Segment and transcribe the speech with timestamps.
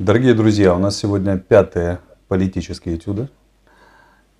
[0.00, 3.28] Дорогие друзья, у нас сегодня пятое политические этюды.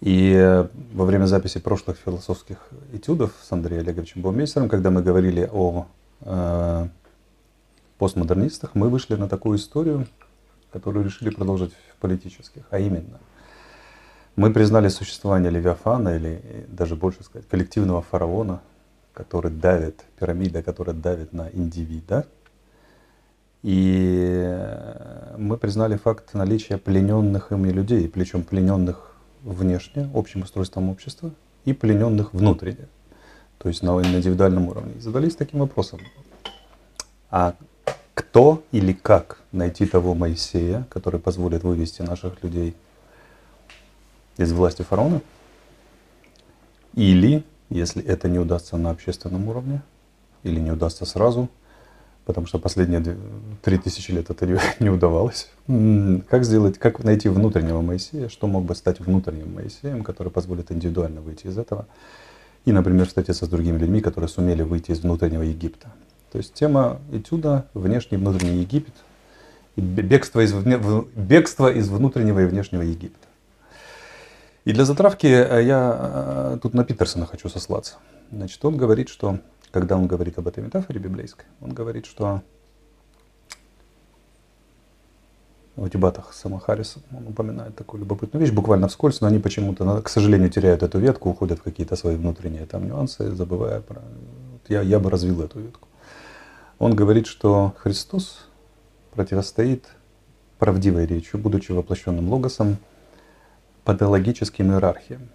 [0.00, 2.56] И э, во время записи прошлых философских
[2.94, 5.86] этюдов с Андреем Олеговичем Баумейстером, когда мы говорили о
[6.22, 6.88] э,
[7.98, 10.06] постмодернистах, мы вышли на такую историю,
[10.72, 13.20] которую решили продолжить в политических, а именно
[14.36, 18.62] мы признали существование Левиафана, или даже больше сказать, коллективного фараона,
[19.12, 22.24] который давит, пирамида, которая давит на индивида–
[23.62, 24.56] и
[25.36, 31.30] мы признали факт наличия плененных ими людей, причем плененных внешне, общим устройством общества,
[31.64, 32.88] и плененных внутренне,
[33.58, 34.94] то есть на индивидуальном уровне.
[34.96, 36.00] И задались таким вопросом,
[37.30, 37.54] а
[38.14, 42.74] кто или как найти того Моисея, который позволит вывести наших людей
[44.36, 45.20] из власти фараона?
[46.94, 49.82] Или, если это не удастся на общественном уровне,
[50.42, 51.48] или не удастся сразу,
[52.24, 53.16] потому что последние
[53.62, 54.46] три тысячи лет это
[54.78, 55.50] не удавалось.
[55.66, 61.20] Как сделать, как найти внутреннего Моисея, что мог бы стать внутренним Моисеем, который позволит индивидуально
[61.20, 61.86] выйти из этого,
[62.64, 65.88] и, например, встретиться с другими людьми, которые сумели выйти из внутреннего Египта.
[66.30, 68.94] То есть тема этюда «Внешний и внутренний Египет»
[69.76, 73.26] бегство из, бегство из внутреннего и внешнего Египта.
[74.64, 75.96] И для затравки э, я
[76.54, 77.94] э, тут на Питерсона хочу сослаться.
[78.30, 79.38] Значит, он говорит, что
[79.72, 82.42] когда он говорит об этой метафоре библейской, он говорит, что
[85.76, 90.08] в дебатах с Харрисом он упоминает такую любопытную вещь, буквально вскользь, но они почему-то, к
[90.08, 94.02] сожалению, теряют эту ветку, уходят в какие-то свои внутренние там нюансы, забывая про...
[94.68, 95.88] Я, я бы развил эту ветку.
[96.78, 98.46] Он говорит, что Христос
[99.12, 99.86] противостоит
[100.58, 102.76] правдивой речью, будучи воплощенным логосом,
[103.84, 105.28] патологическим иерархиям.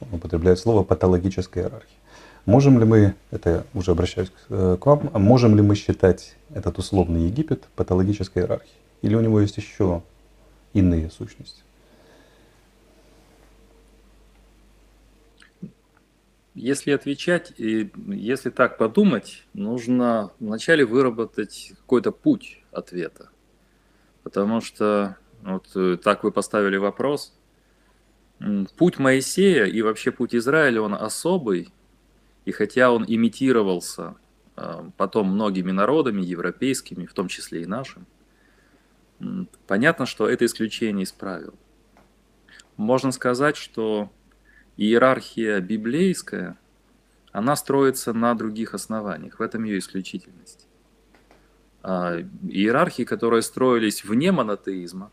[0.00, 1.99] Он употребляет слово патологическая иерархия.
[2.46, 7.64] Можем ли мы, это уже обращаюсь к вам, можем ли мы считать этот условный Египет
[7.76, 8.76] патологической иерархией?
[9.02, 10.02] Или у него есть еще
[10.72, 11.62] иные сущности?
[16.54, 23.30] Если отвечать, и если так подумать, нужно вначале выработать какой-то путь ответа.
[24.24, 27.34] Потому что вот э, так вы поставили вопрос.
[28.76, 31.72] Путь Моисея и вообще путь Израиля, он особый,
[32.44, 34.16] и хотя он имитировался
[34.56, 38.06] а, потом многими народами, европейскими, в том числе и нашим,
[39.66, 41.54] понятно, что это исключение из правил.
[42.76, 44.10] Можно сказать, что
[44.76, 46.58] иерархия библейская,
[47.32, 50.66] она строится на других основаниях, в этом ее исключительность.
[51.82, 55.10] А иерархии, которые строились вне монотеизма,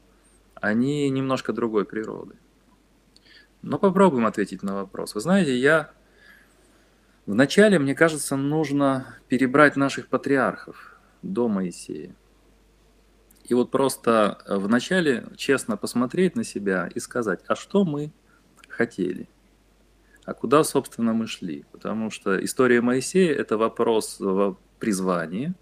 [0.56, 2.36] они немножко другой природы.
[3.62, 5.16] Но попробуем ответить на вопрос.
[5.16, 5.92] Вы знаете, я
[7.28, 12.16] Вначале, мне кажется, нужно перебрать наших патриархов до Моисея.
[13.44, 18.14] И вот просто вначале честно посмотреть на себя и сказать, а что мы
[18.70, 19.28] хотели?
[20.24, 21.66] А куда, собственно, мы шли?
[21.74, 24.22] Потому что история Моисея– это вопрос
[24.80, 25.54] призвания,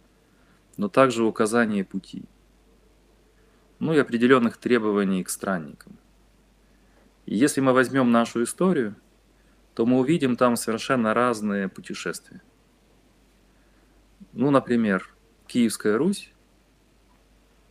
[0.78, 2.26] но также указание пути.
[3.80, 5.98] Ну и определенных требований к странникам.
[7.26, 8.96] И если мы возьмем нашу историю–
[9.76, 12.42] то мы увидим там совершенно разные путешествия.
[14.32, 15.14] Ну, например,
[15.48, 16.32] Киевская Русь,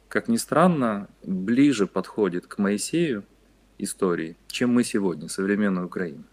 [0.09, 3.25] как ни странно, ближе подходит к Моисею
[3.79, 6.25] истории, чем мы сегодня, современная Украина.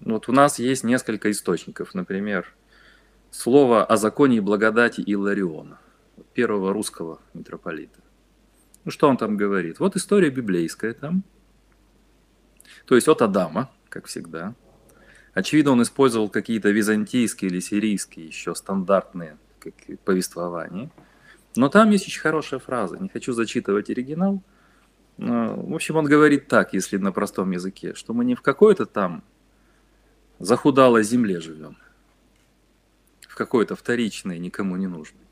[0.00, 2.54] Вот у нас есть несколько источников, например,
[3.30, 5.78] слово о законе и благодати Илариона,
[6.34, 8.00] первого русского митрополита.
[8.84, 9.80] Ну, что он там говорит?
[9.80, 11.24] Вот история библейская там–
[12.86, 14.54] то есть от Адама, как всегда.
[15.34, 19.38] Очевидно, он использовал какие-то византийские или сирийские еще стандартные
[20.04, 20.90] повествования.
[21.56, 22.98] Но там есть очень хорошая фраза.
[22.98, 24.42] Не хочу зачитывать оригинал.
[25.16, 29.22] В общем, он говорит так, если на простом языке, что мы не в какой-то там
[30.38, 31.76] захудалой земле живем,
[33.28, 35.24] в какой-то вторичной, никому не нужной,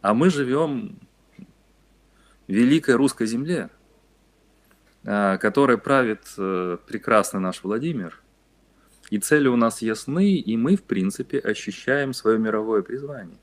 [0.00, 0.98] а мы живем
[1.38, 3.70] в великой русской земле,
[5.02, 8.20] которой правит э, прекрасный наш Владимир.
[9.08, 13.38] И цели у нас ясны, и мы, в принципе, ощущаем свое мировое призвание.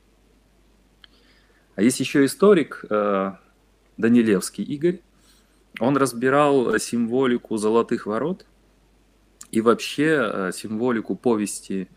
[1.75, 3.33] А есть еще историк э,
[3.97, 5.01] Данилевский Игорь.
[5.79, 8.45] Он разбирал символику золотых ворот
[9.51, 11.89] и вообще э, символику повести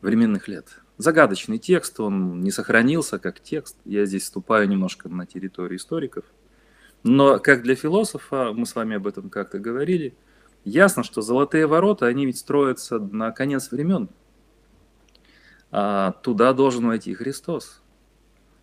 [0.00, 0.80] временных лет.
[0.98, 3.76] Загадочный текст, он не сохранился как текст.
[3.84, 6.24] Я здесь вступаю немножко на территорию историков–
[7.06, 10.16] но как для философа, мы с вами об этом как-то говорили,
[10.64, 14.08] ясно, что золотые ворота, они ведь строятся на конец времен.
[15.70, 17.80] А туда должен войти Христос.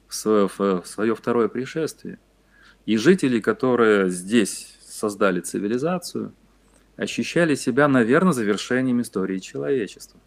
[0.07, 2.19] в свое, в свое второе пришествие.
[2.85, 6.33] И жители, которые здесь создали цивилизацию,
[6.97, 10.19] ощущали себя, наверное, завершением истории человечества.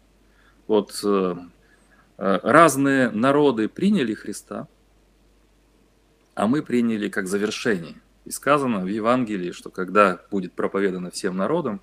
[0.65, 1.35] Вот э,
[2.17, 4.67] э, разные народы приняли Христа,
[6.33, 8.01] а мы приняли как завершение.
[8.27, 11.79] И сказано в Евангелии, что когда будет проповедано всем народам,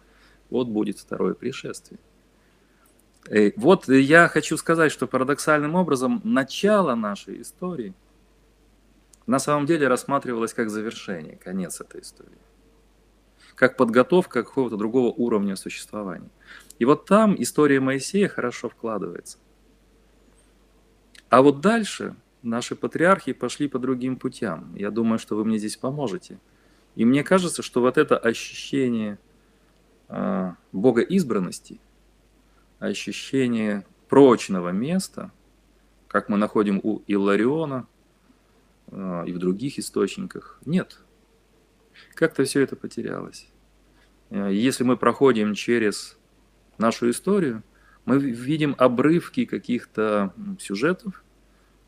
[0.51, 1.99] вот будет второе пришествие.
[3.31, 7.95] И вот я хочу сказать, что парадоксальным образом начало нашей истории
[9.27, 12.37] на самом деле рассматривалось как завершение, конец этой истории.
[13.55, 16.29] Как подготовка какого-то другого уровня существования.
[16.79, 19.39] И вот там история Моисея хорошо вкладывается.
[21.31, 22.15] А вот дальше
[22.45, 24.75] наши патриархи пошли по другим путям.
[24.77, 26.39] Я думаю, что вы мне здесь поможете.
[26.95, 29.19] И мне кажется, что вот это ощущение
[30.09, 31.81] э, Бога избранности,
[32.79, 35.33] ощущение прочного места,
[36.07, 37.89] как мы находим у Иллариона
[38.89, 41.01] э, и в других источниках, нет.
[42.15, 43.49] Как-то все это потерялось.
[44.31, 46.17] Э, если мы проходим через
[46.79, 47.65] нашу историю,
[48.05, 51.24] мы видим обрывки каких-то сюжетов,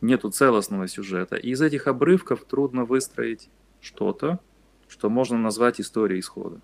[0.01, 1.37] нету целостного сюжета.
[1.37, 3.49] И из этих обрывков трудно выстроить
[3.81, 4.41] что-то,
[4.89, 6.61] что можно назвать историей исхода.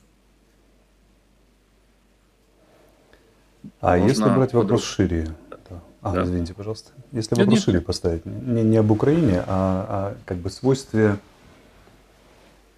[3.81, 5.83] А можно если брать вопрос шире, да.
[6.01, 6.25] А, да.
[6.25, 6.93] извините, пожалуйста.
[7.13, 7.65] Если нет, вопрос нет.
[7.65, 11.19] шире поставить, не, не об Украине, а, а как бы свойстве,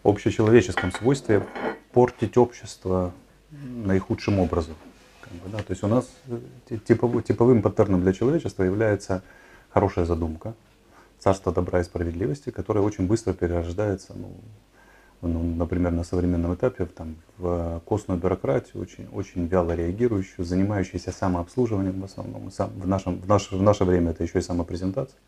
[0.02, 1.46] общечеловеческом свойстве
[1.92, 3.12] портить общество
[3.50, 4.74] наихудшим образом.
[5.22, 5.58] Как бы, да?
[5.58, 6.06] То есть у нас
[6.68, 9.22] э, типовым паттерном для человечества является
[9.74, 10.54] хорошая задумка,
[11.18, 14.30] царство добра и справедливости, которое очень быстро перерождается, ну,
[15.20, 22.00] ну, например, на современном этапе там, в костную бюрократию, очень, очень вяло реагирующую, занимающуюся самообслуживанием
[22.00, 22.50] в основном.
[22.50, 25.18] Сам, в, нашем, в, наше, в наше время это еще и самопрезентация.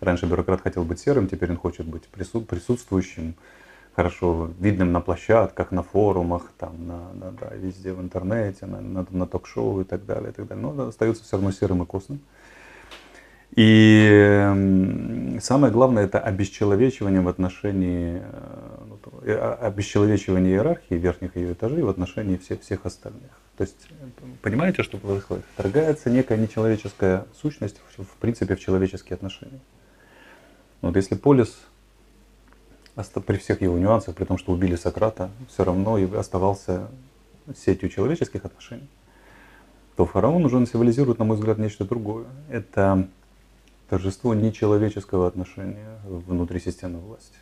[0.00, 3.34] Раньше бюрократ хотел быть серым, теперь он хочет быть присутствующим,
[3.94, 9.06] хорошо видным на площадках, на форумах, там, на, на, да, везде в интернете, на, на,
[9.08, 10.66] на ток-шоу и так далее, и так далее.
[10.66, 12.20] Но остается все равно серым и костным.
[13.54, 21.82] И самое главное это обесчеловечивание в отношении, э, ну, э, обесчеловечивание иерархии верхних ее этажей
[21.82, 23.30] в отношении всех, всех остальных.
[23.56, 23.88] То есть,
[24.42, 25.44] понимаете, что происходит?
[25.54, 29.60] Вторгается некая нечеловеческая сущность в, принципе в человеческие отношения.
[30.82, 31.56] Вот если Полис
[33.26, 36.88] при всех его нюансах, при том, что убили Сократа, все равно оставался
[37.56, 38.88] сетью человеческих отношений,
[39.96, 42.26] то фараон уже символизирует, на мой взгляд, нечто другое.
[42.50, 43.08] Это
[43.88, 47.36] торжество нечеловеческого отношения внутри системы власти.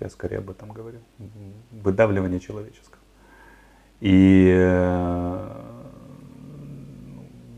[0.00, 1.00] Я скорее об этом говорил.
[1.70, 2.98] Выдавливание человеческого.
[4.00, 5.62] И э,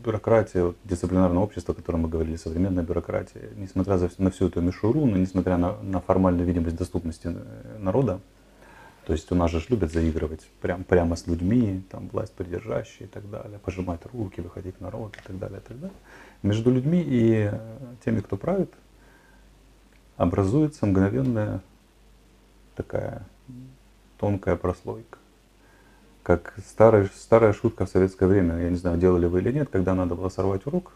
[0.05, 5.05] бюрократия, вот, дисциплинарное общество, о котором мы говорили, современная бюрократия, несмотря на всю эту мишуру,
[5.05, 8.19] но несмотря на, на формальную видимость доступности э, народа,
[9.07, 13.11] то есть у нас же любят заигрывать прям, прямо с людьми, там власть придержащие и
[13.11, 15.97] так далее, пожимать руки, выходить в народ и так далее, и так далее.
[16.45, 17.49] Между людьми и
[18.05, 18.71] теми, кто правит,
[20.15, 21.61] образуется мгновенная
[22.75, 23.23] такая
[24.19, 25.17] тонкая прослойка.
[26.21, 29.95] Как старая, старая шутка в советское время, я не знаю, делали вы или нет, когда
[29.95, 30.91] надо было сорвать урок,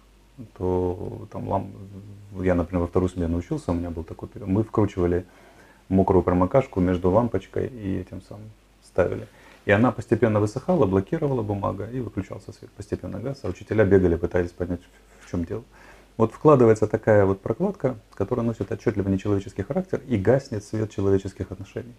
[0.56, 1.72] то там лам,
[2.42, 5.26] я, например, во вторую смену учился, у меня был такой период, мы вкручивали
[5.88, 8.52] мокрую промокашку между лампочкой и этим самым
[8.84, 9.28] ставили.
[9.66, 13.40] И она постепенно высыхала, блокировала бумага и выключался свет, постепенно газ.
[13.42, 14.82] А учителя бегали, пытались понять,
[15.30, 15.64] в чем дело.
[16.18, 21.96] Вот вкладывается такая вот прокладка, которая носит отчетливо нечеловеческий характер и гаснет свет человеческих отношений.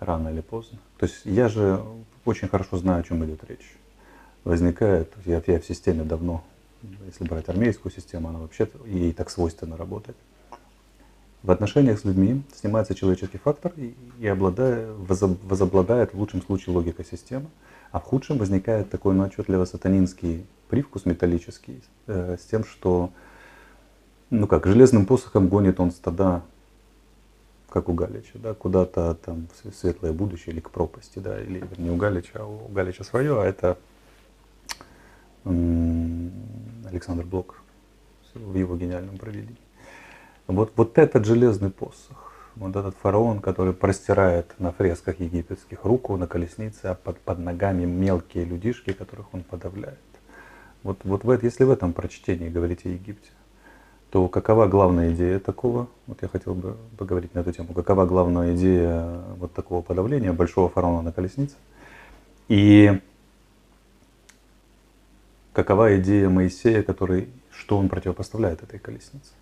[0.00, 0.78] Рано или поздно.
[0.98, 1.82] То есть я же
[2.24, 3.76] очень хорошо знаю, о чем идет речь.
[4.44, 6.44] Возникает, я, я в системе давно,
[7.06, 10.16] если брать армейскую систему, она вообще ей так свойственно работать
[11.42, 17.04] в отношениях с людьми снимается человеческий фактор и, и обладая, возобладает в лучшем случае логика
[17.04, 17.46] системы,
[17.92, 23.10] а в худшем возникает такой ну, отчетливо сатанинский привкус металлический э, с тем, что
[24.30, 26.42] ну как, железным посохом гонит он стада,
[27.70, 31.90] как у Галича, да, куда-то там в светлое будущее или к пропасти, да, или не
[31.90, 33.78] у Галича, а у Галича свое, а это
[35.44, 37.62] Александр Блок
[38.34, 39.56] в его гениальном проведении.
[40.46, 46.26] Вот, вот этот железный посох, вот этот фараон, который простирает на фресках египетских руку на
[46.26, 49.98] колеснице, а под, под ногами мелкие людишки, которых он подавляет.
[50.82, 53.30] Вот, вот в, если в этом прочтении говорить о Египте,
[54.10, 55.88] то какова главная идея такого?
[56.06, 57.74] Вот я хотел бы поговорить на эту тему.
[57.74, 61.56] Какова главная идея вот такого подавления большого фараона на колеснице?
[62.48, 63.00] И
[65.52, 69.32] какова идея Моисея, который, что он противопоставляет этой колеснице?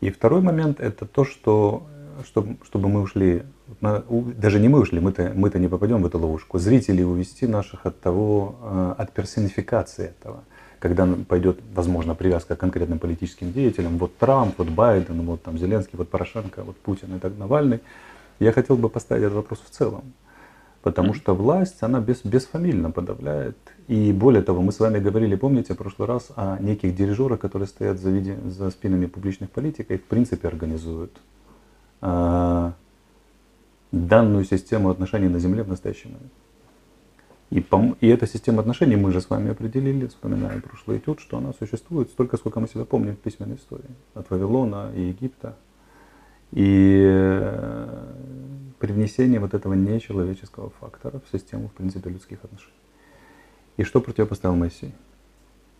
[0.00, 1.86] И второй момент это то, что
[2.24, 3.42] чтобы, чтобы мы ушли,
[3.80, 7.98] даже не мы ушли, мы-то, мы-то не попадем в эту ловушку, зрителей увести наших от
[8.00, 10.44] того, э, от персонификации этого.
[10.78, 15.96] Когда пойдет, возможно, привязка к конкретным политическим деятелям, вот Трамп, вот Байден, вот там Зеленский,
[15.96, 17.80] вот Порошенко, вот Путин и так Навальный,
[18.38, 20.12] я хотел бы поставить этот вопрос в целом.
[20.82, 23.56] Потому что власть, она без, бесфамильно подавляет.
[23.88, 27.66] И более того, мы с вами говорили, помните, в прошлый раз о неких дирижерах, которые
[27.66, 31.18] стоят за, виде, за спинами публичных политиков и в принципе организуют
[32.02, 32.72] э,
[33.94, 36.32] данную систему отношений на Земле в настоящий момент.
[37.50, 41.38] И, по, и эта система отношений мы же с вами определили, вспоминая прошлый этюд, что
[41.38, 43.90] она существует столько, сколько мы себя помним в письменной истории.
[44.14, 45.54] От Вавилона и Египта.
[46.50, 48.12] И э,
[48.80, 52.72] привнесение вот этого нечеловеческого фактора в систему, в принципе, людских отношений.
[53.76, 54.92] И что противопоставил Моисей?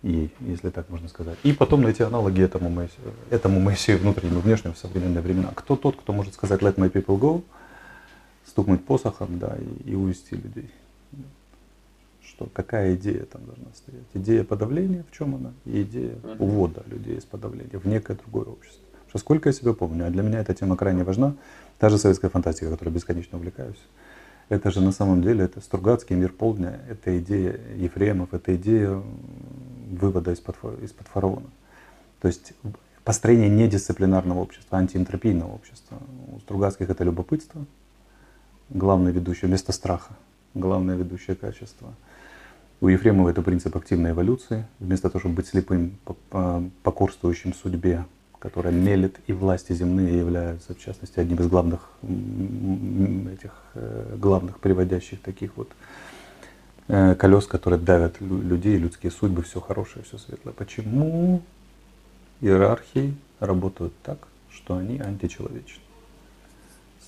[0.02, 1.38] И, если так можно сказать.
[1.44, 5.50] И потом найти аналоги этому Моисею, этому Моисею внутреннему внешнему в современные времена.
[5.54, 7.42] Кто тот, кто может сказать «let my people go»,
[8.47, 10.71] стукнуть посохом, да, и, и увести людей.
[12.23, 14.07] Что, какая идея там должна стоять?
[14.15, 15.53] Идея подавления, в чем она?
[15.65, 18.83] И идея увода людей из подавления в некое другое общество.
[19.09, 21.37] Что сколько я себя помню, а для меня эта тема крайне важна.
[21.79, 23.79] Та же советская фантастика, которой бесконечно увлекаюсь.
[24.49, 29.03] Это же на самом деле, это Стругацкий мир полдня, это идея Ефремов, это идея
[29.91, 31.47] вывода из-под, из-под фараона.
[32.21, 32.53] То есть
[33.05, 35.99] построение недисциплинарного общества, антиэнтропийного общества.
[36.35, 37.65] У Стругацких это любопытство,
[38.75, 40.12] главное ведущее, вместо страха,
[40.52, 41.95] главное ведущее качество.
[42.81, 44.66] У Ефремова это принцип активной эволюции.
[44.78, 45.97] Вместо того, чтобы быть слепым,
[46.83, 48.04] покорствующим судьбе,
[48.38, 55.23] которая мелет, и власти земные являются, в частности, одним из главных, этих, э, главных приводящих
[55.23, 55.71] таких вот
[56.88, 60.52] э, колес, которые давят людей, людские судьбы, все хорошее, все светлое.
[60.52, 61.40] Почему
[62.43, 64.19] иерархии работают так,
[64.50, 65.84] что они античеловечны?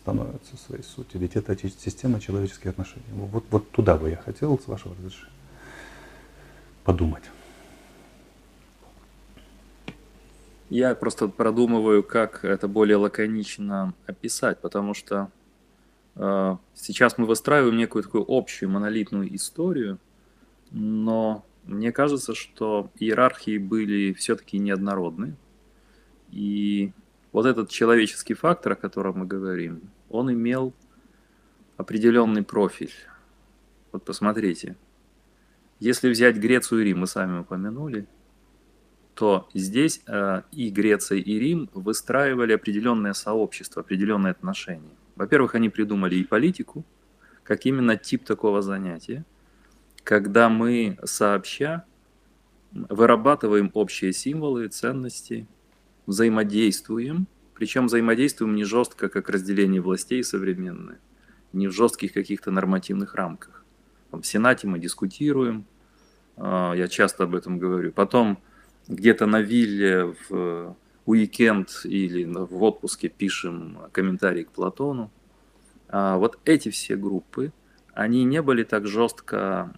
[0.07, 1.17] Становятся в своей сути.
[1.17, 3.07] Ведь это система человеческих отношений.
[3.11, 5.33] Вот, вот туда бы я хотел, с вашего разрешения,
[6.85, 7.25] подумать.
[10.71, 15.29] Я просто продумываю, как это более лаконично описать, потому что
[16.15, 19.99] э, сейчас мы выстраиваем некую такую общую монолитную историю,
[20.71, 25.35] но мне кажется, что иерархии были все-таки неоднородны.
[26.31, 26.93] И
[27.37, 30.73] вот этот человеческий фактор, о котором мы говорим, он имел
[31.77, 32.95] определенный профиль.
[33.93, 34.75] Вот посмотрите,
[35.79, 38.07] если взять Грецию и Рим, мы сами упомянули,
[39.13, 44.97] то здесь э, и Греция, и Рим выстраивали определенное сообщество, определенные отношения.
[45.15, 46.87] Во-первых, они придумали и политику,
[47.43, 49.27] как именно тип такого занятия,
[50.05, 51.85] когда мы сообща
[52.73, 55.47] вырабатываем общие символы, ценности,
[56.07, 60.99] взаимодействуем, причем взаимодействуем не жестко, как разделение властей современное,
[61.53, 63.65] не в жестких каких-то нормативных рамках.
[64.13, 65.67] В Сенате мы дискутируем,
[66.37, 67.93] э, я часто об этом говорю.
[67.93, 68.39] Потом
[68.89, 75.11] где-то на вилле в уикенд или в отпуске пишем комментарий к Платону.
[75.89, 77.53] А вот эти все группы,
[77.95, 79.73] они не были так жестко,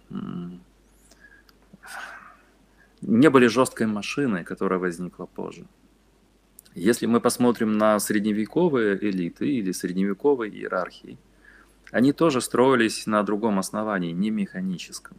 [3.01, 5.65] не были жесткой машиной, которая возникла позже.
[6.75, 11.17] Если мы посмотрим на средневековые элиты или средневековые иерархии,
[11.91, 15.17] они тоже строились на другом основании, не механическом.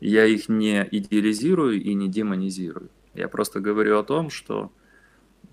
[0.00, 2.88] Я их не идеализирую и не демонизирую.
[3.14, 4.72] Я просто говорю о том, что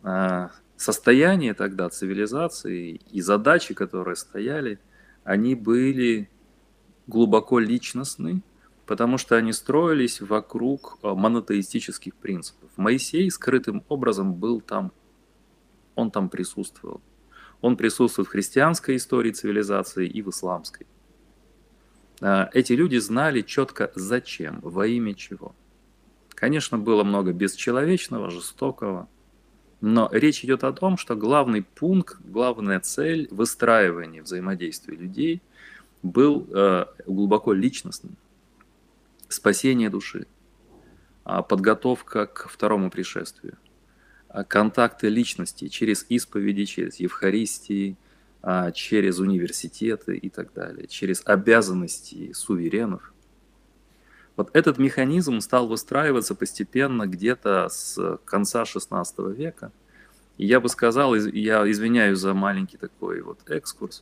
[0.04, 4.80] э, состояние тогда цивилизации и задачи, которые стояли,
[5.24, 6.30] они были
[7.08, 8.42] глубоко личностны,
[8.86, 12.70] потому что они строились вокруг а, монотеистических принципов.
[12.78, 14.92] Моисей скрытым образом был там,
[15.96, 17.02] он там присутствовал.
[17.62, 20.86] Он присутствует в христианской истории цивилизации и в исламской.
[22.22, 25.56] А, эти люди знали четко зачем, во имя чего.
[26.30, 29.08] Конечно, было много бесчеловечного, жестокого,
[29.82, 35.42] но речь идет о том, что главный пункт, главная цель выстраивания взаимодействия людей
[36.04, 38.16] был э, глубоко личностным.
[39.36, 40.28] Спасение души,
[41.26, 43.58] а подготовка к второму пришествию,
[44.30, 47.98] а контакты личности через исповеди, через Евхаристии,
[48.42, 53.12] а, через университеты и так далее, через обязанности суверенов.
[54.38, 59.74] Вот этот механизм стал выстраиваться постепенно где-то с конца XVI века.
[60.38, 64.02] И я бы сказал, я извиняюсь за маленький такой вот экскурс,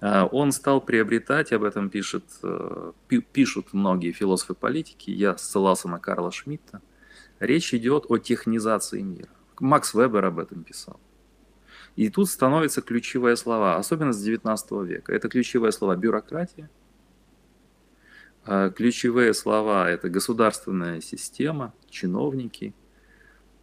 [0.00, 2.92] он стал приобретать, об этом пишет, э,
[3.32, 6.82] пишут многие философы политики, я ссылался на Карла Шмидта,
[7.40, 9.30] речь идет о технизации мира.
[9.58, 11.00] Макс Вебер об этом писал.
[11.96, 15.14] И тут становятся ключевые слова, особенно с 19 века.
[15.14, 16.68] Это ключевые слова бюрократия,
[18.44, 22.74] а, ключевые слова– это государственная система, чиновники,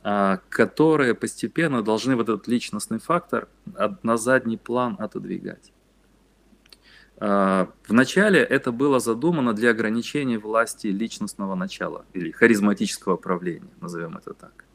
[0.04, 3.48] а, которые постепенно должны вот этот личностный фактор
[4.04, 5.72] на задний план отодвигать.
[7.18, 14.34] А, вначале это было задумано для ограничения власти личностного начала или харизматического правления, назовем это
[14.34, 14.66] так.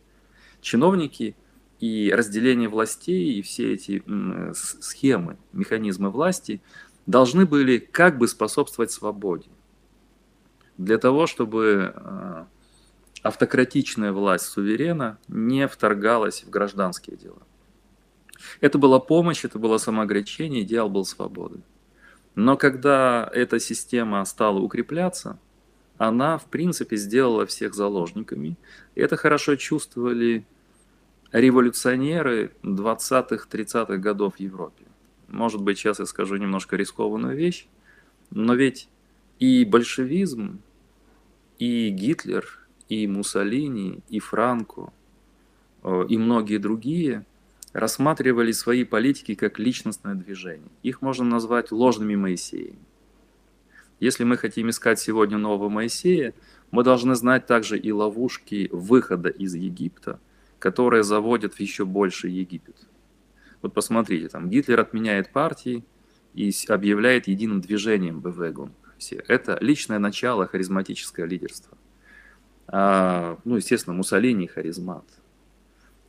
[0.60, 1.36] Чиновники
[1.80, 4.02] и разделение властей и все эти
[4.54, 6.60] схемы, механизмы власти
[7.06, 9.48] должны были как бы способствовать свободе
[10.76, 12.44] для того, чтобы э,
[13.22, 17.42] автократичная власть суверена не вторгалась в гражданские дела.
[18.60, 21.60] Это была помощь, это было самоограничение, идеал был свободы.
[22.38, 25.40] Но когда эта система стала укрепляться,
[25.96, 28.56] она, в принципе, сделала всех заложниками.
[28.94, 30.46] Это хорошо чувствовали
[31.32, 34.84] революционеры 20-30-х годов в Европе.
[35.26, 37.66] Может быть, сейчас я скажу немножко рискованную вещь,
[38.30, 38.88] но ведь
[39.40, 40.60] и большевизм,
[41.58, 42.46] и Гитлер,
[42.88, 44.92] и Муссолини, и Франко,
[45.82, 47.26] э, и многие другие
[47.72, 50.70] рассматривали свои политики как личностное движение.
[50.82, 52.78] Их можно назвать ложными Моисеями.
[54.00, 56.32] Если мы хотим искать сегодня нового Моисея,
[56.70, 60.20] мы должны знать также и ловушки выхода из Египта,
[60.58, 62.76] которые заводят в еще больше Египет.
[63.60, 65.84] Вот посмотрите, там Гитлер отменяет партии
[66.34, 69.22] и объявляет единым движением Бевегун все.
[69.28, 71.78] Это личное начало, харизматическое лидерство.
[72.66, 75.04] А, ну, естественно, Муссолини харизмат.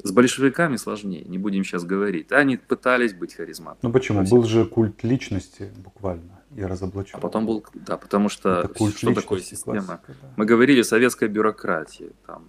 [0.02, 2.32] С большевиками сложнее, не будем сейчас говорить.
[2.32, 3.80] Они пытались быть харизматами.
[3.82, 4.24] Ну почему?
[4.24, 7.18] Был же культ личности буквально и разоблачен.
[7.18, 9.82] А потом был, да, потому что Это культ что такое система?
[9.82, 10.34] Классика, да.
[10.38, 12.46] Мы говорили о советской бюрократии, там,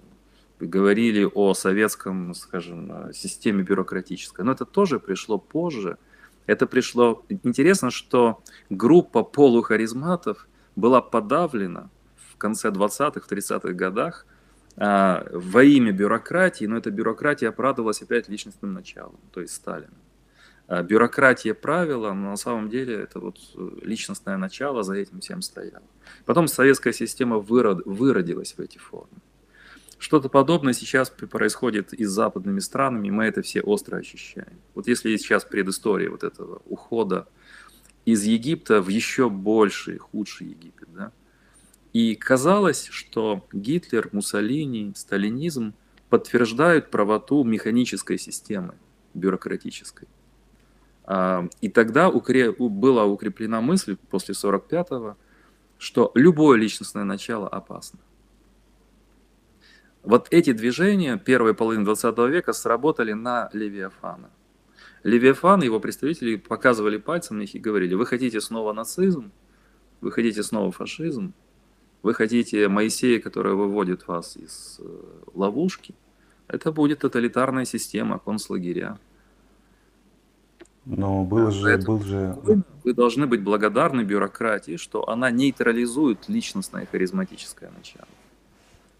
[0.61, 4.45] говорили о советском, скажем, системе бюрократической.
[4.45, 5.97] Но это тоже пришло позже.
[6.47, 7.25] Это пришло...
[7.29, 10.47] Интересно, что группа полухаризматов
[10.77, 14.27] была подавлена в конце 20-х, 30-х годах
[14.83, 19.93] а, во имя бюрократии, но эта бюрократия оправдывалась опять личностным началом, то есть Сталином.
[20.69, 23.37] А, бюрократия правила, но на самом деле это вот
[23.83, 25.83] личностное начало за этим всем стояло.
[26.25, 29.19] Потом советская система вырод, выродилась в эти формы.
[29.99, 34.61] Что-то подобное сейчас происходит и с западными странами, мы это все остро ощущаем.
[34.75, 37.29] Вот если сейчас предыстория вот этого ухода
[38.07, 41.13] из Египта в еще больший, худший Египет, да,
[41.93, 45.75] и казалось, что Гитлер, Муссолини, сталинизм
[46.09, 48.75] подтверждают правоту механической системы,
[49.15, 50.09] бюрократической.
[51.05, 55.17] А, и тогда была укреплена мысль после 45-го,
[55.79, 57.99] что любое личностное начало опасно.
[60.03, 64.31] Вот эти движения первой половины 20 века сработали на Левиафана.
[65.03, 69.33] Левиафан и его представители показывали пальцем на них и говорили, вы хотите снова нацизм,
[70.01, 71.35] вы хотите снова фашизм,
[72.03, 74.85] вы хотите Моисея, который выводит вас из э,
[75.35, 75.95] ловушки,
[76.49, 78.99] это будет тоталитарная система, концлагеря.
[80.87, 82.37] Но был же, Поэтому был же...
[82.43, 88.09] Вы, вы должны быть благодарны бюрократии, что она нейтрализует личностное харизматическое начало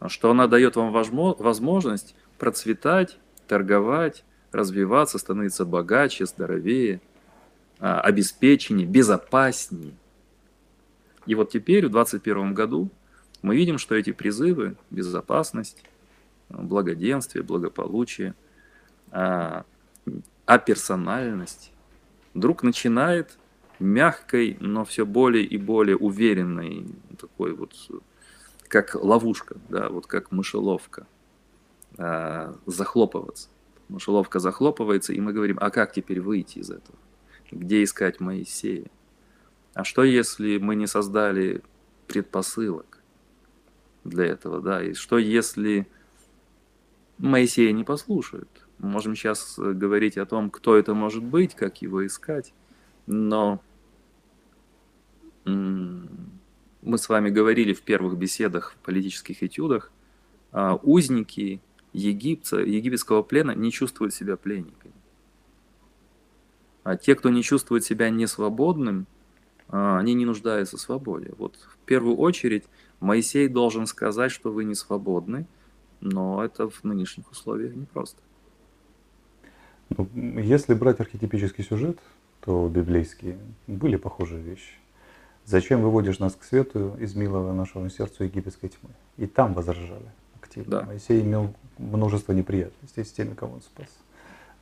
[0.09, 7.01] что она дает вам возможность процветать, торговать, развиваться, становиться богаче, здоровее,
[7.79, 9.93] а, обеспеченнее, безопаснее.
[11.31, 12.91] И вот теперь, в 2021 году,
[13.41, 15.85] мы видим, что эти призывы, безопасность,
[16.49, 18.35] благоденствие, благополучие,
[19.13, 19.65] а,
[20.45, 21.71] а персональность
[22.35, 23.39] вдруг начинает
[23.79, 27.77] мягкой, но все более и более уверенной такой вот
[28.67, 31.07] как ловушка, да, вот как мышеловка,
[31.97, 33.51] э, захлопываться.
[33.89, 36.99] Мышеловка захлопывается, и мы говорим, а как теперь выйти из этого?
[37.53, 38.91] Где искать Моисея?
[39.75, 41.63] А что если мы не создали
[42.07, 42.99] предпосылок
[44.05, 44.83] для этого, да?
[44.83, 45.87] И что если
[47.19, 48.49] Моисея не послушают?
[48.79, 52.53] Мы можем сейчас говорить о том, кто это может быть, как его искать,
[53.07, 53.61] но
[55.45, 59.93] мы с вами говорили в первых беседах, в политических этюдах,
[60.53, 61.61] а, узники
[61.93, 64.95] египта, египетского плена не чувствуют себя пленниками.
[66.83, 69.07] А те, кто не чувствует себя несвободным,
[69.71, 71.33] они не нуждаются в свободе.
[71.39, 72.65] Вот в первую очередь
[73.01, 75.47] Моисей должен сказать, что вы не свободны,
[76.01, 78.21] но это в нынешних условиях непросто.
[79.91, 81.99] Ну, если брать архетипический сюжет,
[82.41, 84.75] то библейские были похожие вещи.
[85.45, 88.91] Зачем выводишь нас к свету из милого нашего сердцу египетской тьмы?
[89.17, 90.11] И там возражали.
[90.41, 90.81] активно.
[90.81, 90.87] Да.
[90.87, 93.89] Моисей имел множество неприятностей с теми, кого он спас.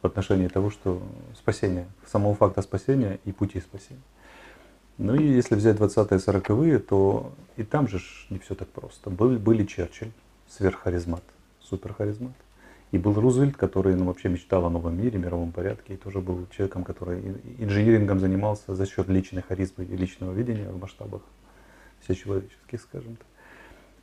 [0.00, 1.02] В отношении того, что
[1.36, 4.00] спасение, самого факта спасения и пути спасения.
[4.98, 9.10] Ну и если взять 20-е 40-е, то и там же не все так просто.
[9.10, 10.10] Были, были Черчилль,
[10.48, 11.22] сверххаризмат,
[11.60, 12.34] суперхаризмат.
[12.90, 16.46] И был Рузвельт, который ну, вообще мечтал о новом мире, мировом порядке, и тоже был
[16.50, 17.20] человеком, который
[17.58, 21.22] инжинирингом занимался за счет личной харизмы и личного видения в масштабах
[22.00, 23.26] всечеловеческих, скажем так.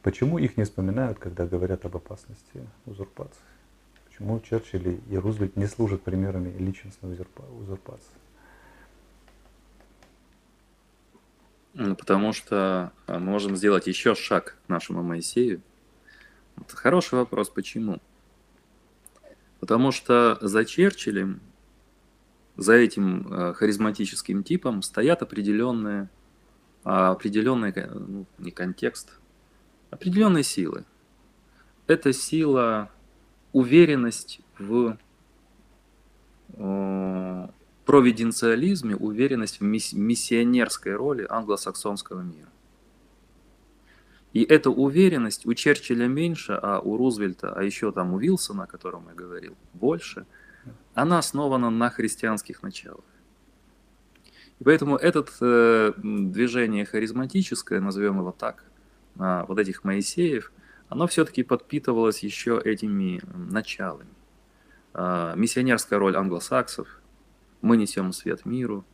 [0.01, 3.41] Почему их не вспоминают, когда говорят об опасности узурпации?
[4.07, 7.17] Почему Черчилль и Рузвельт не служат примерами личностной
[7.59, 8.13] узурпации?
[11.75, 15.61] Потому что а, мы можем сделать еще шаг к нашему Моисею.
[16.57, 17.99] Это хороший вопрос, почему?
[19.59, 21.41] Потому что за Черчиллем,
[22.55, 26.09] за этим а, харизматическим типом стоят определенные,
[26.83, 29.19] а, определенные ну, не контекст,
[29.91, 30.85] определенные силы.
[31.87, 32.89] Это сила
[33.51, 34.97] уверенность в
[36.53, 37.47] э,
[37.85, 42.49] провиденциализме, уверенность в миссионерской роли англосаксонского мира.
[44.33, 48.67] И эта уверенность у Черчилля меньше, а у Рузвельта, а еще там у Вилсона, о
[48.67, 50.25] котором я говорил, больше,
[50.93, 53.05] она основана на христианских началах.
[54.59, 58.63] И поэтому это э, движение харизматическое, назовем его так,
[59.17, 60.51] а, вот этих Моисеев,
[60.89, 64.09] оно все-таки подпитывалось еще этими началами.
[64.93, 66.87] А, миссионерская роль англосаксов,
[67.65, 68.85] мы несем свет миру,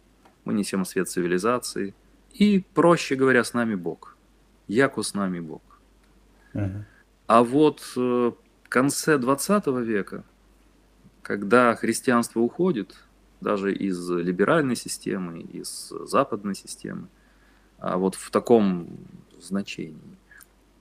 [0.45, 1.93] мы несем свет цивилизации,
[2.31, 4.15] и, проще говоря, с нами Бог.
[4.67, 5.61] Яку с нами Бог.
[6.53, 6.83] Uh-huh.
[7.27, 10.23] А вот э, в конце 20 века,
[11.21, 12.95] когда христианство уходит,
[13.41, 17.09] даже из либеральной системы, из западной системы,
[17.77, 18.87] а вот в таком
[19.41, 20.17] значении,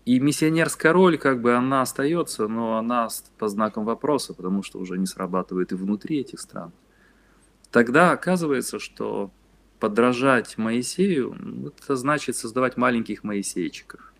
[0.04, 4.96] и миссионерская роль, как бы, она остается, но она по знакам вопроса, потому что уже
[4.96, 6.70] не срабатывает и внутри этих стран.
[7.70, 9.30] Тогда оказывается, что
[9.78, 14.12] подражать Моисею, это значит создавать маленьких Моисейчиков.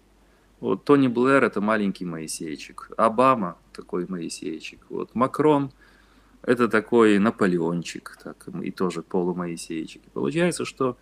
[0.60, 5.72] Вот Тони Блэр– это маленький Моисейчик, Обама– такой Моисейчик, вот Макрон–
[6.42, 10.02] это такой Наполеончик, так, и тоже полумоисейчик.
[10.12, 10.96] Получается, что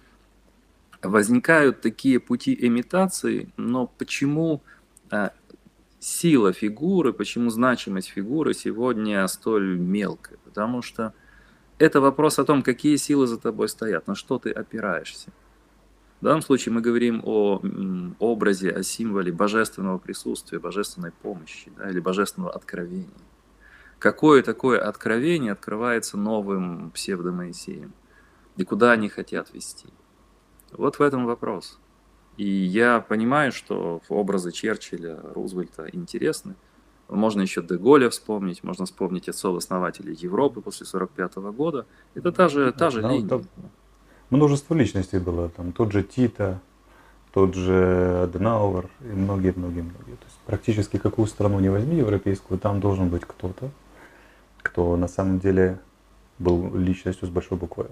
[1.02, 4.62] возникают такие пути имитации, но почему
[5.10, 5.32] а,
[6.00, 10.38] сила фигуры, почему значимость фигуры сегодня столь мелкая?
[10.44, 11.14] Потому что
[11.78, 15.30] это вопрос о том, какие силы за тобой стоят, на что ты опираешься.
[16.20, 17.62] В данном случае мы говорим о
[18.18, 23.08] образе, о символе божественного присутствия, божественной помощи да, или божественного откровения.
[24.00, 27.92] Какое такое откровение открывается новым псевдомоисеем?
[28.56, 29.88] И куда они хотят вести?
[30.72, 31.78] Вот в этом вопрос.
[32.36, 36.54] И я понимаю, что образы Черчилля, Рузвельта интересны.
[37.08, 41.86] Можно еще Деголя вспомнить, можно вспомнить отцов-основателей Европы после 1945 года.
[42.14, 43.28] Это та же, та же да, линия.
[43.28, 43.42] Там
[44.30, 45.48] множество личностей было.
[45.48, 46.60] Там тот же Тита,
[47.32, 50.16] тот же Аденауэр и многие-многие-многие.
[50.16, 53.70] То есть практически какую страну не возьми европейскую, там должен быть кто-то,
[54.60, 55.78] кто на самом деле
[56.38, 57.86] был личностью с большой буквы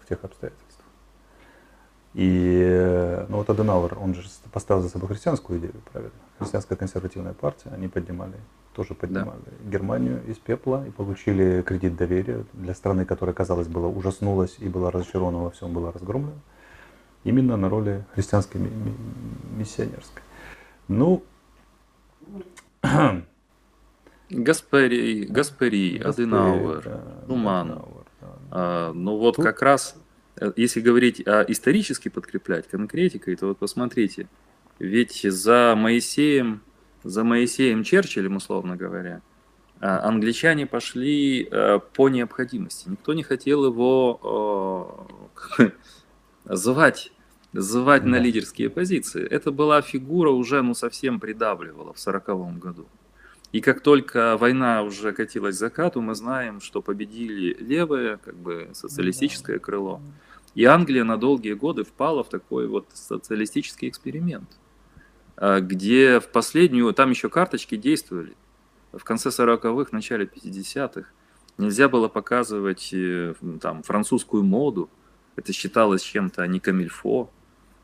[0.00, 0.67] в тех обстоятельствах.
[2.14, 6.14] И ну вот Аденауэр, он же поставил за собой христианскую идею, правильно?
[6.38, 8.34] Христианская консервативная партия, они поднимали,
[8.74, 9.70] тоже поднимали да.
[9.70, 14.90] Германию из пепла и получили кредит доверия для страны, которая, казалось, была ужаснулась и была
[14.90, 16.38] разочарована во всем, была разгромлена.
[17.24, 18.60] Именно на роли христианской
[19.56, 20.22] миссионерской.
[20.86, 21.24] Ну,
[24.30, 27.68] Гаспери, Гаспери, Аденауэр, да, Нуман.
[28.20, 28.28] Да.
[28.50, 29.44] А, ну вот Тут...
[29.44, 29.96] как раз
[30.56, 34.28] если говорить о исторически подкреплять конкретикой, то вот посмотрите,
[34.78, 36.62] ведь за Моисеем,
[37.02, 39.22] за Моисеем Черчиллем, условно говоря,
[39.80, 42.88] а, англичане пошли э, по необходимости.
[42.88, 45.06] Никто не хотел его
[46.44, 47.12] звать,
[47.52, 48.08] звать да.
[48.08, 49.24] на лидерские позиции.
[49.24, 52.88] Это была фигура уже ну, совсем придавливала в сороковом году.
[53.52, 58.68] И как только война уже катилась к закату, мы знаем, что победили левое, как бы
[58.74, 60.02] социалистическое крыло.
[60.58, 64.58] И Англия на долгие годы впала в такой вот социалистический эксперимент,
[65.36, 68.34] а, где в последнюю, там еще карточки действовали,
[68.90, 71.08] в конце 40-х, начале 50-х,
[71.58, 74.90] нельзя было показывать э, там, французскую моду,
[75.36, 77.30] это считалось чем-то не камильфо,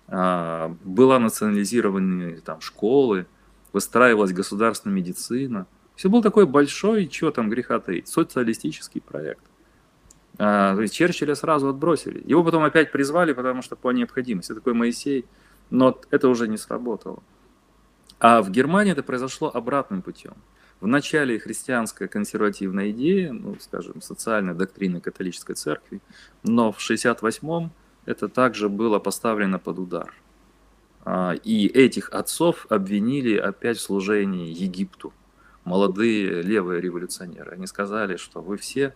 [0.09, 3.29] а, была национализированы там школы,
[3.73, 5.69] выстраивалась государственная медицина.
[5.95, 9.45] Все был такой большой, чего там греха таить, социалистический проект.
[10.39, 12.23] А, то есть Черчилля сразу отбросили.
[12.25, 14.55] Его потом опять призвали, потому что по необходимости.
[14.55, 15.27] Такой Моисей.
[15.71, 17.23] Но это уже не сработало.
[18.19, 20.35] А в Германии это произошло обратным путем.
[20.81, 26.01] В начале христианская консервативная идея, ну, скажем, социальная доктрина католической церкви,
[26.43, 27.73] но в 68-м
[28.05, 30.15] это также было поставлено под удар.
[31.05, 35.13] А, и этих отцов обвинили опять в служении Египту.
[35.65, 37.53] Молодые левые революционеры.
[37.53, 38.95] Они сказали, что вы все,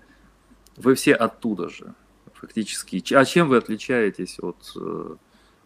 [0.78, 1.94] вы все оттуда же.
[2.34, 3.02] Фактически.
[3.14, 5.16] А чем вы отличаетесь от э,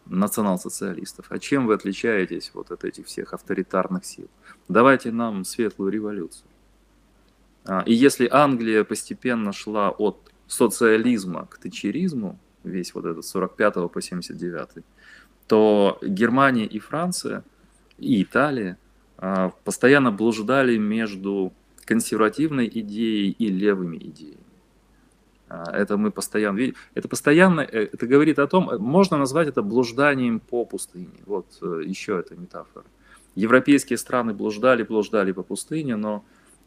[0.06, 1.26] национал-социалистов?
[1.28, 4.28] А чем вы отличаетесь вот от этих всех авторитарных сил?
[4.68, 6.48] Давайте нам светлую революцию.
[7.64, 14.00] А, и если Англия постепенно шла от социализма к тачеризму, весь вот этот 45 по
[14.00, 14.84] 79,
[15.46, 17.44] то Германия и Франция,
[17.98, 18.78] и Италия
[19.18, 21.52] а, постоянно блуждали между
[21.84, 24.51] консервативной идеей и левыми идеями.
[25.52, 26.74] А, это мы постоянно видим.
[26.94, 31.20] Это постоянно, э, это говорит о том, можно назвать это блужданием по пустыне.
[31.26, 32.86] Вот э, еще эта метафора.
[33.34, 36.24] Европейские страны блуждали, блуждали по пустыне, но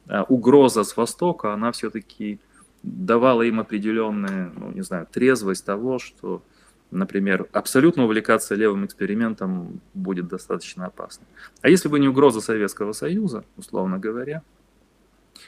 [0.08, 2.40] а, угроза с востока, она все-таки
[2.84, 6.44] давала им определенную, ну, не знаю, трезвость того, что,
[6.92, 11.26] например, абсолютно увлекаться левым экспериментом будет достаточно опасно.
[11.62, 14.44] А если бы не угроза Советского Союза, условно говоря,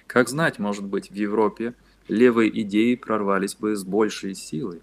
[0.08, 1.76] как знать, может быть, в Европе
[2.07, 4.81] левые идеи прорвались бы с большей силой.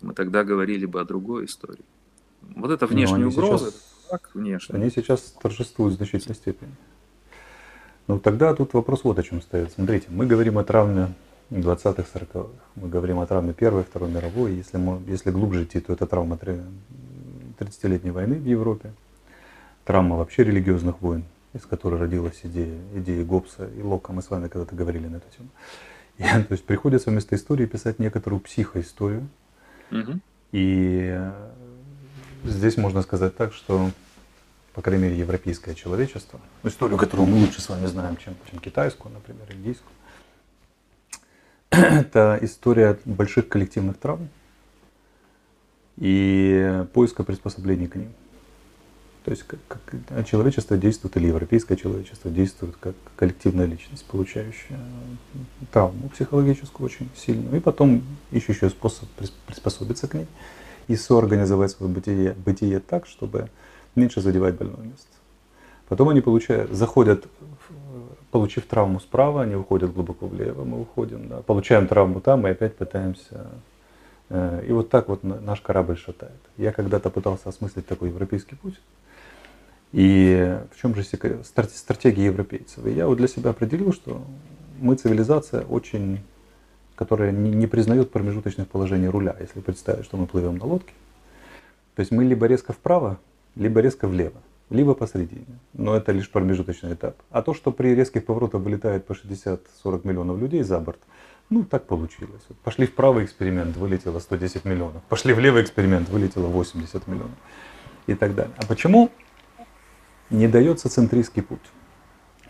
[0.00, 1.84] Мы тогда говорили бы о другой истории.
[2.42, 4.74] Вот это внешняя угроза, сейчас, так внешне.
[4.74, 6.72] Они сейчас торжествуют в значительной степени.
[8.06, 9.72] Ну тогда тут вопрос вот о чем стоит.
[9.72, 11.14] Смотрите, мы говорим о травме
[11.50, 12.48] 20-х, 40-х.
[12.76, 14.52] Мы говорим о травме Первой, Второй мировой.
[14.52, 16.38] Если, мы, если глубже идти, то это травма
[17.58, 18.92] 30-летней войны в Европе.
[19.86, 24.12] Травма вообще религиозных войн, из которой родилась идея, идея Гоббса и Лока.
[24.12, 25.48] Мы с вами когда-то говорили на эту тему.
[26.18, 29.28] И, то есть приходится вместо истории писать некоторую психоисторию.
[29.90, 30.20] Угу.
[30.52, 31.20] И
[32.44, 33.90] здесь можно сказать так, что,
[34.74, 39.12] по крайней мере, европейское человечество, историю, которую мы лучше с вами знаем, чем, чем китайскую,
[39.12, 39.90] например, индийскую,
[41.70, 44.28] это история больших коллективных травм
[45.96, 48.12] и поиска приспособлений к ним.
[49.24, 54.78] То есть как, как человечество действует, или европейское человечество действует как коллективная личность, получающая
[55.72, 59.08] травму психологическую очень сильную, и потом ищущая способ
[59.46, 60.26] приспособиться к ней
[60.88, 63.48] и соорганизовать свое бытие, бытие так, чтобы
[63.94, 65.06] меньше задевать больное место.
[65.88, 67.26] Потом они получают, заходят,
[68.30, 72.76] получив травму справа, они уходят глубоко влево, мы уходим, да, получаем травму там и опять
[72.76, 73.46] пытаемся.
[74.28, 76.40] Э, и вот так вот наш корабль шатает.
[76.56, 78.74] Я когда-то пытался осмыслить такой европейский путь.
[79.94, 81.46] И в чем же секрет?
[81.46, 82.84] Стратегия европейцев.
[82.84, 84.24] И я вот для себя определил, что
[84.80, 86.18] мы цивилизация очень,
[86.96, 90.92] которая не, признает промежуточных положений руля, если представить, что мы плывем на лодке.
[91.94, 93.20] То есть мы либо резко вправо,
[93.54, 95.60] либо резко влево, либо посередине.
[95.74, 97.14] Но это лишь промежуточный этап.
[97.30, 99.60] А то, что при резких поворотах вылетает по 60-40
[100.02, 100.98] миллионов людей за борт,
[101.50, 102.42] ну так получилось.
[102.64, 105.04] Пошли в правый эксперимент, вылетело 110 миллионов.
[105.04, 107.36] Пошли в левый эксперимент, вылетело 80 миллионов.
[108.08, 108.52] И так далее.
[108.58, 109.12] А почему
[110.34, 111.60] не дается центристский путь.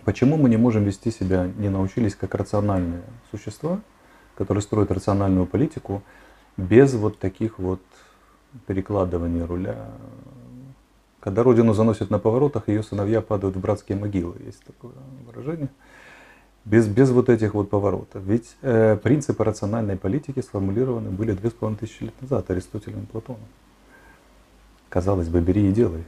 [0.05, 3.81] Почему мы не можем вести себя, не научились как рациональные существа,
[4.37, 6.03] которые строят рациональную политику,
[6.57, 7.81] без вот таких вот
[8.67, 9.91] перекладываний руля.
[11.21, 14.93] Когда Родину заносят на поворотах, ее сыновья падают в братские могилы, есть такое
[15.27, 15.71] выражение.
[16.67, 18.23] Без, без вот этих вот поворотов.
[18.25, 23.07] Ведь э, принципы рациональной политики сформулированы были две с половиной тысячи лет назад Аристотелем и
[23.07, 23.43] Платоном.
[24.89, 26.05] Казалось бы, бери и делай.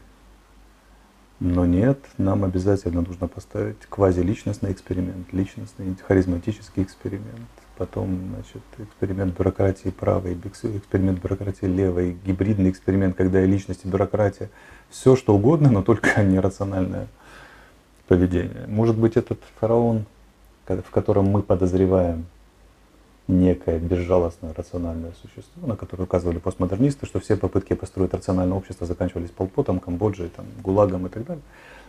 [1.38, 9.90] Но нет, нам обязательно нужно поставить квазиличностный эксперимент, личностный, харизматический эксперимент, потом значит, эксперимент бюрократии
[9.90, 14.48] правой, эксперимент бюрократии левой, гибридный эксперимент, когда и личность, и бюрократия,
[14.88, 17.06] все что угодно, но только не рациональное
[18.08, 18.66] поведение.
[18.66, 20.06] Может быть, этот фараон,
[20.66, 22.24] в котором мы подозреваем
[23.28, 29.30] некое безжалостное рациональное существо, на которое указывали постмодернисты, что все попытки построить рациональное общество заканчивались
[29.30, 31.42] Полпотом, Камбоджей, там, ГУЛАГом и так далее.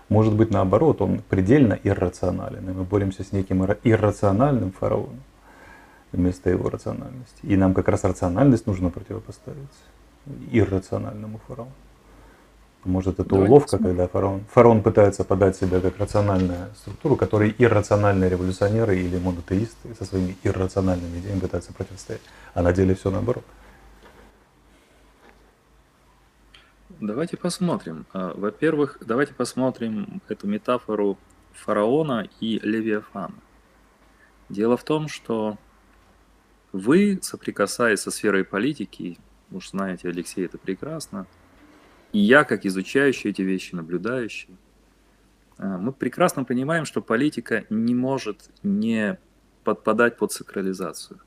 [0.10, 5.22] Может быть, наоборот, он предельно иррационален, и мы боремся с неким иррациональным фараоном
[6.12, 7.40] вместо его рациональности.
[7.44, 9.68] И нам как раз рациональность нужно противопоставить
[10.52, 11.72] иррациональному фараону.
[12.84, 13.90] Может, это Давайте уловка, посмотрим.
[13.90, 20.06] когда фараон, фараон пытается подать себя как рациональная структура, которой иррациональные революционеры или монотеисты со
[20.06, 22.22] своими иррациональными идеями пытаются противостоять.
[22.54, 23.44] А на деле все наоборот.
[27.00, 28.06] Давайте посмотрим.
[28.14, 31.18] А, во-первых, давайте посмотрим эту метафору
[31.54, 33.36] фараона и Левиафана.
[34.50, 35.58] Дело в том, что
[36.72, 39.18] вы, соприкасаясь со сферой политики,
[39.52, 41.28] уж знаете, Алексей, это прекрасно,
[42.14, 44.56] и я, как изучающий эти вещи, наблюдающий,
[45.58, 49.18] А, мы прекрасно понимаем, что политика не может не
[49.64, 51.20] подпадать под сакрализацию.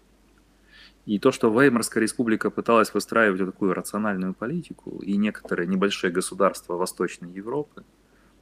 [1.06, 6.76] И то, что Веймарская республика пыталась выстраивать вот такую рациональную политику, и некоторые небольшие государства
[6.76, 7.84] Восточной Европы,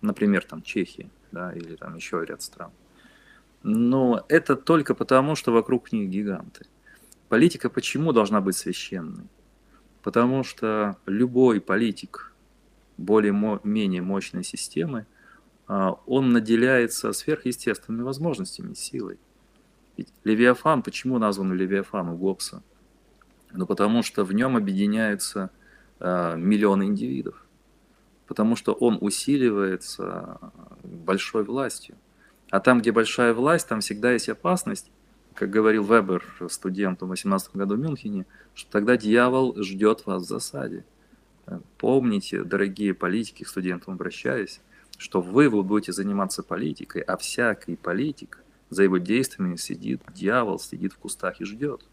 [0.03, 2.71] например, там Чехия, да, или там еще ряд стран,
[3.63, 6.67] но это только потому, что вокруг них гиганты.
[7.29, 9.27] Политика почему должна быть священной?
[10.03, 12.28] Потому что любой политик
[12.99, 15.07] более-менее мощной системы,
[15.67, 19.19] а, он наделяется сверхъестественными возможностями, силой.
[19.97, 22.63] Ведь Левиафан, почему назван Левиафан у Гоббса?
[23.53, 25.51] Ну, потому что в нем объединяются
[25.99, 27.45] э, миллионы индивидов.
[28.27, 30.39] Потому что он усиливается
[30.85, 31.97] большой властью.
[32.51, 34.91] А там, где большая власть, там всегда есть опасность,
[35.35, 40.27] как говорил Вебер студенту в 18 году в Мюнхене, что тогда дьявол ждет вас в
[40.27, 40.85] засаде.
[41.79, 44.61] Помните, дорогие политики, к студентам обращаюсь,
[44.97, 50.93] что вы, вы будете заниматься политикой, а всякий политик за его действиями сидит дьявол, сидит
[50.93, 51.85] в кустах и ждет.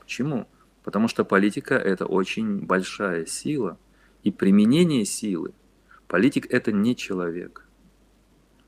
[0.00, 0.48] Почему?
[0.82, 3.78] Потому что политика– это очень большая сила,
[4.22, 5.52] и применение силы.
[6.08, 7.66] Политик– это не человек.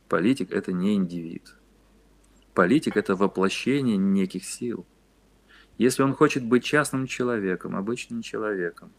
[0.09, 1.55] Политик– это не индивид.
[2.55, 4.87] Политик– это воплощение неких сил.
[5.79, 8.93] Если он хочет быть частным человеком, обычным человеком,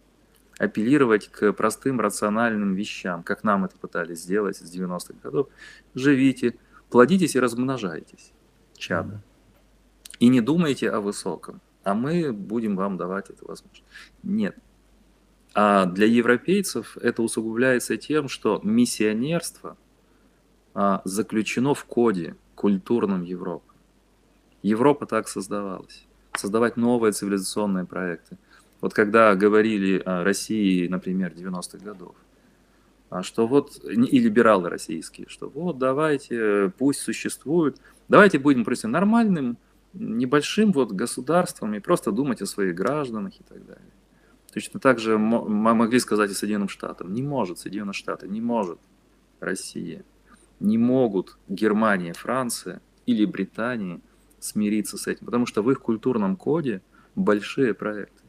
[0.58, 5.48] апеллировать к простым рациональным вещам, как нам это пытались сделать с 90-х годов,
[5.96, 6.58] живите,
[6.90, 8.34] плодитесь и размножайтесь
[8.78, 9.22] чада.
[10.20, 13.84] И не думайте о высоком, а мы будем вам давать эту возможность.
[14.22, 14.58] Нет.
[15.56, 19.78] А для европейцев это усугубляется тем, что миссионерство
[20.74, 23.72] а, заключено в коде культурном Европы.
[24.64, 26.06] Европа так создавалась.
[26.36, 28.38] Создавать новые цивилизационные проекты.
[28.84, 32.16] Вот когда говорили о России, например, 90-х годов,
[33.10, 37.78] а что вот, и либералы российские, что вот давайте, пусть существует,
[38.10, 39.58] давайте будем просто нормальным,
[39.94, 43.94] небольшим вот государством и просто думать о своих гражданах и так далее.
[44.54, 47.14] Точно так же мы могли сказать и Соединенным Штатам.
[47.14, 48.80] Не может Соединенные Штаты, не может
[49.40, 50.04] Россия,
[50.60, 54.02] не могут Германия, Франция или Британия
[54.42, 56.82] смириться с этим, потому что в их культурном коде
[57.16, 58.23] большие проекты.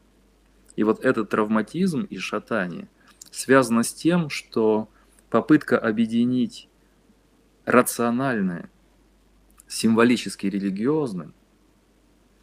[0.75, 2.87] И вот этот травматизм и шатание
[3.31, 4.89] связано с тем, что
[5.29, 6.69] попытка объединить
[7.65, 8.69] рациональное,
[9.67, 11.33] символически религиозным,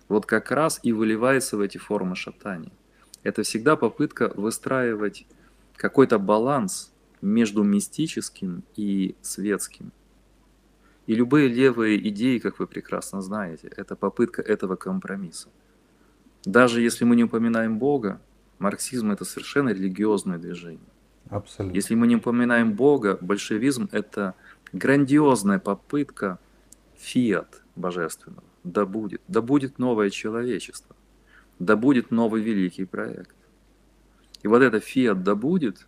[0.09, 2.73] вот как раз и выливается в эти формы шатания.
[3.23, 5.27] Это всегда попытка выстраивать
[5.77, 9.93] какой-то баланс между мистическим и светским.
[11.07, 15.49] И любые левые идеи, как вы прекрасно знаете, это попытка этого компромисса.
[16.45, 18.21] Даже если мы не упоминаем Бога,
[18.59, 20.81] марксизм это совершенно религиозное движение.
[21.31, 21.75] Абсолютно.
[21.75, 24.35] Если мы не упоминаем Бога, большевизм это
[24.73, 26.39] грандиозная попытка
[26.97, 28.45] фиат божественного.
[28.65, 30.95] Да будет, да будет новое человечество,
[31.59, 33.35] да будет новый великий проект.
[34.43, 35.87] И вот эта фиат да будет,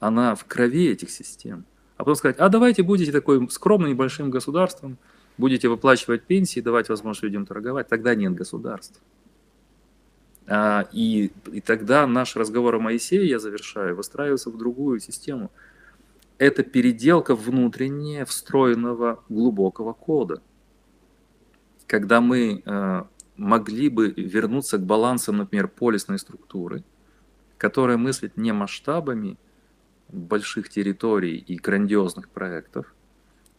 [0.00, 1.64] она в крови этих систем.
[1.96, 4.98] А потом сказать, а давайте будете такой скромным небольшим государством,
[5.38, 9.00] будете выплачивать пенсии, давать возможность людям торговать, тогда нет государства.
[10.46, 15.50] А, и, и тогда наш разговор о Моисее, я завершаю, выстраивается в другую систему.
[16.38, 20.42] Это переделка внутренняя встроенного глубокого кода.
[21.86, 23.02] Когда мы э,
[23.36, 26.82] могли бы вернуться к балансам, например, полисной структуры,
[27.56, 29.38] которая мыслит не масштабами
[30.08, 32.94] больших территорий и грандиозных проектов,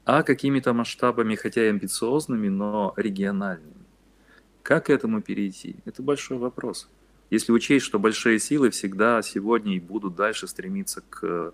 [0.04, 3.85] а какими-то масштабами, хотя и амбициозными, но региональными.
[4.66, 5.76] Как к этому перейти?
[5.86, 6.90] Это большой вопрос.
[7.30, 11.54] Если учесть, что большие силы всегда сегодня и будут дальше стремиться к,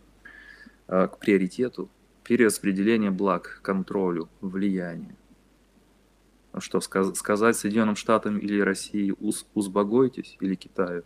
[0.88, 1.90] э, к приоритету,
[2.24, 5.18] перераспределению благ, контролю, влиянию.
[6.54, 11.04] Ну что, сказать Соединенным Штатам или России уз, узбогойтесь или Китаю?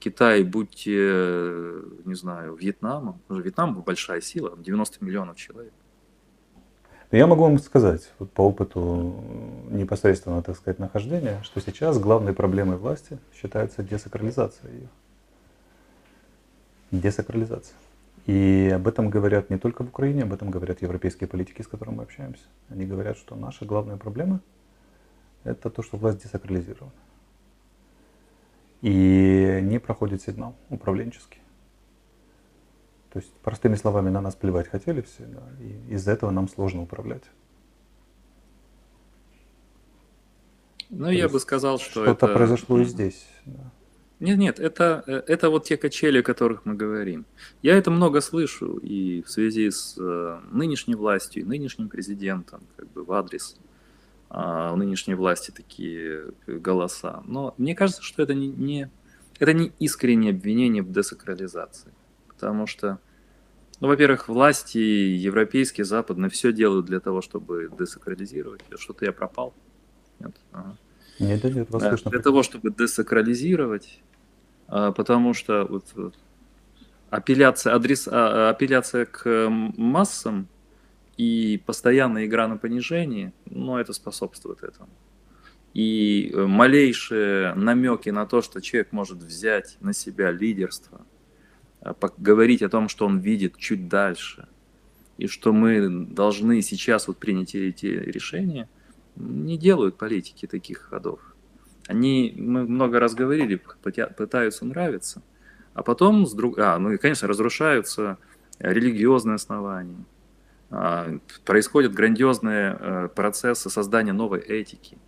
[0.00, 3.22] Китай, будьте, не знаю, Вьетнамом.
[3.30, 5.72] Вьетнам большая сила, 90 миллионов человек.
[7.14, 9.22] Я могу вам сказать вот по опыту
[9.70, 14.88] непосредственного, так сказать, нахождения, что сейчас главной проблемой власти считается десакрализация ее.
[16.90, 17.76] Десакрализация.
[18.26, 21.98] И об этом говорят не только в Украине, об этом говорят европейские политики, с которыми
[21.98, 22.42] мы общаемся.
[22.68, 24.40] Они говорят, что наша главная проблема–
[25.44, 26.90] это то, что власть десакрализирована.
[28.82, 31.43] И не проходит сигнал управленческий.
[33.14, 36.82] То есть, простыми словами, на нас плевать хотели все, да, и из-за этого нам сложно
[36.82, 37.22] управлять.
[40.90, 42.34] Ну, То я бы сказал, что что-то это...
[42.34, 43.24] произошло и здесь.
[43.46, 43.70] Да.
[44.18, 47.24] Нет, нет, это, э, это вот те качели, о которых мы говорим.
[47.62, 52.90] Я это много слышу и в связи с э, нынешней властью, и нынешним президентом, как
[52.90, 53.56] бы в адрес
[54.30, 57.22] э, нынешней власти такие голоса.
[57.26, 58.90] Но мне кажется, что это не, не,
[59.38, 61.92] это не искреннее обвинение в десакрализации.
[62.28, 62.98] Потому что,
[63.84, 68.62] ну, во-первых, власти европейские, западные все делают для того, чтобы десакрализировать.
[68.78, 69.52] Что-то я пропал.
[70.20, 70.78] Нет, ага.
[71.18, 72.10] Нет, нет, вас слышно.
[72.10, 74.00] Для того, чтобы десакрализировать,
[74.68, 76.14] а, потому что вот
[77.10, 80.48] апелляция, адрес, а, апелляция к массам
[81.18, 84.88] и постоянная игра на понижение, ну, это способствует этому.
[85.74, 91.04] И малейшие намеки на то, что человек может взять на себя лидерство,
[92.18, 94.48] говорить о том, что он видит чуть дальше,
[95.18, 98.68] и что мы должны сейчас вот принять эти решения,
[99.16, 101.20] не делают политики таких ходов.
[101.86, 103.60] Они, мы много раз говорили,
[104.16, 105.22] пытаются нравиться,
[105.74, 106.58] а потом, с друг...
[106.58, 108.18] а, ну и, конечно, разрушаются
[108.58, 110.04] религиозные основания,
[110.70, 114.98] а, происходят грандиозные э, процессы создания новой этики,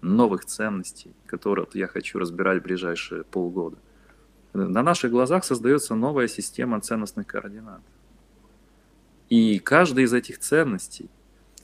[0.00, 3.76] новых ценностей, которые я хочу разбирать в ближайшие полгода.
[4.52, 7.80] На наших глазах создается новая система ценностных координат.
[9.28, 11.08] И каждая из этих ценностей–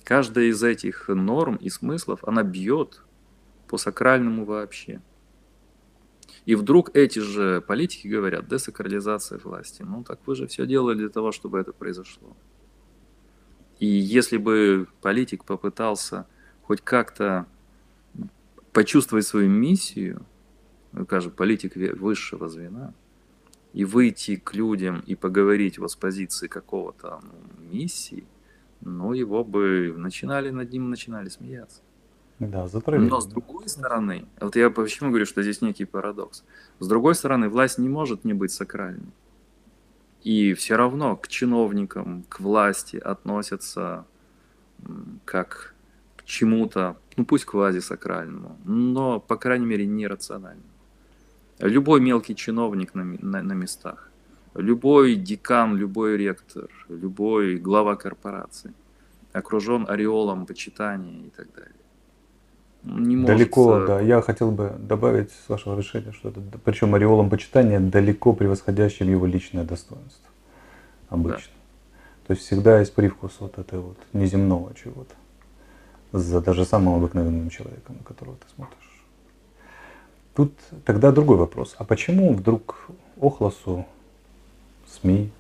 [0.09, 3.03] Каждая из этих норм и смыслов, она бьет
[3.67, 5.03] по сакральному вообще.
[6.47, 9.83] И вдруг эти же политики говорят, десакрализация власти.
[9.83, 12.35] Ну так вы же все делали для того, чтобы это произошло.
[13.81, 16.27] И если бы политик попытался
[16.63, 17.45] хоть как-то
[18.73, 20.25] почувствовать свою миссию,
[20.93, 22.95] ну, скажем, политик высшего звена,
[23.73, 28.25] и выйти к людям и поговорить вот с позиции какого-то ну, миссии–
[28.81, 31.83] ну, его бы начинали над ним начинали смеяться.
[32.39, 33.09] Да, затравили.
[33.09, 36.45] Но с другой стороны, вот я почему говорю, что здесь некий парадокс.
[36.79, 39.13] С другой стороны, власть не может не быть сакральной.
[40.23, 44.05] И все равно к чиновникам, к власти относятся
[45.25, 45.75] как
[46.17, 50.69] к чему-то, ну пусть квазисакральному, но, по крайней мере, нерациональному.
[51.61, 54.09] Любой мелкий чиновник на, на, на местах
[54.59, 58.73] любой декан, любой ректор, любой глава корпорации
[59.33, 61.73] окружен ореолом почитания и так далее.
[62.83, 63.37] Не может...
[63.37, 64.01] Далеко, да.
[64.01, 69.27] Я хотел бы добавить с вашего решения, что это, причем ореолом почитания далеко превосходящим его
[69.27, 70.29] личное достоинство.
[71.09, 71.39] Обычно.
[71.39, 72.27] Да.
[72.29, 75.15] То есть всегда есть привкус вот этой вот неземного чего-то.
[76.13, 78.88] За даже самым обыкновенным человеком, на которого ты смотришь.
[80.39, 81.75] Тут тогда другой вопрос.
[81.79, 82.87] А почему вдруг
[83.21, 83.85] Охлосу
[84.87, 85.33] СМИ,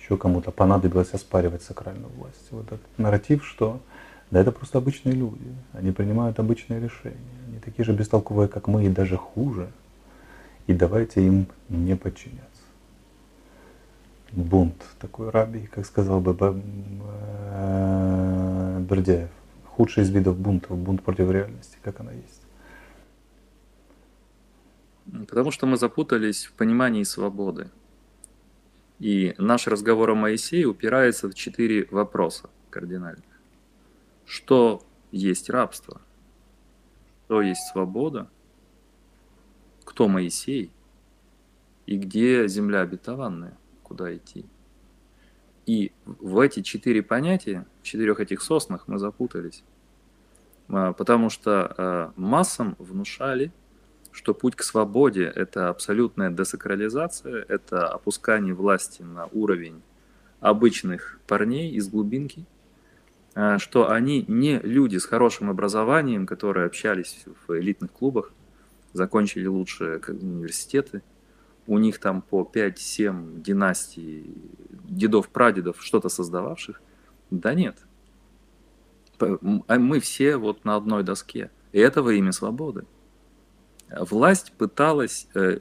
[0.00, 2.48] еще кому-то понадобилось оспаривать сакральную власть.
[2.50, 3.78] Вот этот нарратив, что
[4.32, 7.14] да это просто обычные люди, они принимают обычные решения,
[7.46, 9.70] они такие же бестолковые, как мы, и даже хуже,
[10.66, 12.42] и давайте им не подчиняться.
[14.32, 16.36] Бунт такой раби, как сказал бы
[17.52, 19.30] э, Бердяев,
[19.66, 22.41] худший из видов бунтов, бунт против реальности, как она есть.
[25.10, 27.70] Потому что мы запутались в понимании свободы.
[28.98, 33.24] И наш разговор о Моисее упирается в четыре вопроса кардинальных.
[34.24, 36.00] Что есть рабство?
[37.24, 38.30] Что есть свобода?
[39.84, 40.70] Кто Моисей?
[41.86, 43.58] И где земля обетованная?
[43.82, 44.46] Куда идти?
[45.66, 49.64] И в эти четыре понятия, в четырех этих соснах мы запутались.
[50.68, 53.52] А, потому что а, массам внушали–
[54.12, 59.82] что путь к свободе– это абсолютная десакрализация, это опускание власти на уровень
[60.40, 62.44] обычных парней из глубинки,
[63.34, 68.32] а, что они не люди с хорошим образованием, которые общались в элитных клубах,
[68.92, 71.02] закончили лучшие университеты,
[71.66, 74.34] у них там по 5-7 династий
[74.84, 76.82] дедов-прадедов, что-то создававших.
[77.30, 77.78] Да нет.
[79.20, 81.50] А мы все вот на одной доске.
[81.70, 82.84] И это во имя свободы
[84.00, 85.60] власть пыталась э,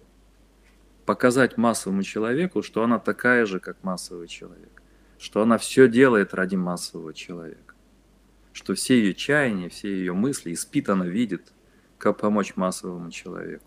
[1.06, 4.82] показать массовому человеку, что она такая же, как массовый человек,
[5.18, 7.76] что она все делает ради массового человека,
[8.54, 11.52] что все ее чаяния, все ее мысли испитанно видит,
[11.98, 13.66] как помочь массовому человеку.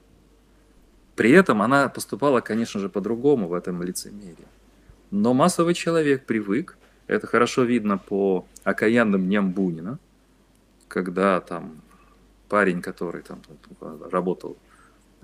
[1.17, 4.49] При этом она поступала, конечно же, по-другому в этом лицемерии.
[5.11, 9.99] Но массовый человек привык, это хорошо видно по окаянным дням Бунина,
[10.89, 11.83] когда там
[12.49, 13.41] парень, который там
[14.11, 14.57] работал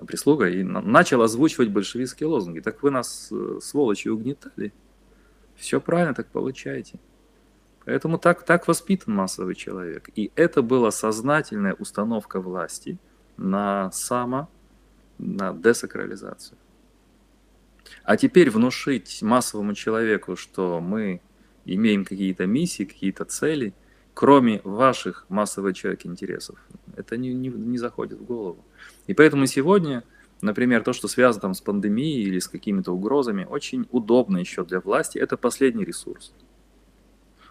[0.07, 2.61] прислугой, и начал озвучивать большевистские лозунги.
[2.61, 4.73] Так вы нас, э, сволочи, угнетали.
[5.57, 6.99] Все правильно так получаете.
[7.85, 10.11] Поэтому так, так воспитан массовый человек.
[10.16, 12.99] И это была сознательная установка власти
[13.37, 14.49] на само
[15.18, 16.57] на десакрализацию.
[18.05, 21.21] А теперь внушить массовому человеку, что мы
[21.64, 23.75] имеем какие-то миссии, какие-то цели,
[24.14, 26.59] кроме ваших массовых человек интересов,
[26.97, 28.64] это не, не, не заходит в голову.
[29.07, 30.05] И поэтому сегодня,
[30.41, 34.80] например, то, что связано там, с пандемией или с какими-то угрозами, очень удобно еще для
[34.80, 36.32] власти, это последний ресурс.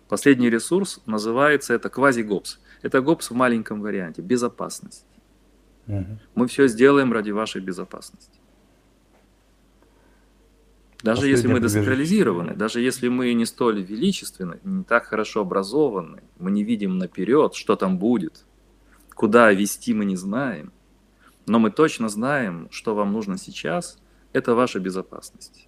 [0.08, 2.60] Последний ресурс называется это квази-гопс.
[2.82, 5.06] Это гопс в маленьком варианте, безопасность.
[5.88, 6.20] Угу.
[6.36, 8.40] Мы все сделаем ради вашей безопасности.
[11.02, 16.52] Даже если мы децентрализированы, даже если мы не столь величественны, не так хорошо образованы, мы
[16.52, 18.46] не видим наперед, что там будет,
[19.20, 20.72] куда вести мы не знаем,
[21.46, 23.98] но мы точно знаем, что вам нужно сейчас,
[24.32, 25.68] это ваша безопасность.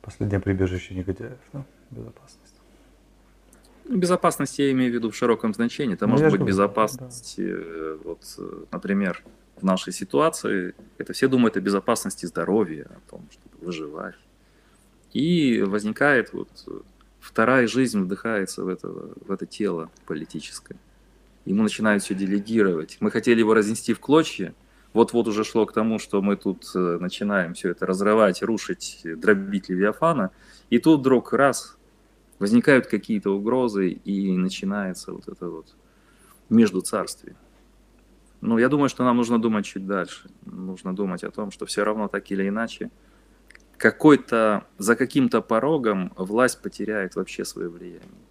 [0.00, 1.66] Последнее прибежище негодяев, да?
[1.90, 2.54] Безопасность.
[3.90, 5.96] Безопасность я имею в виду в широком значении.
[5.96, 7.42] Это ну, может быть говорю, безопасность, да.
[7.42, 9.22] Э, вот, э, например,
[9.56, 14.16] в нашей ситуации, это все думают о безопасности здоровья, о том, чтобы выживать.
[15.12, 16.48] И возникает вот
[17.24, 20.76] вторая жизнь вдыхается в это, в это тело политическое.
[21.46, 22.98] Ему начинают все делегировать.
[23.00, 24.54] Мы хотели его разнести в клочья,
[24.92, 29.68] вот-вот уже шло к тому, что мы тут э, начинаем все это разрывать, рушить, дробить
[29.68, 30.30] Левиафана,
[30.70, 31.76] и тут вдруг раз,
[32.38, 35.74] возникают какие-то угрозы, и начинается вот это вот
[36.48, 37.36] между царствием.
[38.40, 40.28] Ну, я думаю, что нам нужно думать чуть дальше.
[40.44, 42.90] Нужно думать о том, что все равно так или иначе
[43.84, 48.24] какой-то, за каким-то порогом власть потеряет вообще свое влияние.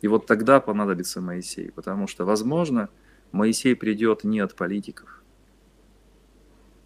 [0.00, 2.88] И вот тогда понадобится Моисей, потому что, возможно,
[3.30, 5.22] Моисей придет не от политиков.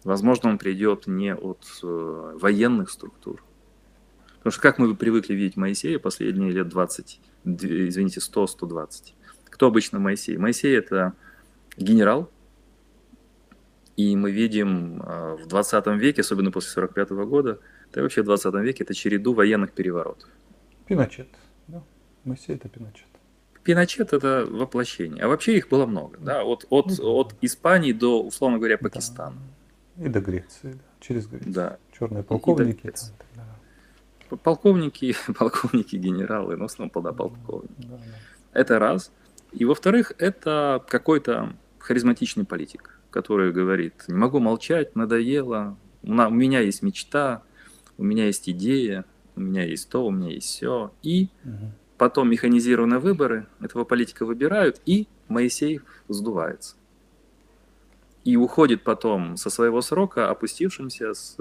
[0.03, 3.43] Возможно, он придет не от э, военных структур.
[4.37, 9.13] Потому что как мы привыкли видеть Моисея последние лет 20, извините, 100-120.
[9.45, 10.37] Кто обычно Моисей?
[10.37, 11.13] Моисей это
[11.75, 12.29] генерал,
[13.97, 17.59] и мы видим а, в 20 веке, особенно после 45 года,
[17.95, 20.29] да и вообще в 20 веке, это череду военных переворотов.
[20.85, 21.29] Пиночет.
[21.67, 21.81] Да.
[22.25, 23.07] Моисей это Пиночет.
[23.63, 25.23] Пиночет это воплощение.
[25.23, 26.17] А вообще их было много.
[26.19, 26.43] Да?
[26.43, 29.37] От, от, ну, от Испании до, условно говоря, Пакистана.
[29.95, 30.05] Да.
[30.05, 30.79] И до Греции, да.
[30.99, 31.53] через Грецию.
[31.53, 31.77] Да.
[31.97, 32.91] Черные полковники.
[32.91, 33.47] Там,
[34.29, 34.37] да.
[34.43, 37.87] Полковники, полковники, генералы, ну, в основном да, полковники.
[37.87, 38.59] Да, да.
[38.59, 39.09] Это раз.
[39.53, 46.81] И во-вторых, это какой-то харизматичный политик который говорит, не могу молчать, надоело, у меня есть
[46.81, 47.43] мечта,
[47.97, 50.91] у меня есть идея, у меня есть то, у меня есть все.
[51.01, 51.71] И угу.
[51.97, 56.75] потом механизированные выборы, этого политика выбирают, и Моисей сдувается.
[58.23, 61.37] И уходит потом со своего срока опустившимся, с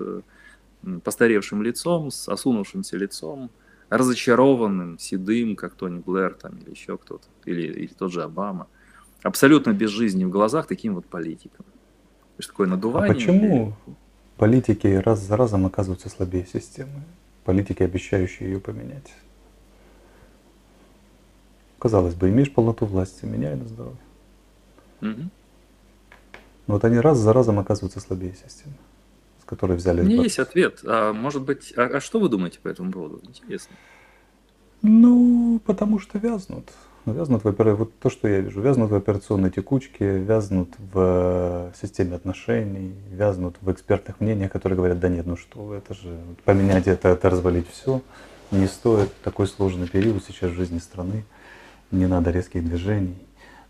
[1.02, 3.50] постаревшим лицом, с осунувшимся лицом,
[3.88, 8.68] разочарованным, седым, как Тони Блэр там, или еще кто-то, или, или тот же Обама
[9.24, 11.64] абсолютно без жизни в глазах таким вот политикам.
[11.64, 13.10] То есть такое надувание.
[13.10, 13.76] А почему
[14.36, 17.02] политики раз за разом оказываются слабее системы?
[17.44, 19.12] Политики, обещающие ее поменять.
[21.78, 23.98] Казалось бы, имеешь полноту власти, меняй на здоровье.
[25.02, 25.30] Угу.
[26.66, 28.74] Но вот они раз за разом оказываются слабее системы,
[29.42, 30.00] с которой взяли...
[30.00, 30.80] У меня есть ответ.
[30.84, 33.20] А может быть, а, а что вы думаете по этому поводу?
[33.22, 33.76] Интересно.
[34.80, 36.70] Ну, потому что вязнут.
[37.06, 42.94] Вязнут, во-первых, вот то, что я вижу, вязнут в операционной текучке, вязнут в системе отношений,
[43.10, 47.28] вязнут в экспертных мнениях, которые говорят, да нет, ну что, это же поменять это, это
[47.28, 48.00] развалить все,
[48.50, 51.26] не стоит, такой сложный период сейчас в жизни страны,
[51.90, 53.18] не надо резких движений,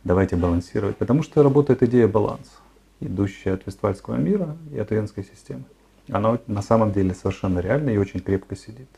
[0.04, 2.52] давайте балансировать, потому что работает идея баланса,
[3.00, 5.64] идущая от Вестфальского мира и от Венской системы.
[6.08, 8.88] Она на самом деле совершенно реально и очень крепко сидит.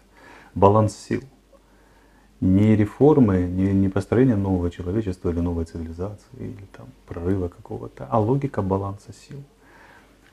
[0.54, 1.22] Баланс сил–
[2.40, 8.20] не реформы, не, не построение нового человечества или новой цивилизации, или там прорыва какого-то, а
[8.20, 9.42] логика баланса сил.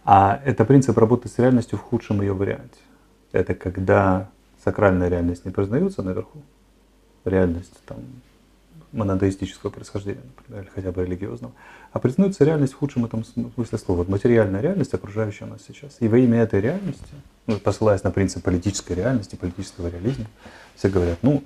[0.04, 2.80] А это принцип работы с реальностью в худшем ее варианте.
[3.32, 4.30] Это когда
[4.64, 6.42] сакральная реальность не признается наверху,
[7.26, 7.98] реальность там
[8.92, 11.54] монотеистического происхождения, например, или хотя бы религиозного,
[11.92, 14.00] а признается реальность в худшем этом смысле слова.
[14.00, 15.98] Вот материальная реальность, окружающая нас сейчас.
[16.00, 17.04] И во имя этой реальности,
[17.48, 20.26] ну, посылаясь на принцип политической реальности, политического реализма,
[20.76, 21.44] все говорят, ну,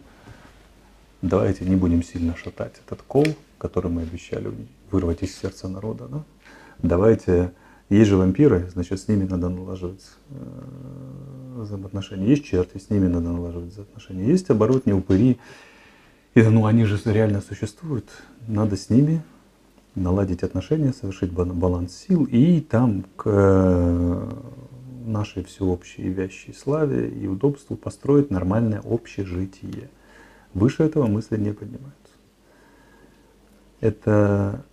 [1.22, 3.26] давайте не будем сильно шатать этот кол,
[3.58, 4.52] который мы обещали
[4.92, 6.08] вырвать из сердца народа.
[6.08, 6.24] Да?
[6.80, 7.54] Давайте,
[7.90, 12.28] есть же вампиры, значит, с ними надо налаживать э, взаимоотношения.
[12.28, 14.28] Есть черти, с ними надо налаживать взаимоотношения.
[14.28, 15.38] Есть оборотни, упыри.
[16.36, 18.06] И, ну, они же реально существуют.
[18.48, 19.24] Надо с ними
[19.96, 24.30] наладить отношения, совершить баланс сил и там к э,
[25.06, 29.90] нашей всеобщей вящей славе и удобству построить нормальное общежитие.
[30.54, 31.94] Выше этого мысли не поднимаются.
[33.80, 34.64] Это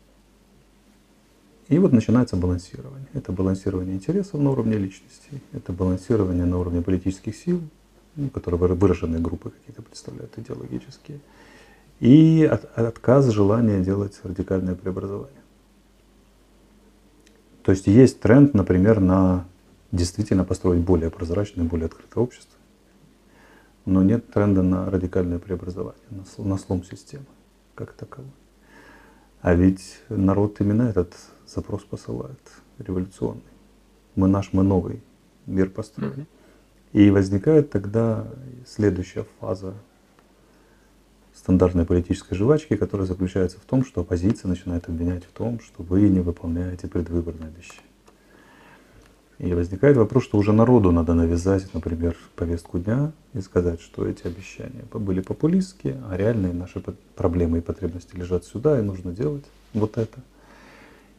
[1.69, 3.07] И вот начинается балансирование.
[3.15, 7.63] Это балансирование интересов на уровне личности, это балансирование на уровне политических сил,
[8.17, 11.21] ну, которые выраженные группы какие-то представляют идеологические,
[12.01, 15.41] и от, отказ желания делать радикальное преобразование.
[17.63, 19.47] То есть есть тренд, например, на
[19.91, 22.54] действительно построить более прозрачное, более открытое общество,
[23.85, 26.03] но нет тренда на радикальное преобразование,
[26.39, 27.27] на, слом системы
[27.75, 28.31] как таковой.
[29.41, 31.15] А ведь народ именно этот
[31.47, 32.41] запрос посылает,
[32.79, 33.43] революционный.
[34.17, 35.03] Мы наш, мы новый
[35.47, 36.13] мир построим.
[36.13, 36.27] Mm-hmm.
[36.93, 38.27] И возникает тогда
[38.67, 39.75] следующая фаза
[41.35, 46.09] стандартной политической жвачки, которая заключается в том, что оппозиция начинает обвинять в том, что вы
[46.09, 47.94] не выполняете предвыборные обещания.
[49.45, 54.27] И возникает вопрос, что уже народу надо навязать, например, повестку дня и сказать, что эти
[54.27, 56.83] обещания были популистские, а реальные наши
[57.15, 60.19] проблемы и потребности лежат сюда, и нужно делать вот это.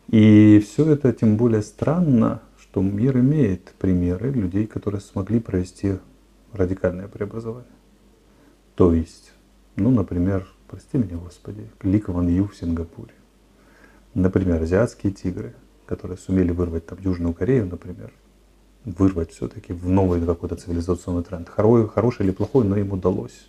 [0.08, 6.00] И все это тем более странно, что мир имеет примеры людей, которые смогли провести
[6.52, 7.70] радикальное преобразование.
[8.74, 9.34] То есть,
[9.76, 13.14] ну, например, прости меня, Господи, Ли Кван Ю в Сингапуре.
[14.16, 15.54] Например, азиатские тигры,
[15.86, 18.12] которые сумели вырвать там Южную Корею, например,
[18.86, 21.50] вырвать все-таки в новый какой-то цивилизационный тренд.
[21.50, 23.48] Хороший, хороший или плохой, но им удалось.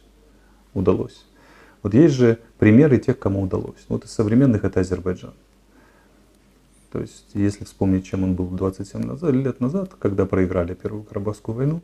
[0.74, 1.24] Удалось.
[1.82, 3.84] Вот есть же примеры тех, кому удалось.
[3.88, 5.34] Вот из современных это Азербайджан.
[6.90, 11.54] То есть, если вспомнить, чем он был 27 назад, лет назад, когда проиграли Первую Карабахскую
[11.54, 11.82] войну,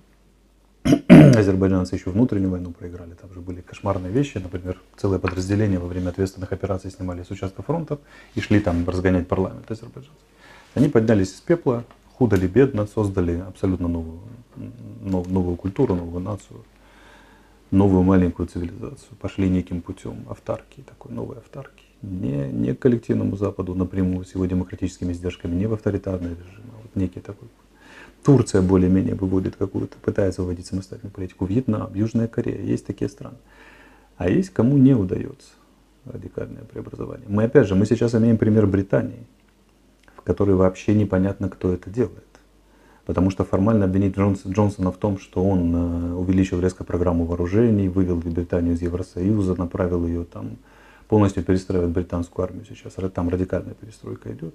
[1.08, 6.08] азербайджанцы еще внутреннюю войну проиграли, там же были кошмарные вещи, например, целое подразделение во время
[6.08, 7.98] ответственных операций снимали с участка фронта
[8.34, 10.18] и шли там разгонять парламент азербайджанцев.
[10.74, 14.20] Они поднялись из пепла, худо ли бедно, создали абсолютно новую,
[15.00, 16.60] новую культуру, новую нацию,
[17.70, 23.74] новую маленькую цивилизацию, пошли неким путем автарки, такой новой автарки не, не к коллективному Западу
[23.74, 27.48] напрямую с его демократическими издержками, не в авторитарный режим, а вот некий такой.
[28.24, 31.44] Турция более-менее выводит какую-то, пытается выводить самостоятельную политику.
[31.46, 33.36] Вьетнам, Южная Корея, есть такие страны.
[34.16, 35.50] А есть кому не удается
[36.04, 37.26] радикальное преобразование.
[37.28, 39.26] Мы опять же, мы сейчас имеем пример Британии,
[40.22, 42.24] в которой вообще непонятно, кто это делает.
[43.04, 47.88] Потому что формально обвинить Джонс, Джонсона в том, что он э, увеличил резко программу вооружений,
[47.88, 50.56] вывел Британию из Евросоюза, направил ее там
[51.12, 52.94] полностью перестраивает британскую армию сейчас.
[53.12, 54.54] Там радикальная перестройка идет.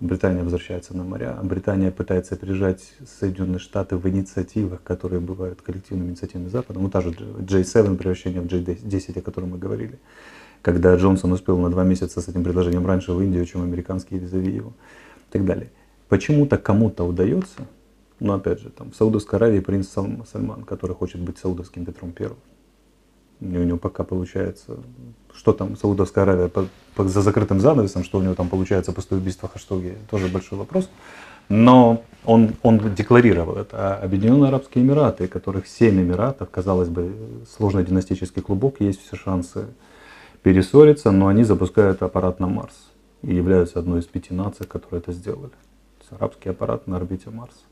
[0.00, 1.38] Британия возвращается на моря.
[1.42, 6.80] Британия пытается опережать Соединенные Штаты в инициативах, которые бывают коллективными инициативами Запада.
[6.80, 9.98] Ну, та же J7, превращение в J10, о котором мы говорили.
[10.62, 14.52] Когда Джонсон успел на два месяца с этим предложением раньше в Индию, чем американские визави
[14.52, 14.70] его.
[15.28, 15.70] И так далее.
[16.08, 17.66] Почему-то кому-то удается,
[18.20, 22.38] но опять же, там в Саудовской Аравии принц Сальман, который хочет быть саудовским Петром Первым
[23.42, 24.76] у него пока получается,
[25.34, 29.16] что там Саудовская Аравия по, по, за закрытым занавесом, что у него там получается после
[29.16, 30.88] убийства Хаштоги, тоже большой вопрос.
[31.48, 33.76] Но он, он декларировал это.
[33.76, 37.12] А Объединенные Арабские Эмираты, которых семь Эмиратов, казалось бы,
[37.56, 39.66] сложный династический клубок, есть все шансы
[40.42, 42.90] перессориться, но они запускают аппарат на Марс
[43.22, 45.52] и являются одной из пяти наций, которые это сделали.
[46.10, 47.62] Арабский аппарат на орбите Марса.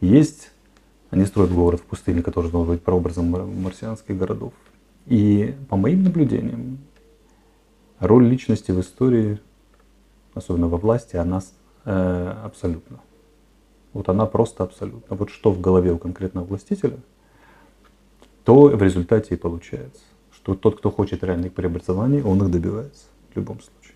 [0.00, 0.50] Есть,
[1.10, 3.26] они строят город в пустыне, который должен быть прообразом
[3.62, 4.52] марсианских городов.
[5.06, 6.78] И по моим наблюдениям,
[8.00, 9.38] роль личности в истории,
[10.34, 11.40] особенно во власти, она
[11.84, 12.98] э, абсолютно.
[13.92, 15.16] Вот она просто абсолютно.
[15.16, 16.98] Вот что в голове у конкретного властителя,
[18.44, 20.02] то в результате и получается.
[20.48, 23.94] Что тот, кто хочет реальных преобразований, он их добивается в любом случае.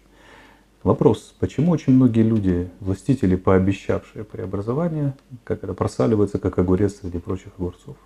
[0.82, 7.52] Вопрос, почему очень многие люди, властители, пообещавшие преобразование, как это просаливаются, как огурец среди прочих
[7.58, 7.96] огурцов,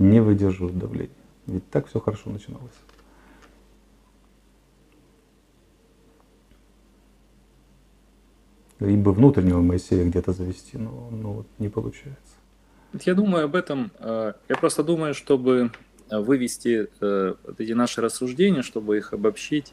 [0.00, 1.14] не выдерживают давления.
[1.46, 2.74] Ведь так все хорошо начиналось.
[8.80, 12.34] Либо внутреннего Моисея где-то завести, но, но вот не получается.
[13.04, 13.92] Я думаю об этом.
[14.00, 15.70] Э, я просто думаю, чтобы
[16.10, 19.72] вывести э, эти наши рассуждения, чтобы их обобщить,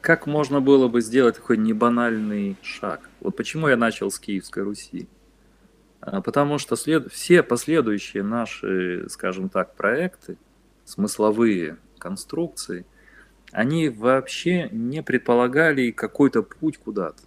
[0.00, 3.08] как можно было бы сделать такой небанальный шаг?
[3.20, 5.08] Вот почему я начал с Киевской Руси.
[6.00, 7.12] А, потому что след...
[7.12, 10.36] все последующие наши, скажем так, проекты,
[10.84, 12.86] смысловые конструкции,
[13.50, 17.22] они вообще не предполагали какой-то путь куда-то.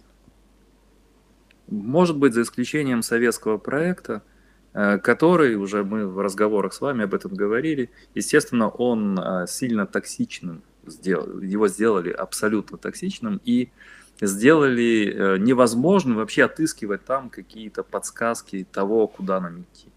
[1.68, 4.31] Может быть, за исключением советского проекта, э,
[4.72, 10.62] который, уже мы в разговорах с вами об этом говорили, естественно, он э, сильно токсичным
[10.86, 13.70] сделал, его сделали абсолютно токсичным и
[14.20, 19.88] сделали э, невозможным вообще отыскивать там какие-то подсказки того, куда нам идти.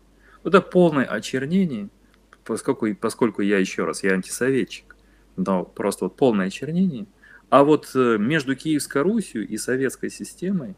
[0.43, 1.89] Это полное очернение–
[2.45, 4.95] поскольку, поскольку я еще раз, я антисоветчик,
[5.35, 7.07] но просто вот полное очернение.
[7.49, 10.75] А вот э, между Киевской Русью и советской системой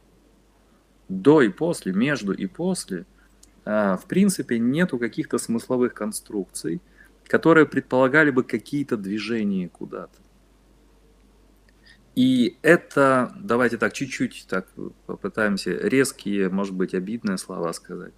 [1.09, 3.05] до и после, между и после,
[3.67, 6.81] в принципе, нету каких-то смысловых конструкций,
[7.27, 10.19] которые предполагали бы какие-то движения куда-то.
[12.15, 14.67] И это, давайте так, чуть-чуть так
[15.05, 18.13] попытаемся резкие, может быть, обидные слова сказать.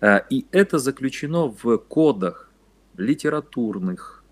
[0.00, 2.50] А, и это заключено в кодах
[2.96, 4.22] литературных,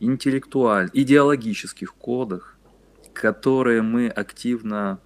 [0.00, 2.56] интеллектуальных, идеологических кодах,
[3.12, 5.00] которые мы активно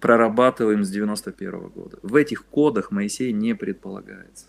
[0.00, 1.98] прорабатываем с 91 года.
[2.02, 4.46] В этих кодах Моисей не предполагается.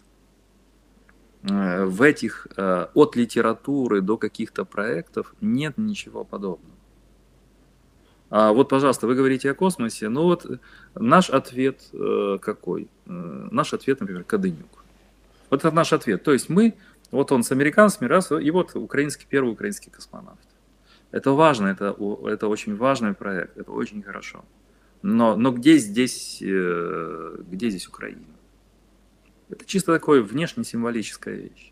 [1.44, 6.74] Э, в этих э, от литературы до каких-то проектов нет ничего подобного.
[8.30, 10.46] А вот, пожалуйста, вы говорите о космосе, ну вот
[10.96, 12.90] наш ответ э, какой?
[13.06, 14.84] Наш ответ, например, Кадынюк.
[15.50, 16.24] Вот это наш ответ.
[16.24, 16.74] То есть мы,
[17.12, 20.40] вот он с американцами, раз, и вот украинский, первый украинский космонавт.
[21.12, 21.96] Это важно, это,
[22.26, 24.44] это очень важный проект, это очень хорошо.
[25.02, 28.26] Но, но где, здесь, э, где здесь Украина?
[29.50, 31.72] Это чисто такое внешне символическая вещь.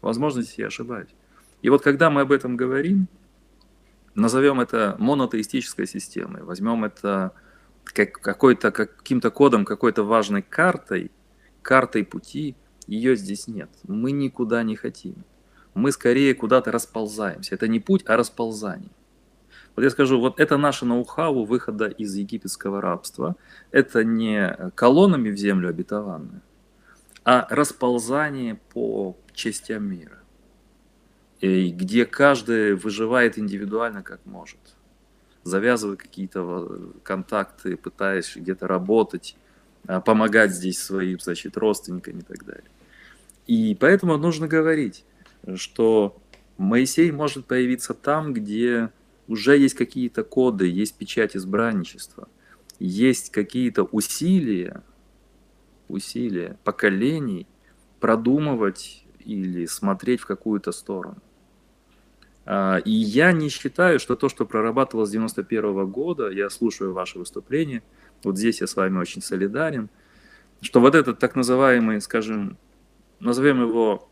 [0.00, 1.08] Возможно, здесь я ошибаюсь.
[1.62, 3.08] И вот когда мы об этом говорим,
[4.14, 7.32] назовем это монотеистической системой, возьмем это
[7.84, 11.10] как, какой-то, каким-то кодом, какой-то важной картой,
[11.62, 12.56] картой пути,
[12.86, 13.70] ее здесь нет.
[13.84, 15.24] Мы никуда не хотим.
[15.74, 17.54] Мы скорее куда-то расползаемся.
[17.54, 18.90] Это не путь, а расползание.
[19.76, 23.36] Вот я скажу, вот это наше ноу-хау выхода из египетского рабства.
[23.70, 26.40] Это не колоннами в землю обетованную,
[27.24, 30.18] а расползание по частям мира,
[31.42, 34.58] где каждый выживает индивидуально как может,
[35.44, 39.36] завязывая какие-то контакты, пытаясь где-то работать,
[39.86, 42.70] а, помогать здесь своим, значит, родственникам и так далее.
[43.46, 45.04] И поэтому нужно говорить,
[45.54, 46.16] что
[46.56, 48.90] Моисей может появиться там, где
[49.28, 52.28] уже есть какие-то коды, есть печать избранничества,
[52.78, 54.82] есть какие-то усилия,
[55.88, 57.46] усилия поколений
[58.00, 61.18] продумывать или смотреть в какую-то сторону.
[62.44, 67.18] А, и я не считаю, что то, что прорабатывалось с 91 года, я слушаю ваше
[67.18, 67.82] выступление,
[68.22, 69.88] вот здесь я с вами очень солидарен,
[70.60, 72.56] что вот этот так называемый, скажем,
[73.18, 74.08] назовем его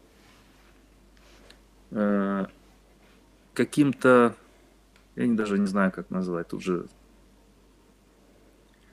[1.93, 2.47] э,
[3.55, 4.35] каким-то
[5.17, 6.87] я даже не знаю, как назвать, тут же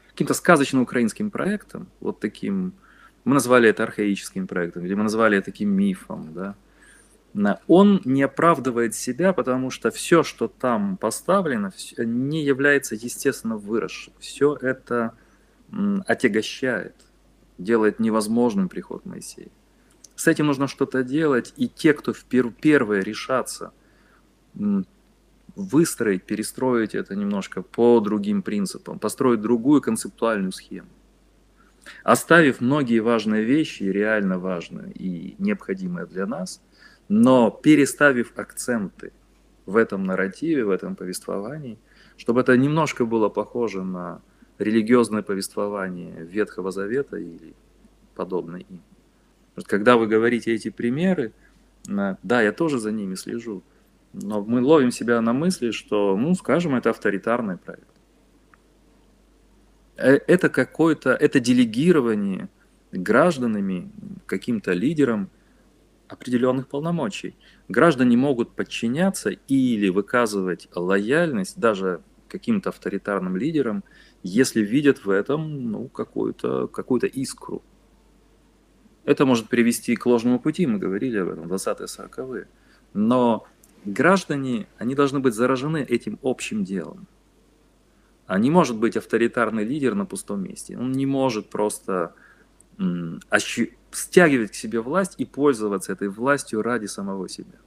[0.09, 2.73] каким-то сказочно украинским проектом, вот таким,
[3.23, 6.55] мы назвали это архаическим проектом, или мы назвали это таким мифом, да,
[7.67, 14.13] он не оправдывает себя, потому что все, что там поставлено, не является естественно выросшим.
[14.19, 15.15] Все это
[16.05, 16.95] отягощает,
[17.57, 19.47] делает невозможным приход Моисея.
[20.15, 23.71] С этим нужно что-то делать, и те, кто в первые решатся
[25.55, 30.89] выстроить, перестроить это немножко по другим принципам, построить другую концептуальную схему.
[32.03, 36.61] Оставив многие важные вещи, реально важные и необходимые для нас,
[37.09, 39.11] но переставив акценты
[39.65, 41.77] в этом нарративе, в этом повествовании,
[42.17, 44.21] чтобы это немножко было похоже на
[44.59, 47.53] религиозное повествование Ветхого Завета или
[48.15, 48.81] подобное им.
[49.65, 51.33] Когда вы говорите эти примеры,
[51.85, 53.63] да, я тоже за ними слежу,
[54.13, 57.87] но мы ловим себя на мысли, что, ну, скажем, это авторитарный проект.
[59.97, 62.49] Э, это какое-то, это делегирование
[62.91, 63.89] гражданами,
[64.25, 65.29] каким-то лидерам
[66.07, 67.35] определенных полномочий.
[67.69, 73.83] Граждане могут подчиняться или выказывать лояльность даже каким-то авторитарным лидерам,
[74.23, 77.61] если видят в этом ну, какую-то какую искру.
[79.03, 82.47] Это может привести к ложному пути, мы говорили об этом, 20-е, 40-е.
[82.93, 83.47] Но
[83.85, 87.07] граждане, они должны быть заражены этим общим делом.
[88.27, 90.77] А не может быть авторитарный лидер на пустом месте.
[90.77, 92.13] Он не может просто
[93.91, 97.59] стягивать к себе власть и пользоваться этой властью ради самого себя.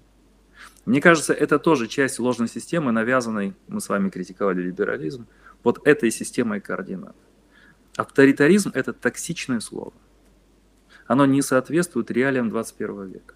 [0.87, 5.27] Мне кажется, это тоже часть ложной системы, навязанной, мы с вами критиковали либерализм,
[5.63, 7.17] вот этой системой координат.
[7.97, 9.93] Авторитаризм– это токсичное слово.
[11.07, 13.35] Оно не соответствует реалиям 21 века.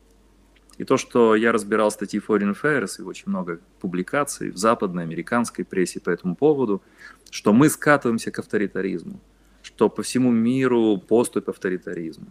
[0.79, 5.64] И то, что я разбирал статьи Foreign Affairs и очень много публикаций в западной, американской
[5.64, 6.83] прессе по этому поводу,
[7.31, 9.20] что мы скатываемся к авторитаризму,
[9.62, 12.29] что по всему миру поступь авторитаризма.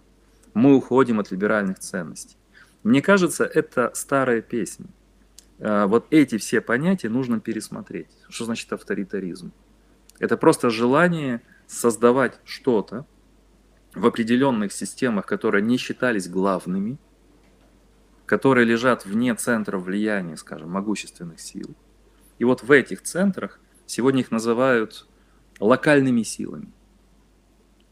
[0.54, 2.38] Мы уходим от либеральных ценностей.
[2.84, 4.88] Мне кажется, это старая песня.
[5.60, 8.08] А, вот эти все понятия нужно пересмотреть.
[8.30, 9.52] Что значит авторитаризм?
[10.20, 13.06] Это просто желание создавать что-то
[13.94, 16.98] в определенных системах, которые не считались главными–
[18.28, 21.76] которые лежат вне центра влияния, скажем, могущественных сил.
[22.38, 25.08] И вот в этих центрах сегодня их называют
[25.60, 26.72] локальными силами.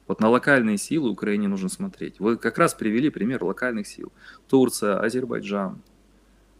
[0.08, 2.20] Вот на локальные силы Украине нужно смотреть.
[2.20, 4.12] Вы как раз привели пример локальных сил.
[4.48, 5.82] Турция, Азербайджан.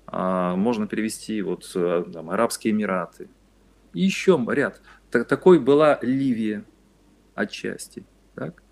[0.08, 3.28] А, можно перевести вот э, там, Арабские Эмираты.
[3.94, 4.82] И еще ряд.
[5.12, 6.64] Так, такой была Ливия
[7.36, 8.06] отчасти.
[8.36, 8.64] Так?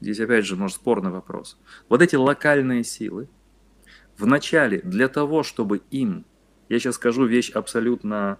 [0.00, 1.58] Здесь опять же, может, спорный вопрос.
[1.90, 3.28] Вот эти локальные силы,
[4.20, 6.24] вначале для того, чтобы им,
[6.68, 8.38] я сейчас скажу вещь абсолютно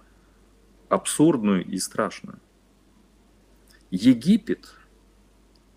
[0.89, 2.39] абсурдную и страшную.
[3.89, 4.73] Египет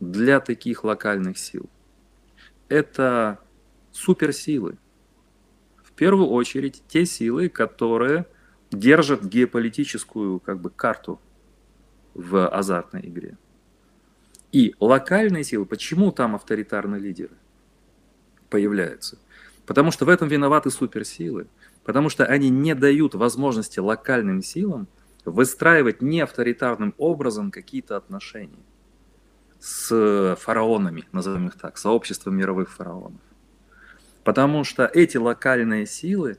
[0.00, 1.68] для таких локальных сил–
[2.68, 3.40] это
[3.92, 4.78] суперсилы.
[5.82, 8.26] В первую очередь те силы, которые
[8.70, 11.20] держат геополитическую как бы, карту
[12.14, 13.38] в азартной игре.
[14.52, 17.36] И локальные силы, почему там авторитарные лидеры
[18.50, 19.18] появляются?
[19.66, 21.46] Потому что в этом виноваты суперсилы,
[21.84, 24.88] потому что они не дают возможности локальным силам
[25.24, 28.62] выстраивать не авторитарным образом какие-то отношения
[29.58, 33.20] с фараонами, назовем их так, сообществом мировых фараонов.
[34.22, 36.36] Потому что эти локальные силы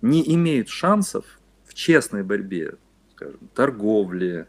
[0.00, 1.24] не имеют шансов
[1.66, 2.76] в честной борьбе,
[3.14, 4.46] скажем, торговле,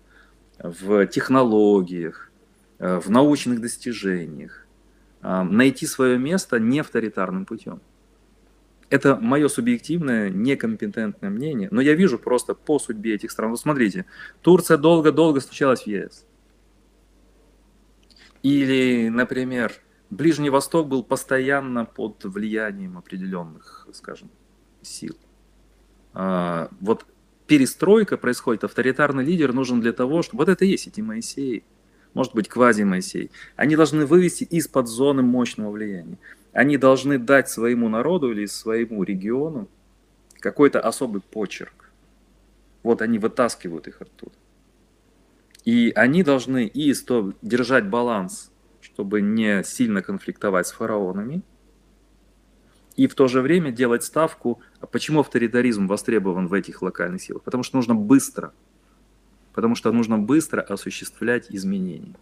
[0.59, 2.32] в технологиях,
[2.77, 4.67] в научных достижениях,
[5.21, 7.82] а, найти свое место не авторитарным путем.
[8.89, 13.51] Это мое субъективное, некомпетентное мнение, но я вижу просто по судьбе этих стран.
[13.51, 14.05] Вот смотрите,
[14.41, 16.25] Турция долго-долго стучалась в ЕС.
[18.41, 19.73] Или, например,
[20.09, 24.31] Ближний Восток был постоянно под влиянием определенных, скажем,
[24.81, 25.15] сил.
[26.13, 27.05] А, вот
[27.45, 30.45] перестройка происходит, авторитарный лидер нужен для того, чтобы...
[30.45, 31.63] Вот это и есть эти Моисеи,
[32.15, 33.29] может быть, квази-Моисей.
[33.55, 36.17] Они должны вывести из-под зоны мощного влияния
[36.53, 39.67] они должны дать своему народу или своему региону
[40.39, 41.91] какой-то особый почерк.
[42.83, 44.33] Вот они вытаскивают их оттуда.
[45.65, 51.43] И они должны и что, держать баланс, чтобы не сильно конфликтовать с фараонами,
[52.95, 57.43] и в то же время делать ставку, а почему авторитаризм востребован в этих локальных силах?
[57.43, 58.53] Потому что нужно быстро,
[59.53, 62.15] потому что нужно быстро осуществлять изменения.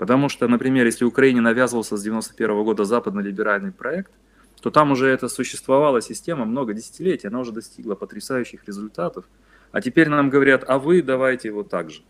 [0.00, 4.10] Потому что, например, если Украине навязывался с 91 года западно-либеральный проект,
[4.62, 9.26] то там уже это существовала система много десятилетий, она уже достигла потрясающих результатов.
[9.72, 12.00] А теперь нам говорят, а вы давайте вот так же.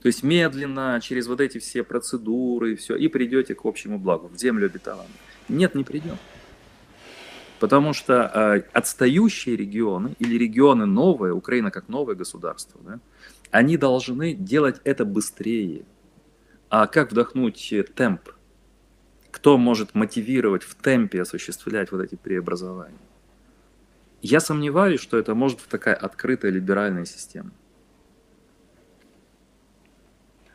[0.00, 4.28] То есть медленно, через вот эти все процедуры, и все, и придете к общему благу,
[4.28, 5.10] в землю обетованную.
[5.50, 6.16] Нет, не придем.
[7.60, 12.98] Потому что э, отстающие регионы или регионы новые, Украина как новое государство, да,
[13.50, 15.84] они должны делать это быстрее,
[16.78, 18.28] а как вдохнуть темп?
[19.30, 22.98] Кто может мотивировать в темпе осуществлять вот эти преобразования?
[24.20, 27.50] Я сомневаюсь, что это может быть такая открытая либеральная система.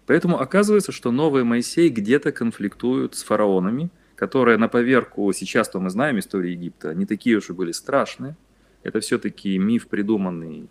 [0.05, 6.19] Поэтому оказывается, что новые Моисей где-то конфликтуют с фараонами, которые на поверку, сейчас-то мы знаем
[6.19, 8.35] историю Египта, не такие уж и были страшные.
[8.83, 10.69] Это все-таки миф, придуманный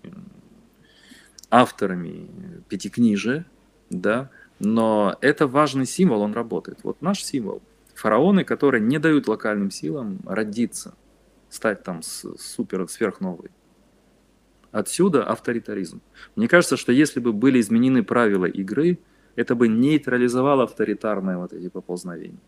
[1.50, 3.46] авторами Пятикнижия,
[3.88, 4.30] да,
[4.60, 6.78] но это важный символ, он работает.
[6.82, 7.62] Вот наш символ.
[7.94, 10.94] Фараоны, которые не дают локальным силам родиться,
[11.48, 13.50] стать там супер сверхновой.
[14.70, 16.00] Отсюда авторитаризм.
[16.36, 18.98] Мне кажется, что если бы были изменены правила игры,
[19.34, 22.38] это бы нейтрализовало авторитарные вот эти поползновения.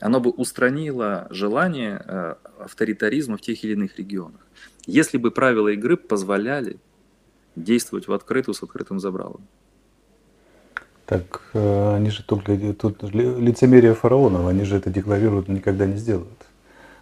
[0.00, 4.46] Оно бы устранило желание э, авторитаризма в тех или иных регионах.
[4.86, 6.78] Если бы правила игры позволяли
[7.56, 9.46] действовать в открытую с открытым забралом.
[11.06, 15.96] Так э, они же только тут лицемерие фараонов, они же это декларируют, но никогда не
[15.96, 16.46] сделают.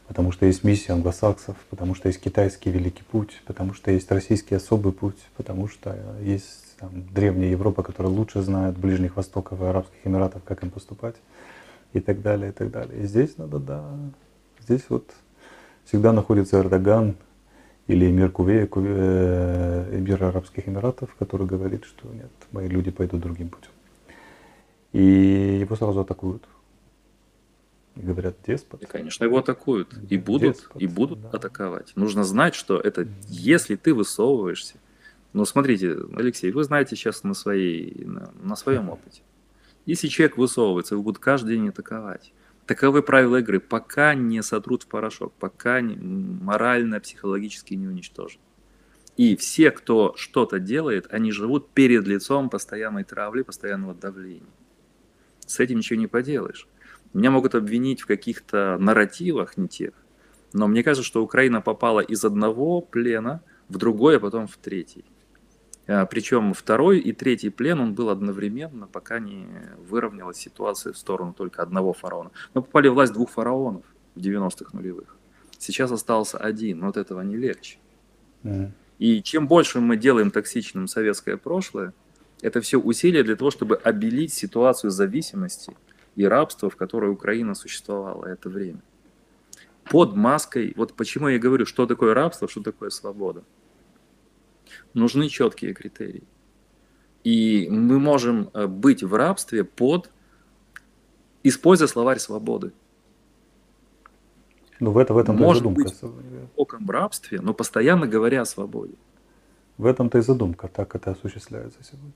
[0.08, 4.56] Потому что есть миссия англосаксов, потому что есть китайский великий путь, потому что есть российский
[4.56, 10.04] особый путь, потому что есть там, древняя Европа, которая лучше знает Ближних Востоков и Арабских
[10.04, 11.14] Эмиратов, как им поступать,
[11.92, 13.02] и так далее, и так далее.
[13.02, 13.84] И здесь надо, да,
[14.60, 15.08] здесь вот
[15.84, 17.14] всегда находится Эрдоган
[17.86, 23.48] или эмир Кувея, э, эмир Арабских Эмиратов, который говорит, что нет, мои люди пойдут другим
[23.48, 23.70] путем.
[24.92, 26.44] И его сразу атакуют.
[27.96, 28.82] И говорят, деспот.
[28.82, 29.94] И, конечно, его атакуют.
[30.08, 31.30] И будут, деспот, и будут да.
[31.30, 31.92] атаковать.
[31.94, 34.76] Нужно знать, что это, если ты высовываешься.
[35.32, 39.22] Ну, смотрите, Алексей, вы знаете сейчас на, своей, на, на своем опыте.
[39.86, 42.32] Если человек высовывается, его будут каждый день атаковать.
[42.66, 48.40] Таковы правила игры, пока не сотрут в порошок, пока не, морально, психологически не уничтожат.
[49.16, 54.48] И все, кто что-то делает, они живут перед лицом постоянной травли, постоянного давления.
[55.52, 56.66] С этим ничего не поделаешь.
[57.12, 59.92] Меня могут обвинить в каких-то нарративах не тех,
[60.54, 65.04] но мне кажется, что Украина попала из одного плена в другой, а потом в третий.
[65.86, 69.46] А, Причем второй и третий плен он был одновременно, пока не
[69.88, 72.30] выровнялась ситуация в сторону только одного фараона.
[72.54, 73.84] Мы попали в власть двух фараонов
[74.14, 75.16] в 90-х нулевых.
[75.58, 77.76] Сейчас остался один, но от этого не легче.
[78.42, 78.72] Мгм.
[78.98, 81.92] И чем больше мы делаем токсичным советское прошлое,
[82.42, 85.74] это все усилия для того, чтобы обелить ситуацию зависимости
[86.16, 88.82] и рабства, в которой Украина существовала это время.
[89.84, 93.42] Под маской, вот почему я говорю, что такое рабство, что такое свобода.
[94.94, 96.24] Нужны четкие критерии.
[97.24, 100.10] И мы можем э, быть в рабстве под,
[101.44, 102.72] используя словарь свободы.
[104.80, 106.22] Ну, в, это, в этом-то и Может быть, в
[106.56, 108.94] глубоком рабстве, но постоянно говоря о свободе.
[109.78, 112.12] В этом-то и задумка, так это осуществляется сегодня.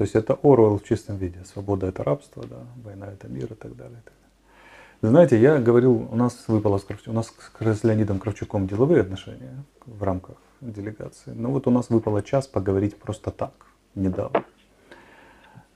[0.00, 1.44] То есть это Оруэлл в чистом виде.
[1.44, 3.98] Свобода это рабство, да, война это мир и так далее.
[3.98, 5.10] и так далее.
[5.12, 7.30] Знаете, я говорил, у нас выпало с, Кравчу- у нас
[7.60, 11.32] с Леонидом Кравчуком деловые отношения в рамках делегации.
[11.32, 13.52] Но вот у нас выпало час поговорить просто так,
[13.94, 14.42] недавно.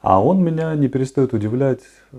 [0.01, 2.16] А он меня не перестает удивлять, э,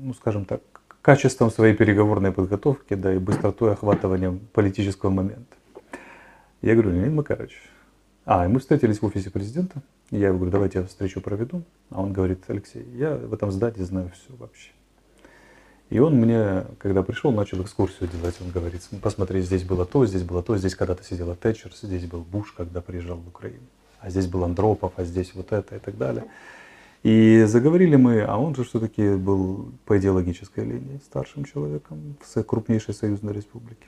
[0.00, 0.60] ну скажем так,
[1.00, 5.56] качеством своей переговорной подготовки, да и быстротой охватывания политического момента.
[6.60, 7.71] Я говорю, Леонид Макарович,
[8.24, 9.82] а, и мы встретились в офисе президента.
[10.10, 11.62] Я ему говорю, давайте я встречу проведу.
[11.90, 14.70] А он говорит, Алексей, я в этом здании знаю все вообще.
[15.90, 18.36] И он мне, когда пришел, начал экскурсию делать.
[18.40, 22.20] Он говорит, посмотри, здесь было то, здесь было то, здесь когда-то сидела Тэтчер, здесь был
[22.20, 23.66] Буш, когда приезжал в Украину.
[24.00, 26.24] А здесь был Андропов, а здесь вот это и так далее.
[27.02, 32.94] И заговорили мы, а он же все-таки был по идеологической линии старшим человеком в крупнейшей
[32.94, 33.86] союзной республике.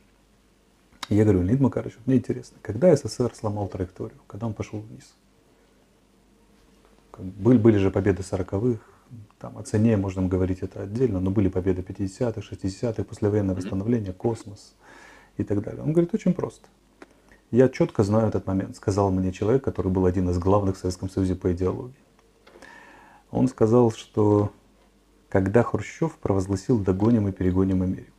[1.09, 5.15] И я говорю, Леонид Макарович, мне интересно, когда СССР сломал траекторию, когда он пошел вниз?
[7.19, 8.81] Были, были же победы 40-х,
[9.39, 14.75] там, о цене можем говорить это отдельно, но были победы 50-х, 60-х, послевоенное восстановление, космос
[15.37, 15.83] и так далее.
[15.83, 16.67] Он говорит, очень просто.
[17.51, 21.09] Я четко знаю этот момент, сказал мне человек, который был один из главных в Советском
[21.09, 21.95] Союзе по идеологии.
[23.31, 24.51] Он сказал, что
[25.29, 28.14] когда Хрущев провозгласил «догоним и перегоним Америку».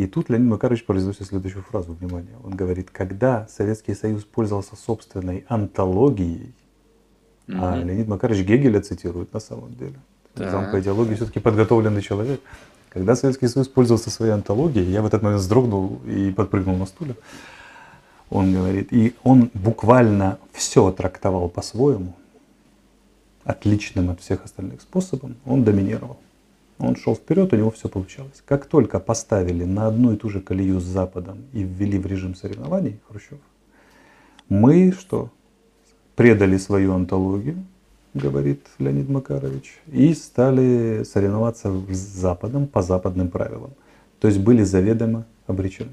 [0.00, 2.34] И тут Леонид Макарович произносит следующую фразу, внимание.
[2.42, 6.54] Он говорит, когда Советский Союз пользовался собственной антологией,
[7.48, 7.86] а Мгм.
[7.86, 9.96] Леонид Макарович Гегеля цитирует на самом деле.
[10.36, 12.40] Зам по идеологии все-таки подготовленный человек.
[12.88, 17.14] Когда Советский Союз пользовался своей антологией, я в этот момент вздрогнул и подпрыгнул на стуле.
[18.30, 22.14] Он говорит, и он буквально все трактовал по-своему,
[23.44, 26.16] отличным от всех остальных способом, он доминировал.
[26.80, 28.42] Он шел вперед, у него все получалось.
[28.46, 32.34] Как только поставили на одну и ту же колею с Западом и ввели в режим
[32.34, 33.38] соревнований Хрущев,
[34.48, 35.30] мы что?
[36.16, 37.64] Предали свою антологию,
[38.14, 43.72] говорит Леонид Макарович, и стали соревноваться с Западом по западным правилам.
[44.18, 45.92] То есть были заведомо обречены.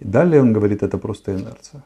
[0.00, 1.82] И далее он говорит, это просто инерция.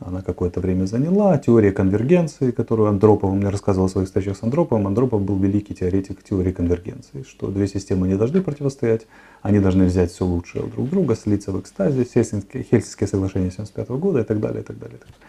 [0.00, 1.38] Она какое-то время заняла.
[1.38, 4.86] Теория конвергенции, которую Андропов мне рассказывал о своих встречах с Андроповым.
[4.88, 9.06] Андропов был великий теоретик теории конвергенции, что две системы не должны противостоять,
[9.42, 14.20] они должны взять все лучшее друг друга, слиться в экстазе, Хельсинские, Хельсинские соглашения 1975 года
[14.20, 14.96] и так далее, и так далее.
[14.96, 15.22] И, так далее.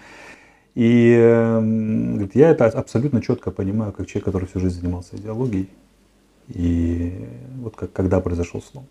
[0.76, 5.70] и э, говорит, я это абсолютно четко понимаю, как человек, который всю жизнь занимался идеологией.
[6.50, 7.28] И
[7.60, 8.86] вот как, когда произошел слом.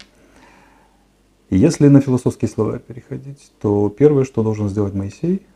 [1.50, 5.46] Если на философские слова переходить, то первое, что должен сделать Моисей,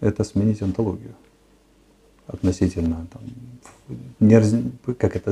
[0.00, 1.14] это сменить антологию
[2.26, 3.22] относительно там,
[4.20, 5.30] не, как это,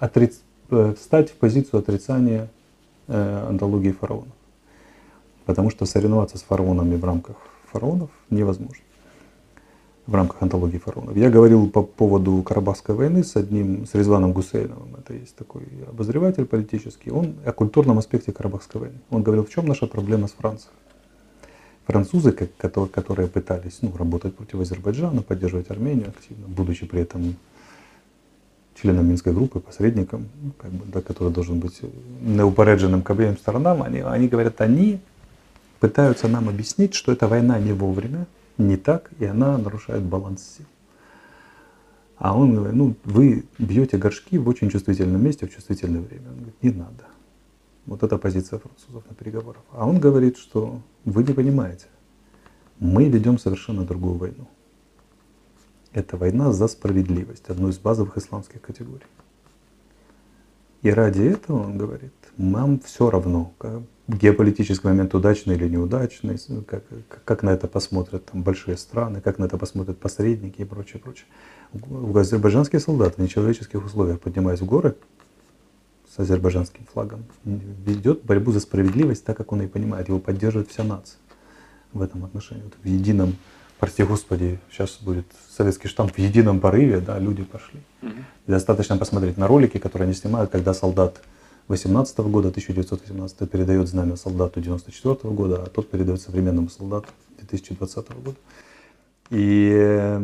[0.00, 2.48] отриц- э, встать в позицию отрицания
[3.06, 4.34] э, антологии фараонов.
[5.46, 7.36] Потому что соревноваться с фараонами в рамках
[7.70, 8.84] фараонов невозможно.
[10.06, 11.16] В рамках антологии фараонов.
[11.16, 14.96] Я говорил по поводу Карабахской войны с одним, с Резваном Гусейновым.
[14.96, 17.12] Это есть такой обозреватель политический.
[17.12, 18.98] Он о культурном аспекте Карабахской войны.
[19.10, 20.72] Он говорил, в чем наша проблема с Францией.
[21.90, 27.34] Французы, которые, пытались ну, работать против Азербайджана, поддерживать Армению активно, будучи при этом
[28.80, 31.80] членом Минской группы, посредником, ну, как бы, да, который должен быть
[32.20, 35.00] неупередженным к обеим сторонам, они, они говорят, они
[35.80, 38.26] пытаются нам объяснить, что эта война не вовремя,
[38.56, 40.66] не так, и она нарушает баланс сил.
[42.18, 46.28] А он говорит, ну, вы бьете горшки в очень чувствительном месте в чувствительное время.
[46.28, 47.09] Он говорит, не надо.
[47.90, 49.62] Вот это позиция французов на переговорах.
[49.72, 51.86] А он говорит, что вы не понимаете,
[52.78, 54.46] мы ведем совершенно другую войну.
[55.92, 59.06] Это война за справедливость, одну из базовых исламских категорий.
[60.82, 66.38] И ради этого, он говорит, нам все равно, как геополитический момент удачный или неудачный,
[66.68, 66.84] как,
[67.24, 71.26] как- на это посмотрят там, большие страны, как на это посмотрят посредники и прочее, прочее.
[72.14, 74.94] Азербайджанские солдаты в нечеловеческих условиях, поднимаясь в горы
[76.20, 80.08] с азербайджанским флагом, ведет борьбу за справедливость так, как он и понимает.
[80.08, 81.18] Его поддерживает вся нация.
[81.92, 82.62] в этом отношении.
[82.62, 83.34] Вот в едином,
[83.80, 87.80] прости господи, сейчас будет советский штамп, в едином порыве, да, люди пошли.
[88.02, 88.12] Угу.
[88.46, 91.20] Достаточно посмотреть на ролики, которые они снимают, когда солдат
[91.66, 97.08] 18 -го года, 1918 передает знамя солдату 94 -го года, а тот передает современному солдату
[97.38, 98.36] 2020 года.
[99.30, 100.18] И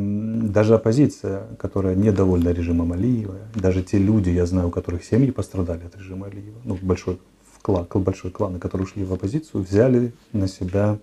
[0.51, 5.85] даже оппозиция, которая недовольна режимом Алиева, даже те люди, я знаю, у которых семьи пострадали
[5.85, 7.21] от режима Алиева, ну, большой
[7.63, 10.99] клан, большой клан, которые ушли в оппозицию, взяли на себя,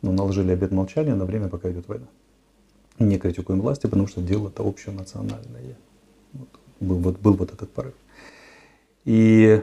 [0.00, 2.06] ну, наложили обет молчания на время, пока идет война.
[2.98, 5.76] Не критикуем власти, потому что дело это общенациональное.
[6.32, 6.48] Вот,
[6.80, 7.94] был, вот, был вот этот порыв.
[9.04, 9.62] И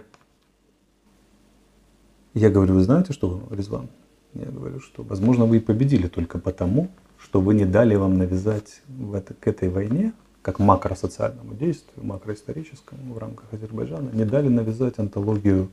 [2.35, 3.89] я говорю, вы знаете что, Резван?
[4.33, 8.81] Я говорю, что, возможно, вы и победили только потому, что вы не дали вам навязать
[8.87, 14.97] в это, к этой войне, как макросоциальному действию, макроисторическому в рамках Азербайджана, не дали навязать
[14.99, 15.69] антологию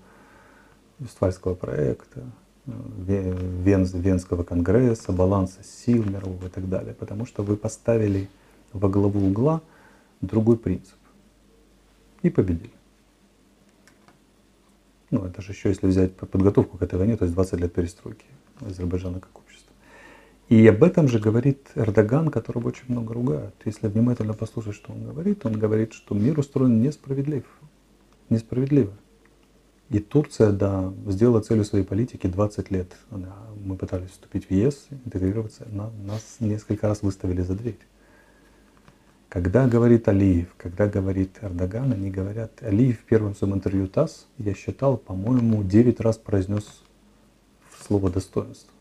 [0.99, 2.25] Вестфальского проекта,
[2.67, 2.73] э,
[3.63, 6.95] Вен, Венского конгресса, баланса сил мирового и так далее.
[6.95, 8.29] Потому что вы поставили
[8.73, 9.63] во главу угла
[10.21, 10.97] другой принцип.
[12.23, 12.73] И победили.
[15.11, 18.27] Ну, это же еще, если взять подготовку к этой войне, то есть 20 лет перестройки
[18.61, 19.73] Азербайджана как общества.
[20.49, 23.55] И об этом же говорит Эрдоган, которого очень много ругают.
[23.65, 27.45] Если внимательно послушать, что он говорит, он говорит, что мир устроен несправедлив.
[28.31, 28.93] Несправедливо.
[29.91, 32.97] И Турция, да, сделала целью своей политики 20 лет.
[33.65, 37.79] Мы пытались вступить в ЕС, интегрироваться, нас несколько раз выставили за дверь.
[39.31, 44.55] Когда говорит Алиев, когда говорит Эрдоган, они говорят, Алиев в первом своем интервью ТАСС, я
[44.55, 46.83] считал, по-моему, 9 раз произнес
[47.89, 48.73] слово достоинство.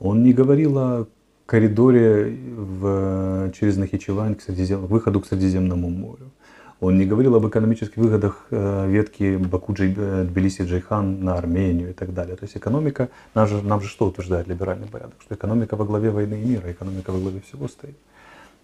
[0.00, 1.06] Он не говорил о
[1.46, 6.30] коридоре в, через Нахичевань к Средизем, выходу к Средиземному морю.
[6.80, 10.24] Он не говорил об экономических выгодах э, ветки Баку, э,
[11.00, 12.36] на Армению и так далее.
[12.36, 15.14] То есть экономика, нам же, нам же что утверждает либеральный порядок?
[15.20, 17.96] Что экономика во главе войны и мира, экономика во главе всего стоит.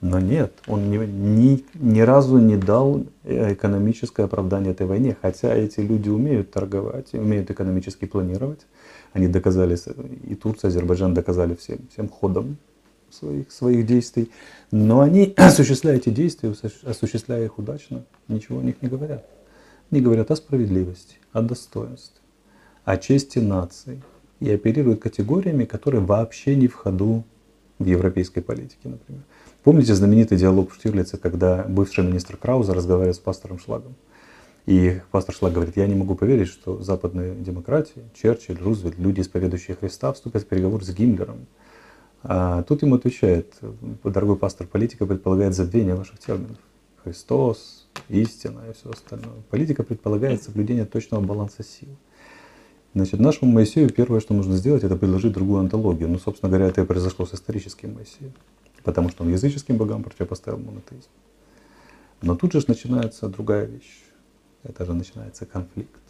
[0.01, 5.55] Но нет, он ни, ни, ни разу не дал э, экономическое оправдание этой войне, хотя
[5.55, 8.67] эти люди умеют торговать, умеют экономически планировать.
[9.15, 9.79] Они доказали,
[10.25, 12.59] и Турция, и Азербайджан доказали всем, всем ходом
[13.11, 14.31] своих, своих действий.
[14.71, 19.25] Но они, осуществляя эти действия, осуществляя их удачно, ничего о них не говорят.
[19.91, 22.21] Они говорят о справедливости, о достоинстве,
[22.85, 24.03] о чести нации.
[24.41, 27.25] И оперируют категориями, которые вообще не в ходу
[27.79, 29.23] в европейской политике, например.
[29.65, 33.95] Помните знаменитый диалог Штирлица, когда бывший министр Крауза разговаривает с пастором Шлагом?
[34.67, 39.75] И пастор Шлаг говорит, я не могу поверить, что западные демократии, Черчилль, Рузвельт, люди, исповедующие
[39.75, 41.47] Христа, вступят в переговоры с Гиммлером.
[42.23, 43.55] А тут ему отвечает,
[44.05, 46.59] дорогой пастор, политика предполагает забвение ваших терминов.
[47.03, 49.45] Христос, истина и все остальное.
[49.49, 51.97] Политика предполагает соблюдение точного баланса сил.
[52.93, 56.11] Значит, нашему Моисею первое, что нужно сделать, это предложить другую антологию.
[56.11, 58.35] Ну, собственно говоря, это и произошло с историческим Моисеем
[58.85, 61.09] потому что он языческим богам противопоставил монотеизм.
[62.23, 64.05] Но тут же начинается другая вещь.
[64.63, 66.01] Это же начинается конфликт.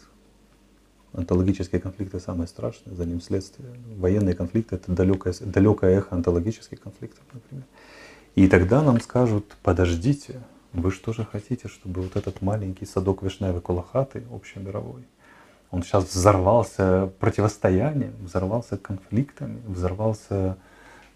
[1.13, 3.69] Антологические конфликты самые страшные, за ним следствие.
[3.97, 7.65] Военные конфликты это далекое, далекое эхо антологических конфликтов, например.
[8.35, 10.41] И тогда нам скажут, подождите,
[10.73, 15.05] вы что же хотите, чтобы вот этот маленький садок Вишневой Кулахаты, общемировой,
[15.71, 20.57] он сейчас взорвался противостоянием, взорвался конфликтами, взорвался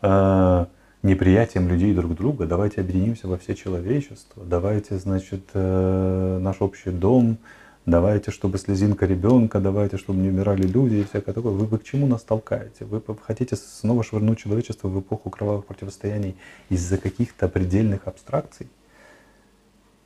[0.02, 0.66] э,
[1.02, 7.38] неприятием людей друг друга, давайте объединимся во все человечество, давайте, значит, э, наш общий дом,
[7.86, 11.54] давайте, чтобы слезинка ребенка, давайте, чтобы не умирали люди и всякое такое.
[11.54, 12.86] Вы, вы к чему нас толкаете?
[12.86, 16.36] Вы хотите снова швырнуть человечество в эпоху кровавых противостояний
[16.70, 18.68] из-за каких-то предельных абстракций?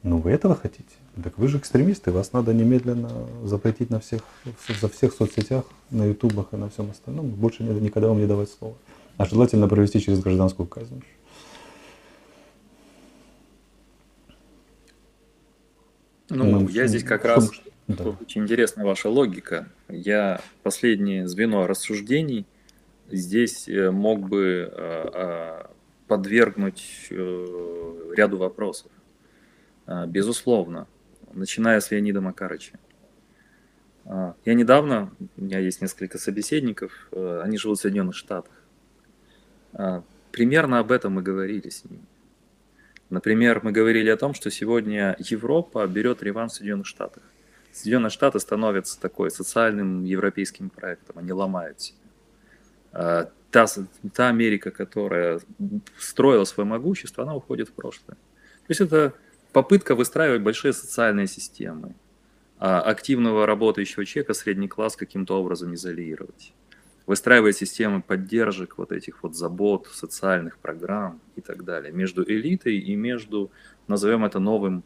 [0.03, 0.83] Ну, вы этого хотите?
[1.23, 3.09] Так вы же экстремисты, вас надо немедленно
[3.43, 4.21] запретить на всех,
[4.81, 7.29] за всех соцсетях, на ютубах и на всем остальном.
[7.29, 8.75] Больше никогда вам не давать слова
[9.17, 11.03] а желательно провести через гражданскую казнь.
[16.29, 17.51] Ну, ну я здесь как раз
[17.87, 18.05] да.
[18.21, 19.67] очень интересна ваша логика.
[19.89, 22.45] Я последнее звено рассуждений
[23.11, 25.63] здесь э, мог бы э, э,
[26.07, 28.91] подвергнуть ряду вопросов.
[30.07, 30.87] Безусловно,
[31.33, 32.77] начиная с Леонида Макарыча.
[34.05, 38.53] Я недавно, у меня есть несколько собеседников, они живут в Соединенных Штатах.
[39.73, 42.03] А, примерно об этом мы говорили с ними.
[43.09, 47.23] Например, мы говорили о том, что сегодня Европа берет реванш в Соединенных Штатах.
[47.71, 51.97] Соединенные Штаты становятся такой социальным европейским проектом, они ломают себя.
[52.91, 53.65] А, та,
[54.13, 55.39] та Америка, которая
[55.97, 58.15] строила свое могущество, она уходит в прошлое.
[58.15, 59.13] То есть это
[59.51, 61.93] попытка выстраивать большие социальные системы,
[62.57, 66.53] а активного работающего человека средний класс каким-то образом изолировать.
[67.05, 72.95] Выстраивать системы поддержек вот этих вот забот, социальных программ и так далее между элитой и
[72.95, 73.51] между,
[73.87, 74.83] назовем это новым,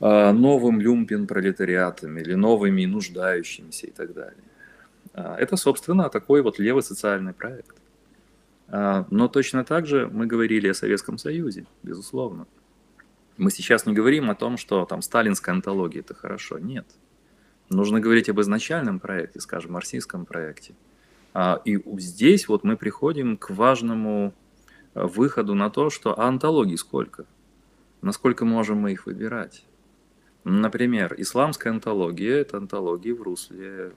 [0.00, 4.42] а, новым люмпин пролетариатом или новыми нуждающимися и так далее.
[5.12, 7.76] А, это, собственно, такой вот левый социальный проект.
[8.68, 12.46] А, но точно так же мы говорили о Советском Союзе, безусловно.
[13.36, 16.58] Мы сейчас не говорим о том, что там сталинская антология– это хорошо.
[16.58, 16.86] Нет.
[17.70, 20.74] Нужно говорить об изначальном проекте, скажем, марксистском проекте.
[21.32, 24.34] А, и здесь вот мы приходим к важному
[24.94, 27.26] э, выходу на то, что а антологий сколько?
[28.02, 29.64] Насколько можем мы их выбирать?
[30.42, 33.92] Например, исламская антология– это антология в русле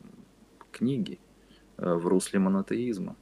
[0.72, 1.20] книги,
[1.78, 3.16] э, в русле монотеизма.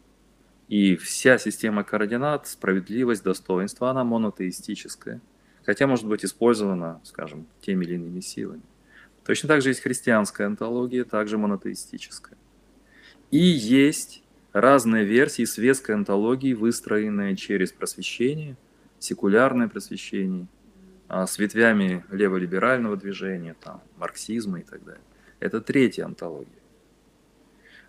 [0.67, 5.21] И вся система координат, справедливость, достоинство, она монотеистическая.
[5.65, 8.63] Хотя может быть использована, скажем, теми или иными силами.
[9.25, 12.37] Точно так же есть христианская антология, также монотеистическая.
[13.29, 18.57] И есть разные версии светской антологии, выстроенные через просвещение,
[18.99, 20.47] секулярное просвещение,
[21.07, 25.03] а, с ветвями леволиберального движения, там, марксизма и так далее.
[25.39, 26.61] Это третья антология.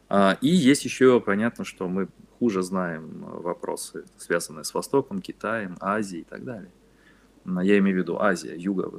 [0.09, 6.23] А, и есть еще, понятно, что мы хуже знаем вопросы, связанные с Востоком, Китаем, Азией
[6.23, 6.71] и так далее.
[7.47, 8.93] Я имею в виду Азия, Юго,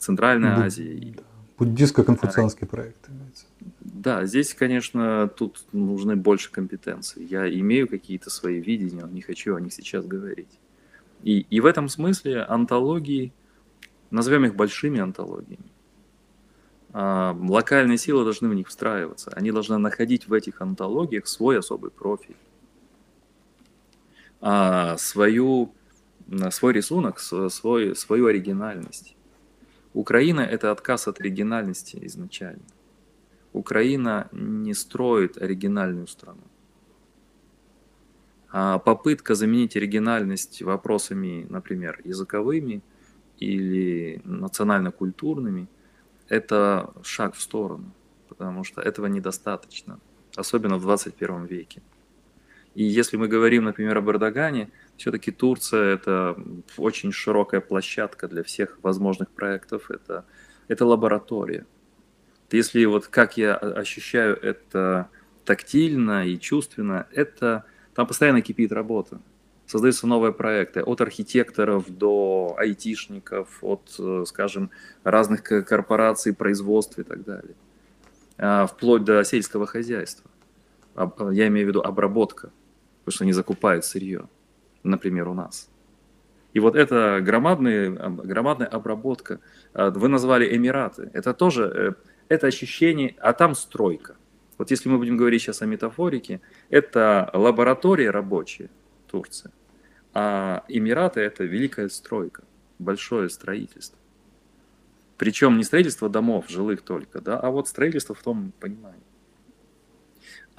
[0.00, 0.64] Центральная Буд...
[0.64, 1.14] Азия.
[1.58, 3.44] Буддистско-конфуцианский проект имеется.
[3.80, 7.22] Да, здесь, конечно, тут нужны больше компетенций.
[7.26, 10.48] Я имею какие-то свои видения, не хочу о них сейчас говорить.
[11.22, 13.34] И, и в этом смысле антологии,
[14.10, 15.70] назовем их большими антологиями,
[16.94, 19.30] а, локальные силы должны в них встраиваться.
[19.34, 22.36] Они должны находить в этих антологиях свой особый профиль,
[24.40, 25.74] а, свою,
[26.50, 29.14] свой рисунок, свой, свою оригинальность.
[29.94, 32.64] Украина– это отказ от оригинальности изначально.
[33.52, 36.42] Украина не строит оригинальную страну.
[38.52, 42.82] А попытка заменить оригинальность вопросами, например, языковыми
[43.38, 45.68] или национально-культурными–
[46.28, 47.92] это шаг в сторону,
[48.28, 49.98] потому что этого недостаточно,
[50.36, 51.82] особенно в 21 веке.
[52.74, 56.36] И если мы говорим, например, об Эрдогане, все-таки Турция– это
[56.76, 60.24] очень широкая площадка для всех возможных проектов, это,
[60.68, 61.66] это лаборатория.
[62.52, 65.08] Если вот как я ощущаю это
[65.44, 67.64] тактильно и чувственно, это
[67.94, 69.20] там постоянно кипит работа.
[69.66, 74.70] Создаются новые проекты от архитекторов до айтишников, от, э, скажем,
[75.04, 77.54] разных корпораций, производств и так далее.
[78.36, 80.28] А, вплоть до сельского хозяйства.
[81.30, 82.50] Я имею в виду обработка,
[83.04, 84.28] потому что они закупают сырье,
[84.82, 85.68] например, у нас.
[86.52, 89.40] И вот это громадная, громадная обработка.
[89.72, 91.10] А, вы назвали Эмираты.
[91.12, 94.16] Это тоже э, это ощущение, а там стройка.
[94.58, 98.70] Вот если мы будем говорить сейчас о метафорике, это лаборатория рабочая
[99.06, 99.52] Турция,
[100.12, 102.44] а Эмираты– это великая стройка,
[102.78, 103.98] большое строительство.
[105.16, 109.00] Причем не строительство домов жилых только, да, а вот строительство в том понимании.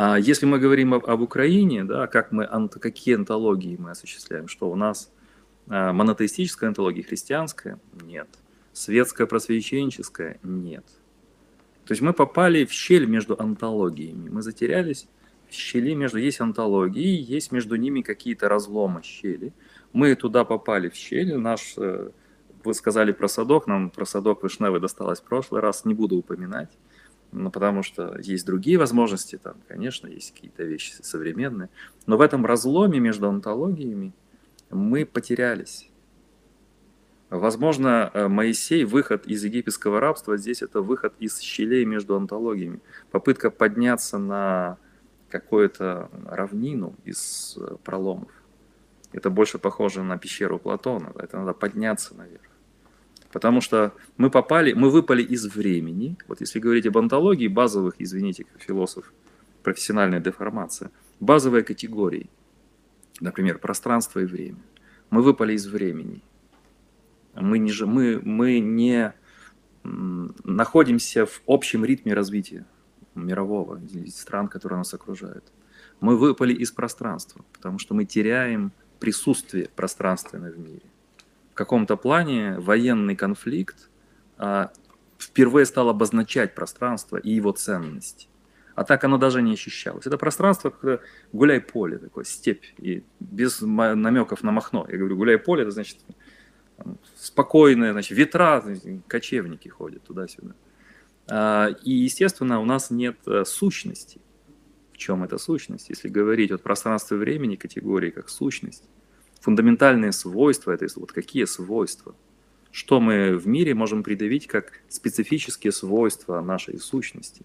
[0.03, 4.71] А если мы говорим об, об Украине, да, как мы, какие антологии мы осуществляем, что
[4.71, 5.11] у нас
[5.67, 7.79] а, монотеистическая антология, христианская?
[8.01, 8.27] Нет.
[8.73, 10.39] Светская просвещенческая?
[10.41, 10.85] Нет.
[11.85, 14.27] То есть мы попали в щель между антологиями.
[14.27, 15.07] Мы затерялись
[15.51, 16.17] в щели между...
[16.17, 19.53] Есть антологии, есть между ними какие-то разломы щели.
[19.93, 21.37] Мы туда попали в щель.
[21.37, 21.75] Наш...
[21.77, 22.09] Э,
[22.63, 26.71] вы сказали про садок, нам про садок Вишневый досталось в прошлый раз, не буду упоминать.
[27.31, 31.69] Ну, потому что есть другие возможности, там, конечно, есть какие-то вещи современные.
[32.05, 34.13] Но в этом разломе между антологиями
[34.69, 35.89] мы потерялись.
[37.29, 42.81] Возможно, э, Моисей, выход из египетского рабства, здесь это выход из щелей между антологиями.
[43.09, 44.77] Попытка подняться на
[45.29, 48.29] какую-то равнину из э, проломов.
[49.13, 51.13] Это больше похоже на пещеру Платона.
[51.17, 52.50] Это надо подняться наверх.
[53.31, 56.17] Потому что мы попали, мы выпали из времени.
[56.27, 59.11] Вот если говорить об антологии, базовых, извините, философ,
[59.63, 62.29] профессиональная деформация, базовые категории,
[63.19, 64.59] например, пространство и время.
[65.09, 66.21] Мы выпали из времени.
[67.35, 69.13] Мы не, мы, мы не
[69.83, 72.65] находимся в общем ритме развития
[73.15, 75.43] мирового, стран, которые нас окружают.
[75.99, 80.90] Мы выпали из пространства, потому что мы теряем присутствие пространственное в мире.
[81.51, 83.89] В каком-то плане военный конфликт
[84.37, 84.71] а,
[85.19, 88.29] впервые стал обозначать пространство и его ценность.
[88.75, 90.07] А так оно даже не ощущалось.
[90.07, 91.01] Это пространство как
[91.33, 94.87] гуляй-поле, такое, степь, и без намеков на махно.
[94.89, 95.97] Я говорю, гуляй-поле, это значит
[97.15, 98.63] спокойные, значит, ветра,
[99.07, 100.53] кочевники ходят туда-сюда.
[101.29, 104.19] А, и, естественно, у нас нет э, сущности.
[104.93, 105.89] чем эта сущность.
[105.89, 108.83] Если говорить о пространстве времени категории как сущность,
[109.41, 112.15] фундаментальные свойства, это вот какие свойства,
[112.71, 117.43] что мы в мире можем придавить как специфические свойства нашей сущности,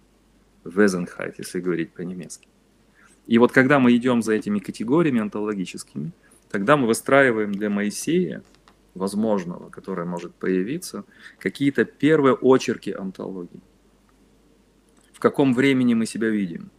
[0.64, 2.48] Wesенheit, если говорить по-немецки.
[3.26, 6.12] И вот когда мы идем за этими категориями онтологическими,
[6.50, 8.42] тогда мы выстраиваем для Моисея,
[8.94, 11.04] возможного, которое может появиться,
[11.38, 13.60] какие-то первые очерки онтологии.
[15.12, 16.70] В каком времени мы себя видим?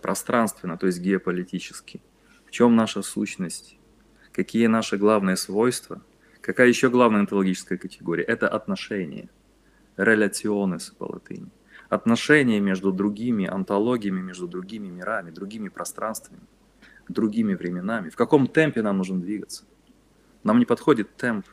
[0.00, 2.00] Пространственно, то есть геополитически.
[2.46, 3.77] В чем наша сущность?
[4.38, 6.00] Какие наши главные свойства?
[6.40, 8.22] Какая еще главная онтологическая категория?
[8.22, 9.28] Это отношения.
[9.96, 11.50] Реляционес по латыни
[11.88, 16.42] отношения между другими антологиями, между другими мирами, другими пространствами,
[17.08, 18.10] другими временами.
[18.10, 19.64] В каком темпе нам нужно двигаться?
[20.44, 21.44] Нам не подходит темп,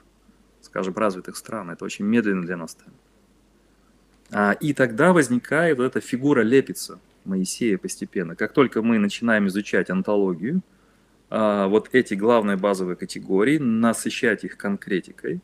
[0.61, 1.71] скажем, развитых стран.
[1.71, 2.95] Это очень медленный для нас темп.
[4.29, 8.35] А, и тогда возникает вот эта фигура лепится Моисея постепенно.
[8.35, 10.61] Как только мы начинаем изучать антологию,
[11.37, 15.41] вот эти главные базовые категории, насыщать их конкретикой,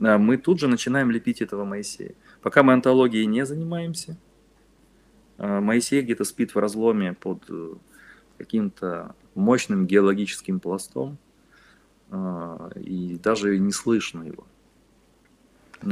[0.00, 2.14] а, мы тут же начинаем лепить этого Моисея.
[2.42, 4.16] Пока мы антологией не занимаемся,
[5.38, 7.74] а, Моисей где-то спит в разломе под э,
[8.38, 11.18] каким-то мощным геологическим пластом,
[12.10, 14.46] а, и даже не слышно его.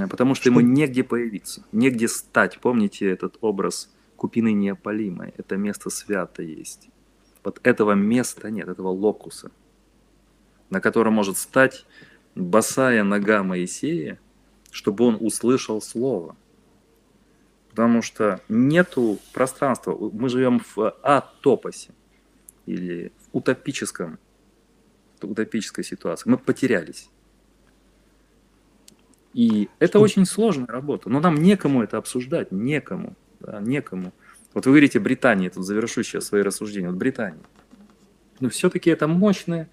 [0.08, 2.58] Потому что, что ему негде появиться, негде стать.
[2.60, 5.34] Помните этот образ купины неопалимой?
[5.36, 6.88] Это место свято есть.
[7.44, 9.50] Вот этого места нет, этого локуса,
[10.70, 11.86] на котором может стать
[12.34, 14.18] босая нога Моисея,
[14.70, 16.36] чтобы он услышал слово.
[17.70, 19.96] Потому что нету пространства.
[19.96, 21.92] Мы живем в атопосе
[22.66, 24.18] или в утопическом,
[25.20, 26.28] утопической ситуации.
[26.28, 27.08] Мы потерялись.
[29.32, 31.08] И это очень сложная работа.
[31.08, 34.12] Но нам некому это обсуждать, некому, да, некому.
[34.54, 36.88] Вот вы говорите Британия, тут завершу сейчас свои рассуждения.
[36.88, 37.42] Вот Британия.
[38.40, 39.68] Но все-таки это мощные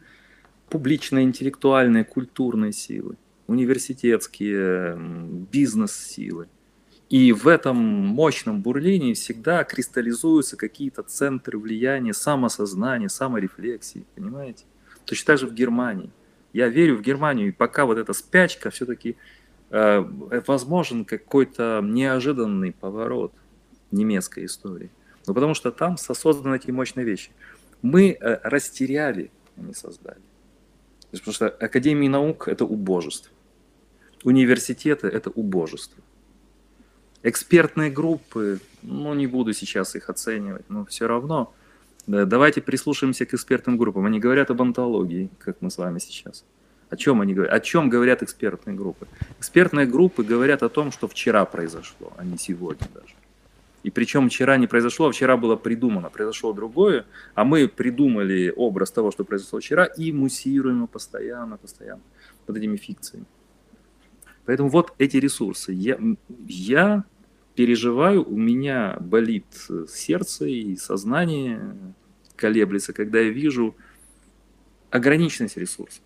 [0.70, 4.98] публичные, интеллектуальные, культурные силы, университетские,
[5.52, 6.48] бизнес-силы–
[7.10, 14.66] и в этом мощном бурлении всегда кристаллизуются какие-то центры влияния, самосознания, саморефлексии, понимаете?
[15.06, 16.12] Точно так же в Германии.
[16.54, 19.18] Я верю в Германию, и пока вот эта спячка, все-таки
[19.72, 20.00] э,
[20.46, 23.34] возможен какой-то неожиданный поворот
[23.92, 24.90] немецкой истории.
[25.28, 27.32] Ну, потому что там созданы такие мощные вещи.
[27.82, 30.20] Мы э, растеряли, а не создали.
[31.12, 33.32] Потому что Академия наук– это убожество.
[34.24, 36.04] Университеты– это убожество.
[37.24, 41.54] Экспертные группы, ну не буду сейчас их оценивать, но все равно
[42.08, 44.06] да, давайте прислушаемся к экспертным группам.
[44.06, 46.46] Они говорят об антологии, как мы с вами сейчас.
[46.90, 47.54] О чем они говорят?
[47.54, 49.08] О чем говорят экспертные группы?
[49.38, 53.14] Экспертные группы говорят о том, что вчера произошло, а не сегодня даже.
[53.84, 58.92] И причем вчера не произошло, а вчера было придумано, произошло другое, а мы придумали образ
[58.92, 62.02] того, что произошло вчера, и муссируем его постоянно, постоянно
[62.46, 63.26] под этими фикциями.
[64.46, 65.72] Поэтому вот эти ресурсы.
[65.72, 65.98] Я,
[66.48, 67.06] я
[67.56, 69.46] переживаю, у меня болит
[69.88, 71.76] сердце и сознание
[72.36, 73.76] колеблется, когда я вижу
[74.90, 76.02] ограниченность ресурсов.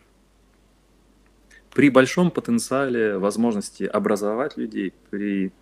[1.74, 5.54] При большом потенциале возможности образовать людей, при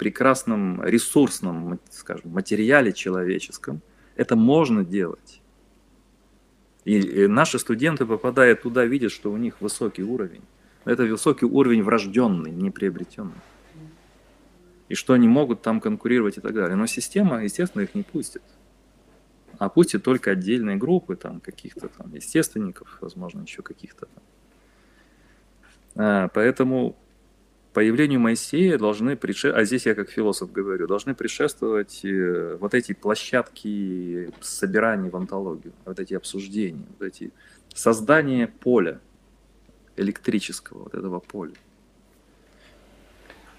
[0.00, 3.82] прекрасном ресурсном, скажем, материале человеческом,
[4.16, 5.42] это можно делать.
[6.86, 10.40] И наши студенты, попадая туда, видят, что у них высокий уровень.
[10.86, 13.42] Это высокий уровень врожденный, не приобретенный.
[14.88, 16.76] И что они могут там конкурировать и так далее.
[16.76, 18.42] Но система, естественно, их не пустит.
[19.58, 24.22] А пустит только отдельные группы, там, каких-то там естественников, возможно, еще каких-то там.
[25.96, 26.96] А, поэтому
[27.72, 32.92] появлению Моисея должны предшествовать, а здесь я как философ говорю, должны предшествовать э, вот эти
[32.92, 37.32] площадки собирания в антологию, вот эти обсуждения, вот эти
[37.74, 39.00] создание поля,
[39.96, 41.54] электрического вот этого поля.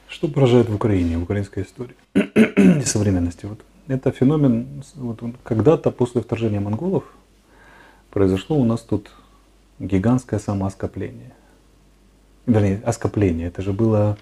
[0.07, 3.45] Что поражает в Украине, в украинской истории и современности?
[3.45, 7.05] Вот это феномен, вот когда-то после вторжения монголов
[8.09, 9.09] произошло у нас тут
[9.79, 11.33] гигантское самооскопление.
[12.45, 13.47] Вернее, оскопление.
[13.47, 14.17] Это же было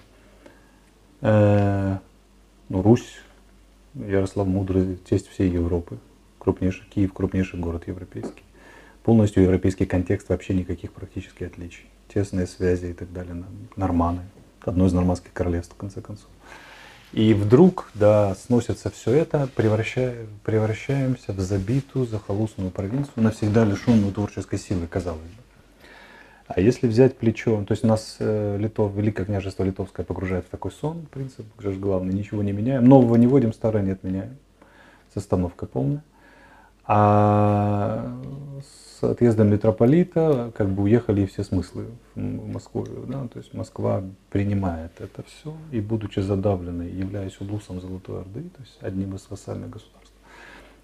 [1.20, 1.96] э,
[2.68, 3.16] ну, Русь,
[3.94, 5.98] Ярослав Мудрый, тесть всей Европы,
[6.38, 8.42] крупнейший Киев, крупнейший город европейский.
[9.02, 13.44] Полностью европейский контекст, вообще никаких практически отличий тесные связи и так далее,
[13.76, 14.22] норманы,
[14.62, 16.28] одно из нормандских королевств, в конце концов.
[17.12, 24.58] И вдруг, да, сносится все это, превращая, превращаемся в забитую, захолустную провинцию, навсегда лишенную творческой
[24.58, 25.39] силы, казалось бы.
[26.52, 30.72] А если взять плечо, то есть нас э, Литов, Великое княжество Литовское погружает в такой
[30.72, 34.36] сон, принцип, же главный, ничего не меняем, нового не вводим, старое не отменяем,
[35.14, 36.02] с остановкой полная.
[36.86, 38.12] А
[38.98, 41.86] с отъездом митрополита как бы уехали все смыслы
[42.16, 42.84] в Москву.
[43.06, 43.28] Да?
[43.28, 48.76] То есть Москва принимает это все и, будучи задавленной, являясь улусом Золотой Орды, то есть
[48.80, 50.14] одним из вассальных государств,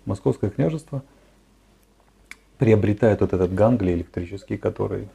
[0.04, 1.02] Московское княжество
[2.56, 5.08] приобретает вот этот ганглий электрический, который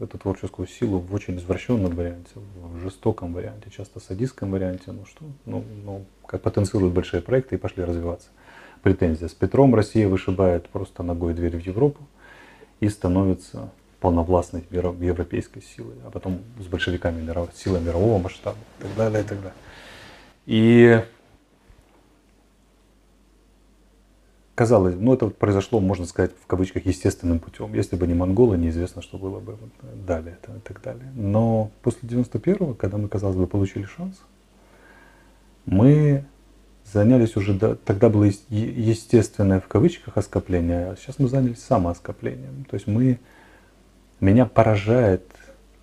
[0.00, 5.24] эту творческую силу в очень извращенном варианте, в жестоком варианте, часто садистском варианте, ну что,
[5.44, 8.28] ну, ну как потенцируют большие проекты и пошли развиваться.
[8.82, 9.28] Претензия.
[9.28, 12.06] С Петром Россия вышибает просто ногой дверь в Европу
[12.80, 13.70] и становится
[14.00, 19.38] полновластной европейской силой, а потом с большевиками сила мирового масштаба и так далее, и так
[19.38, 19.54] далее.
[20.44, 21.00] И
[24.56, 27.74] казалось, ну это произошло, можно сказать, в кавычках, естественным путем.
[27.74, 29.56] Если бы не монголы, неизвестно, что было бы
[30.06, 31.12] далее и так далее.
[31.14, 34.16] Но после 91-го, когда мы, казалось бы, получили шанс,
[35.66, 36.24] мы
[36.90, 42.64] занялись уже, тогда было естественное в кавычках оскопление, а сейчас мы занялись самооскоплением.
[42.70, 43.20] То есть мы,
[44.20, 45.22] меня поражает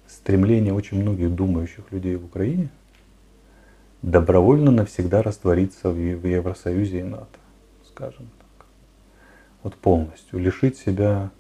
[0.07, 2.69] стремление очень многих думающих людей в Украине
[4.01, 7.39] добровольно навсегда раствориться в Евросоюзе и НАТО,
[7.87, 8.29] скажем
[9.64, 11.31] вот полностью, лишить себя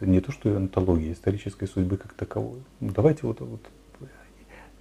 [0.00, 2.60] не то что антологии, исторической судьбы как таковой.
[2.80, 3.60] Ну, давайте вот, вот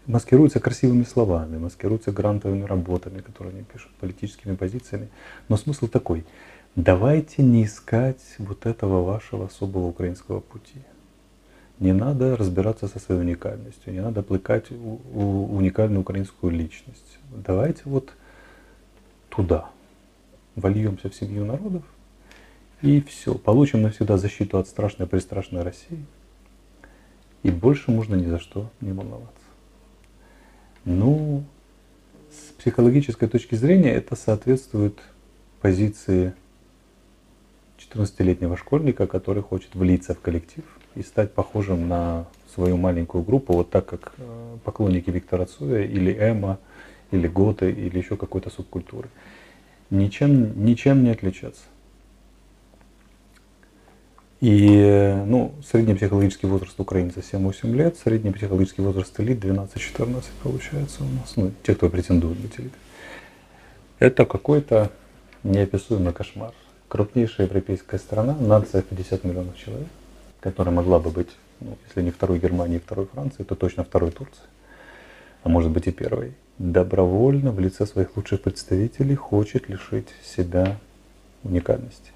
[0.08, 5.10] маскируются красивыми словами, маскируются грантовыми работами, которые они пишут, политическими позициями.
[5.50, 6.26] Но смысл такой.
[6.76, 10.80] Давайте не искать вот этого вашего особого украинского пути.
[11.80, 17.18] Не надо разбираться со своей уникальностью, не надо плыкать уникальную украинскую личность.
[17.32, 18.14] Давайте вот
[19.30, 19.70] туда.
[20.56, 21.84] Вольемся в семью народов,
[22.82, 23.36] и все.
[23.36, 26.06] Получим навсегда защиту от страшной пристрашной России.
[27.44, 29.30] И больше можно ни за что не волноваться.
[30.86, 31.44] Ну,
[32.32, 35.00] с психологической точки зрения это соответствует
[35.62, 36.34] позиции
[37.78, 40.64] 14-летнего школьника, который хочет влиться в коллектив
[40.96, 46.14] и стать похожим на свою маленькую группу, вот так как э, поклонники Виктора Цоя или
[46.14, 46.60] Эма,
[47.12, 49.10] или Готы, или еще какой-то субкультуры.
[49.90, 51.64] Ничем, ничем не отличаться.
[54.42, 61.20] И ну, средний психологический возраст украинца 7-8 лет, средний психологический возраст элит 12-14 получается у
[61.20, 62.80] нас, ну, те, кто претендует быть элитой.
[64.00, 64.90] Это какой-то
[65.44, 66.54] неописуемый кошмар.
[66.88, 69.88] Крупнейшая европейская страна, нация 50 миллионов человек,
[70.40, 74.44] которая могла бы быть, ну, если не второй Германии, второй Франции, то точно второй Турции,
[75.44, 80.80] а может быть и первой, добровольно в лице своих лучших представителей хочет лишить себя
[81.44, 82.11] уникальности.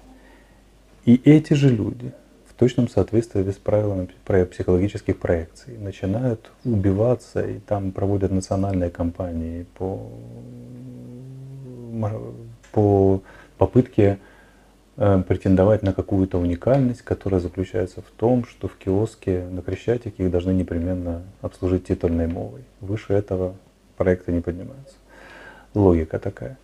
[1.06, 2.12] И эти же люди
[2.48, 10.10] в точном соответствии с правилами психологических проекций начинают убиваться и там проводят национальные кампании по,
[12.72, 13.22] по
[13.56, 14.18] попытке
[14.96, 20.30] э, претендовать на какую-то уникальность, которая заключается в том, что в киоске на Крещатике их
[20.32, 22.62] должны непременно обслужить титульной мовой.
[22.80, 23.54] Выше этого
[23.96, 24.96] проекты не поднимаются.
[25.72, 26.58] Логика такая.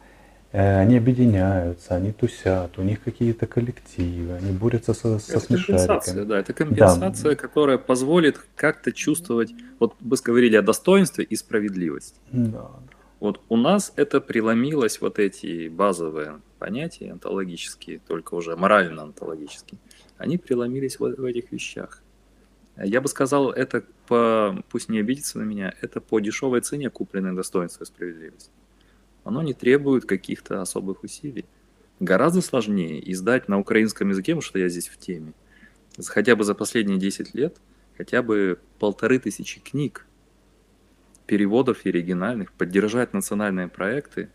[0.53, 6.25] Э, они объединяются, они тусят, у них какие-то коллективы, они борются со, со это компенсация,
[6.27, 7.37] да, это компенсация, да.
[7.37, 12.21] которая позволит как-то чувствовать, вот вы говорили о достоинстве и справедливости.
[12.33, 12.71] Да.
[13.19, 19.81] Вот у нас это преломилось, вот эти базовые понятия онтологические, только уже морально-онтологические,
[20.19, 22.03] они преломились в, в этих вещах.
[22.77, 27.33] Я бы сказал, это по, пусть не обидится на меня, это по дешевой цене купленное
[27.33, 28.51] достоинство и справедливость
[29.25, 31.45] оно не требует каких-то особых усилий.
[32.01, 35.33] Гораздо сложнее издать на украинском языке, потому что я здесь в теме,
[36.07, 37.59] хотя бы за последние 10 лет,
[37.97, 40.07] хотя бы полторы тысячи книг,
[41.27, 44.31] переводов и оригинальных, поддержать национальные проекты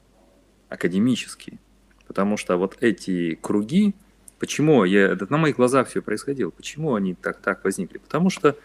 [0.70, 1.60] академические.
[2.08, 3.94] Потому что вот эти круги,
[4.40, 7.98] почему я, это на моих глазах все происходило, почему они так, так возникли?
[7.98, 8.56] Потому что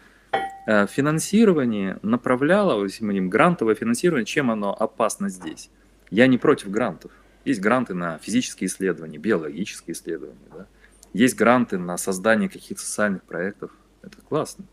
[0.66, 5.70] э, финансирование направляло, если мы грантовое финансирование, чем оно опасно здесь?
[6.12, 7.10] Я не против грантов.
[7.46, 10.46] Есть гранты на физические исследования, биологические исследования.
[10.52, 10.66] Да?
[11.14, 13.70] Есть гранты на создание каких-то социальных проектов.
[14.02, 14.66] Это классно.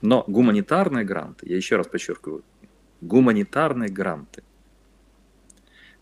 [0.00, 2.44] Но гуманитарные гранты, я еще раз подчеркиваю,
[3.00, 4.44] гуманитарные гранты,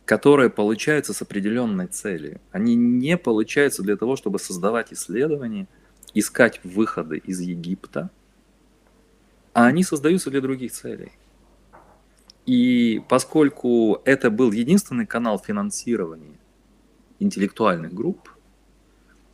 [0.04, 5.66] которые получаются с определенной целью, они не получаются для того, чтобы создавать исследования,
[6.12, 8.10] искать выходы из Египта,
[9.54, 11.12] а они создаются для других целей.
[12.48, 16.38] И поскольку это был единственный канал финансирования
[17.18, 18.30] интеллектуальных групп,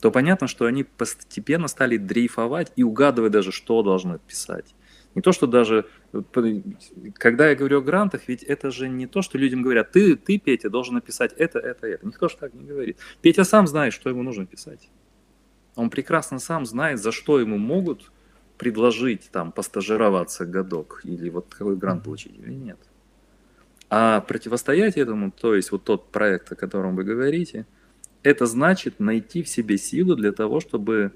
[0.01, 4.75] то понятно, что они постепенно стали дрейфовать и угадывать даже, что должны писать.
[5.15, 5.87] Не то, что даже,
[7.13, 10.41] когда я говорю о грантах, ведь это же не то, что людям говорят, ты, ты
[10.41, 12.05] Петя, должен написать это, это, это.
[12.05, 12.99] Никто же так не говорит.
[13.23, 14.91] Петя сам знает, что ему нужно писать.
[15.77, 18.11] Он прекрасно сам знает, за что ему могут
[18.59, 22.79] предложить там постажироваться годок или вот какой грант получить или нет.
[23.97, 27.65] А противостоять этому, то есть вот тот проект, о котором вы говорите,
[28.25, 31.13] это значит найти в себе силы для того, чтобы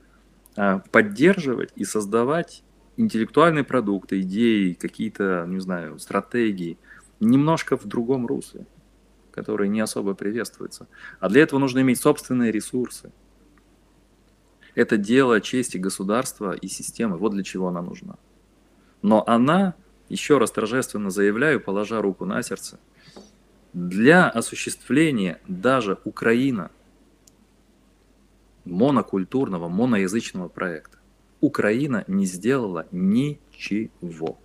[0.55, 2.63] а, поддерживать и создавать
[2.97, 6.79] интеллектуальные продукты, идеи, какие-то, не знаю, стратегии,
[7.19, 8.65] немножко в другом русле,
[9.33, 10.87] которые не особо приветствуются.
[11.19, 13.11] А для этого нужно иметь собственные ресурсы.
[14.77, 17.17] Это дело чести государства и системы.
[17.17, 18.15] Вот для чего она нужна.
[19.03, 19.75] Но она,
[20.09, 22.79] еще раз торжественно заявляю, положа руку на сердце,
[23.73, 26.71] для осуществления даже Украина
[28.65, 30.99] монокультурного, моноязычного проекта
[31.41, 34.39] Украина не сделала ничего.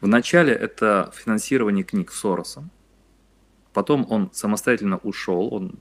[0.00, 2.70] Вначале это финансирование книг Соросом,
[3.72, 5.78] потом он самостоятельно ушел, он,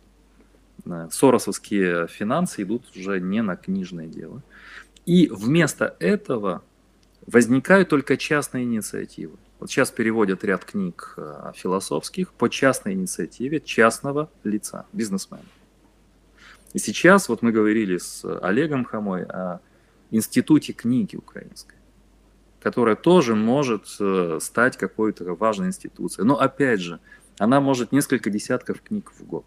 [0.86, 4.41] э, соросовские финансы идут уже не на книжное дело.
[5.06, 6.64] И вместо этого
[7.32, 9.38] возникают только частные инициативы.
[9.60, 15.44] Вот сейчас переводят ряд книг э, философских по частной инициативе частного лица, бизнесмена.
[16.74, 19.60] И сейчас вот мы говорили с Олегом Хамой о
[20.12, 21.76] институте книги украинской,
[22.62, 26.26] которая тоже может э, стать какой-то важной институцией.
[26.26, 27.00] Но опять же,
[27.38, 29.46] она может несколько десятков книг в год.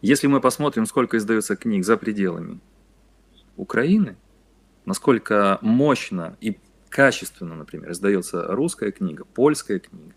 [0.00, 2.60] Если мы посмотрим, сколько издается книг за пределами
[3.56, 4.16] Украины,
[4.84, 6.58] насколько мощно и
[6.88, 10.14] качественно, например, издается русская книга, польская книга.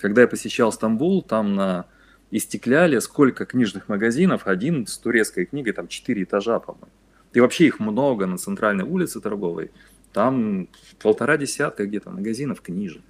[0.00, 1.86] Когда я посещал Стамбул, там на
[2.30, 6.88] истекляли, сколько книжных магазинов, один с турецкой книгой, там четыре этажа, по-моему.
[7.32, 9.70] И вообще их много на центральной улице торговой.
[10.12, 10.68] Там
[11.00, 13.02] полтора десятка где-то магазинов книжек.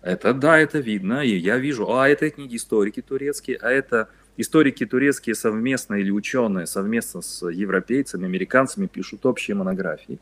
[0.00, 4.86] Это да, это видно, и я вижу, а это книги историки турецкие, а это историки
[4.86, 10.18] турецкие совместно или ученые совместно с европейцами, американцами пишут общие монографии,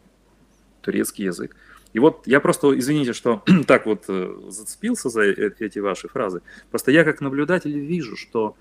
[0.81, 1.57] турецкий язык.
[1.93, 6.43] И вот я просто, извините, что так вот э, зацепился за э, эти ваши фразы.
[6.71, 8.57] Просто я как наблюдатель вижу, что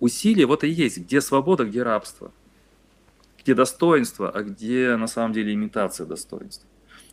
[0.00, 2.32] усилие вот и есть, где свобода, где рабство,
[3.42, 6.68] где достоинство, а где на самом деле имитация достоинства.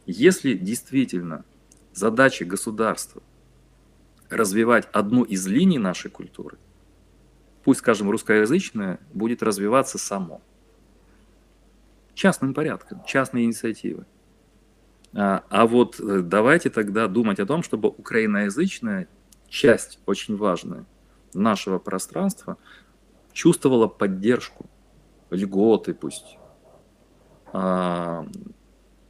[0.05, 1.45] Если действительно
[1.93, 3.21] задача государства
[4.29, 6.57] развивать одну из линий нашей культуры,
[7.63, 10.41] пусть, скажем, русскоязычная, будет развиваться само.
[12.13, 14.05] Частным порядком, частной инициативой.
[15.13, 19.07] А, а вот э, давайте тогда думать о том, чтобы украиноязычная
[19.47, 20.85] часть, очень важная,
[21.33, 22.57] нашего пространства
[23.33, 24.69] чувствовала поддержку,
[25.29, 26.37] льготы пусть,
[27.51, 28.27] а,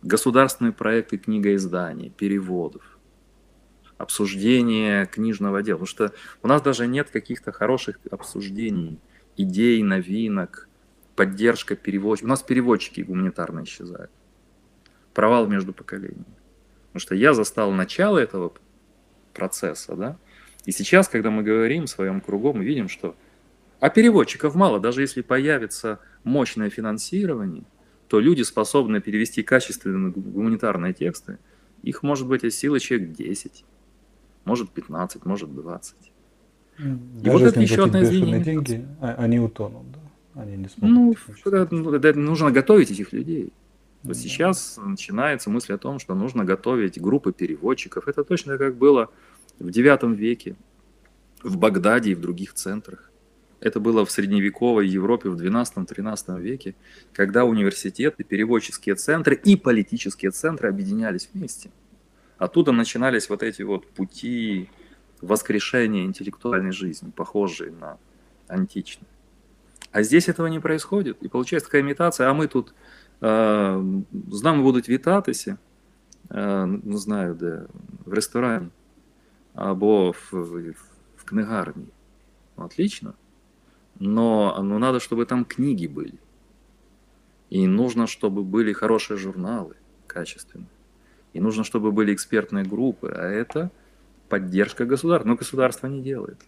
[0.02, 2.99] государственные проекты книгоиздания, переводов,
[4.00, 5.78] обсуждение книжного дела.
[5.78, 8.98] Потому что у нас даже нет каких-то хороших обсуждений,
[9.38, 10.68] идей, новинок,
[11.16, 12.28] поддержка переводчиков.
[12.28, 14.10] У нас переводчики гуманитарно исчезают
[15.14, 16.26] провал между поколениями.
[16.88, 18.54] Потому что я застал начало этого
[19.34, 20.18] процесса, да,
[20.66, 23.16] и сейчас, когда мы говорим в своем кругу, мы видим, что
[23.80, 27.64] а переводчиков мало, даже если появится мощное финансирование,
[28.08, 31.38] то люди способны перевести качественные гуманитарные тексты,
[31.82, 33.64] их может быть от силы человек 10,
[34.46, 35.96] может 15, может 20.
[36.78, 36.94] Даже
[37.24, 38.42] и вот это еще одна из линий.
[38.42, 40.42] деньги, а, они утонут, да?
[40.42, 41.20] Они не смогут.
[41.72, 43.52] Ну, это, нужно готовить этих людей.
[44.04, 48.08] Вот сейчас начинается мысль о том, что нужно готовить группы переводчиков.
[48.08, 49.10] Это точно как было
[49.60, 50.56] в IX веке,
[51.44, 53.12] в Багдаде и в других центрах.
[53.60, 56.76] Это было в средневековой Европе в XII-XIII веке,
[57.12, 61.70] когда университеты, переводческие центры и политические центры объединялись вместе.
[62.39, 64.69] Оттуда начинались вот эти вот пути
[65.21, 67.99] воскрешения интеллектуальной жизни, похожие на
[68.49, 69.09] античные.
[69.93, 71.23] А здесь этого не происходит.
[71.23, 72.75] И получается такая имитация, а мы тут
[73.21, 75.57] з нами будуть вітатися,
[76.31, 77.63] не знаю де,
[78.05, 78.69] в ресторані
[79.55, 80.75] або в, в,
[81.17, 81.87] в книгарні.
[82.57, 83.15] Отлично.
[84.01, 86.19] Но ну, надо, чтобы там книги были.
[87.51, 90.69] И нужно, чтобы были хорошие журналы, качественные.
[91.34, 93.14] И нужно, чтобы были экспертные группы.
[93.16, 93.72] А это
[94.30, 95.28] поддержка государства.
[95.30, 96.40] Но государство не делает.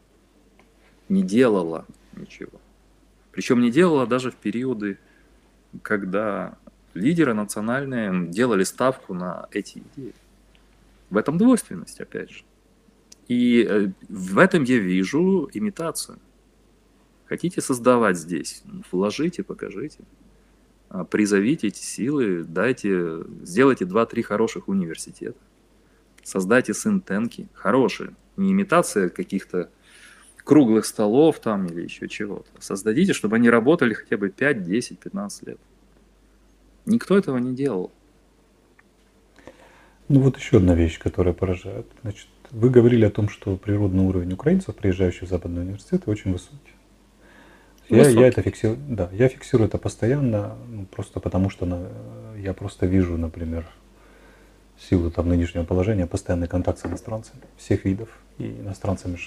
[1.09, 2.59] Не делало ничего.
[3.31, 4.97] Причем не делало даже в периоды
[5.81, 6.57] когда
[6.93, 10.13] лидеры национальные делали ставку на эти идеи.
[11.09, 12.43] В этом двойственность, опять же.
[13.27, 16.19] И э, в этом я вижу имитацию.
[17.25, 18.63] Хотите создавать здесь?
[18.91, 19.99] Вложите, покажите.
[20.93, 25.39] А, призовите эти силы, дайте, сделайте два-три хороших университета.
[26.21, 28.13] Создайте синтенки, хорошие.
[28.35, 29.69] Не имитация каких-то
[30.43, 32.49] круглых столов там или еще чего-то.
[32.59, 35.59] Создадите, чтобы они работали хотя бы 5, 10, 15 лет.
[36.85, 37.93] Никто этого не делал.
[40.09, 41.87] Ну вот еще одна вещь, которая поражает.
[42.01, 46.73] Значит, вы говорили о том, что природный уровень украинцев, приезжающих в западные университеты, очень высокий.
[47.91, 51.87] Я, я это фиксирую, да, я фиксирую это постоянно, ну, просто потому что на,
[52.37, 53.65] я просто вижу, например,
[54.77, 58.07] в силу там нынешнего положения постоянный контакт с иностранцами всех видов
[58.37, 59.17] и иностранцами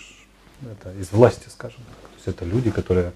[0.63, 2.11] это из власти, скажем так.
[2.11, 3.13] То есть это люди, которые,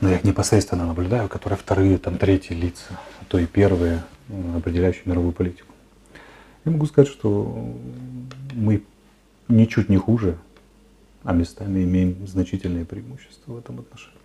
[0.00, 4.04] ну я их непосредственно наблюдаю, которые вторые, там третьи лица, а то и первые,
[4.56, 5.72] определяющие мировую политику.
[6.64, 7.76] Я могу сказать, что
[8.52, 8.84] мы
[9.48, 10.38] ничуть не хуже,
[11.24, 14.18] а местами имеем значительные преимущества в этом отношении.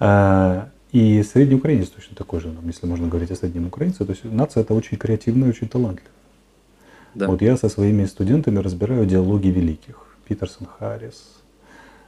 [0.00, 4.04] А, и средний украинец точно такой же, если можно говорить о среднем украинце.
[4.04, 6.12] То есть нация это очень креативная, очень талантливая.
[7.14, 7.28] Да.
[7.28, 10.04] Вот я со своими студентами разбираю диалоги великих.
[10.26, 11.38] Питерсон Харрис,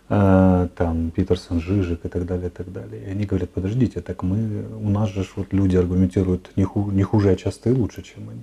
[0.09, 3.03] а, там Питерсон Жижик и так далее, и так далее.
[3.03, 7.03] И они говорят, подождите, так мы, у нас же вот люди аргументируют не, ху, не
[7.03, 8.43] хуже, а часто и лучше, чем они.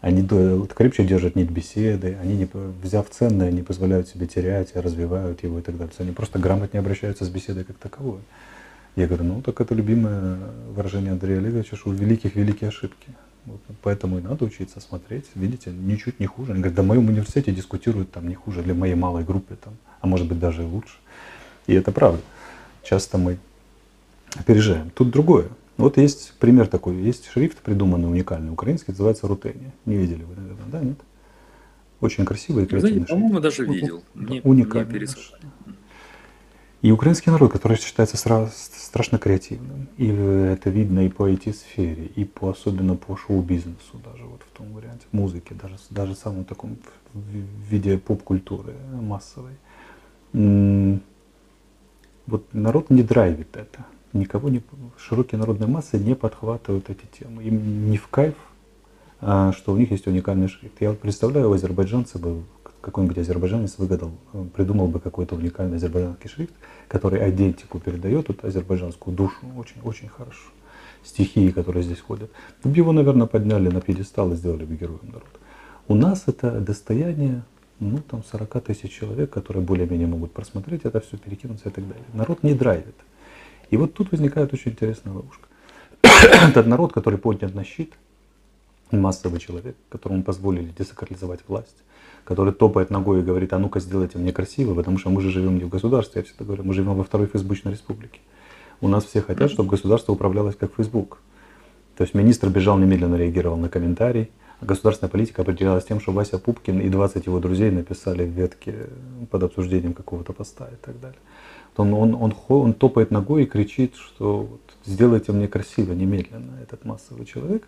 [0.00, 2.48] Они крепче держат нить беседы, они, не,
[2.82, 5.94] взяв ценное, не позволяют себе терять, а развивают его и так далее.
[5.98, 8.20] Они просто грамотнее обращаются с беседой как таковой.
[8.96, 10.38] Я говорю, ну так это любимое
[10.74, 13.08] выражение Андрея Олеговича, что у великих великие ошибки.
[13.44, 15.26] Вот, поэтому и надо учиться смотреть.
[15.34, 16.52] Видите, ничуть не хуже.
[16.52, 19.76] Они говорят, да в моем университете дискутируют там не хуже, для моей малой группы там,
[20.00, 20.96] а может быть даже и лучше.
[21.66, 22.20] И это правда.
[22.82, 23.38] Часто мы
[24.34, 24.90] опережаем.
[24.90, 25.48] Тут другое.
[25.80, 26.96] Вот есть пример такой.
[26.96, 29.72] Есть шрифт, придуманный уникальный, украинский, называется Рутения.
[29.86, 30.80] Не видели вы, наверное, да?
[30.80, 30.98] Нет?
[32.00, 34.02] Очень красивый и креативный Знаете, По-моему, даже видел.
[34.14, 35.00] Не, уникальный.
[35.00, 35.06] Не
[36.82, 39.86] и украинский народ, который считается страшно креативным.
[39.98, 44.72] И это видно и по IT-сфере, и по, особенно по шоу-бизнесу, даже вот в том
[44.72, 46.78] варианте, музыки, даже, даже в самом таком
[47.12, 49.58] виде поп-культуры массовой.
[50.32, 51.02] Вот
[52.54, 54.62] народ не драйвит это никого не,
[54.98, 57.42] широкие народные массы не подхватывают эти темы.
[57.44, 58.34] Им не в кайф,
[59.20, 60.80] а, что у них есть уникальный шрифт.
[60.80, 62.42] Я представляю, у азербайджанца бы,
[62.80, 66.54] какой-нибудь азербайджанец выгадал, э, придумал бы какой-то уникальный азербайджанский шрифт,
[66.88, 70.50] который идентику передает вот азербайджанскую душу очень-очень хорошо.
[71.04, 72.30] Стихии, которые здесь ходят.
[72.62, 75.26] бы его, наверное, подняли на пьедестал и сделали бы героем народа.
[75.88, 77.42] У нас это достояние
[77.80, 82.04] ну, там 40 тысяч человек, которые более-менее могут просмотреть это все, перекинуться и так далее.
[82.12, 82.94] Народ не драйвит.
[83.70, 85.48] И вот тут возникает очень интересная ловушка.
[86.02, 87.92] Этот народ, который поднят на щит,
[88.90, 91.76] массовый человек, которому позволили десакрализовать власть,
[92.24, 95.58] который топает ногой и говорит, а ну-ка сделайте мне красиво, потому что мы же живем
[95.58, 98.20] не в государстве, я всегда говорю, мы живем во второй фейсбучной республике.
[98.80, 101.18] У нас все хотят, чтобы государство управлялось как Фейсбук.
[101.96, 106.38] То есть министр бежал, немедленно реагировал на комментарий, а государственная политика определялась тем, что Вася
[106.38, 108.88] Пупкин и 20 его друзей написали в ветке
[109.30, 111.18] под обсуждением какого-то поста и так далее
[111.76, 116.84] он, он, он, он топает ногой и кричит, что вот, сделайте мне красиво немедленно этот
[116.84, 117.66] массовый человек.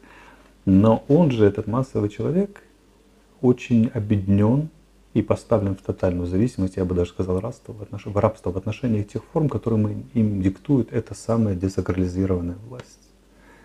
[0.65, 2.62] Но он же, этот массовый человек,
[3.41, 4.69] очень обеднен
[5.15, 8.07] и поставлен в тотальную зависимость, я бы даже сказал, рабство в, отнош...
[8.07, 13.11] в рабство в отношении тех форм, которые мы, им диктует эта самая десакрализированная власть,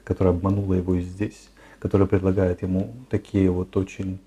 [0.04, 1.50] которая обманула его и здесь,
[1.80, 4.20] которая предлагает ему такие вот очень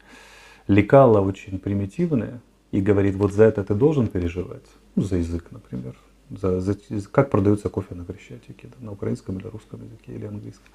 [0.66, 4.64] лекала, очень примитивные, и говорит, вот за это ты должен переживать,
[4.96, 5.96] ну, за язык, например,
[6.30, 6.76] за, за,
[7.10, 10.66] как продается кофе на Крещатике, да, на украинском или русском языке или английском.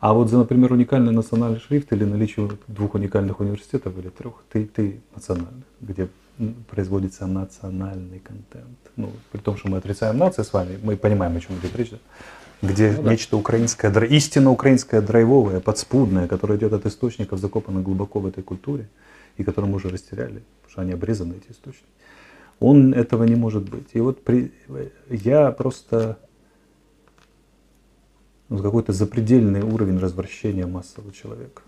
[0.00, 4.64] А вот за, например, уникальный национальный шрифт или наличие двух уникальных университетов или трех, ты,
[4.64, 6.08] ты национальный, где
[6.70, 8.78] производится национальный контент.
[8.96, 11.92] Ну, при том, что мы отрицаем нации с вами, мы понимаем, о чем идет речь,
[12.62, 13.10] где ну, да.
[13.10, 18.88] нечто украинское, истинно украинское, драйвовое, подспудное, которое идет от источников, закопано глубоко в этой культуре,
[19.36, 21.84] и которое мы уже растеряли, потому что они обрезаны, эти источники.
[22.60, 23.88] Он этого не может быть.
[23.94, 24.52] И вот при,
[25.08, 26.18] я просто
[28.50, 31.62] ну, какой-то запредельный уровень развращения массового человека.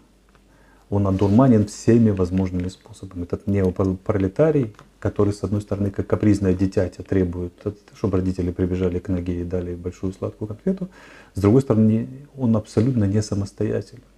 [0.91, 3.23] Он одурманен всеми возможными способами.
[3.23, 7.55] Этот неопролетарий, который, с одной стороны, как капризное дитятя требует,
[7.95, 10.91] чтобы родители прибежали к ноге и дали большую сладкую конфету,
[11.33, 14.12] с другой стороны, он абсолютно не самостоятельный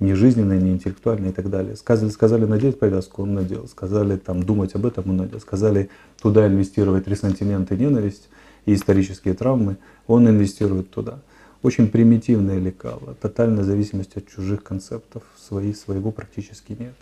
[0.00, 1.76] не жизненные, не интеллектуальные и так далее.
[1.76, 3.68] Сказали, сказали надеть повязку, он надел.
[3.68, 5.40] Сказали там думать об этом, он надел.
[5.40, 5.90] Сказали
[6.20, 8.28] туда инвестировать ресентимент и ненависть
[8.66, 11.20] и исторические травмы, он инвестирует туда.
[11.62, 16.94] Очень примитивное лекало, тотальная зависимость от чужих концептов, свои, своего практически нет.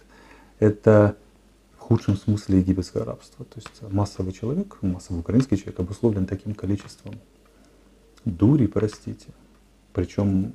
[0.58, 1.16] Это
[1.76, 3.44] худшем смысле египетское рабство.
[3.44, 7.14] То есть массовый человек, массовый украинский человек обусловлен таким количеством
[8.24, 9.28] дури, простите.
[9.92, 10.54] Причем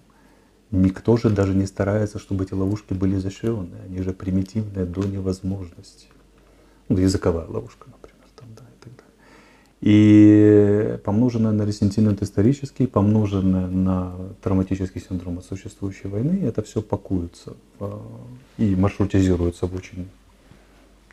[0.74, 3.84] никто же даже не старается, чтобы эти ловушки были изощренные.
[3.86, 6.08] Они же примитивные до невозможности.
[6.90, 9.14] Ну, языковая ловушка, например, там, да, и так далее.
[9.82, 17.54] И помноженное на ресентимент исторический, помноженное на травматический синдром от существующей войны, это все пакуется
[18.58, 20.08] и маршрутизируется в очень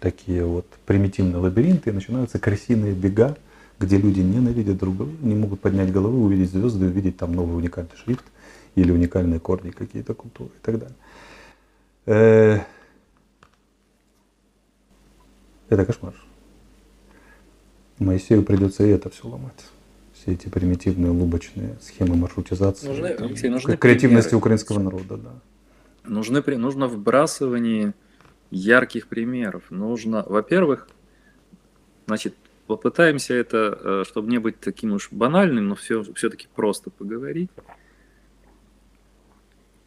[0.00, 3.36] такие вот примитивные лабиринты, и начинаются крысиные бега,
[3.78, 7.90] где люди ненавидят друг друга, не могут поднять головы, увидеть звезды, увидеть там новый уникальный
[8.02, 8.24] шрифт
[8.74, 10.96] или уникальные корни какие-то культуры и так далее.
[12.06, 12.60] Э,
[15.68, 16.14] это кошмар.
[17.98, 19.66] Моисею придется и это все ломать.
[20.14, 22.88] Все эти примитивные лубочные схемы маршрутизации.
[22.88, 24.38] Нужны, Алексей, нужны креативности примеры.
[24.38, 25.32] украинского народа, да.
[26.04, 27.94] Нужны, нужно вбрасывание
[28.50, 29.64] ярких примеров.
[29.70, 30.88] Нужно, во-первых,
[32.06, 32.34] значит,
[32.66, 37.50] попытаемся это, э, чтобы не быть таким уж банальным, но все, все-таки просто поговорить.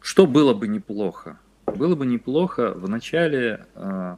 [0.04, 1.40] Что было бы неплохо?
[1.64, 4.16] Было бы неплохо вначале э,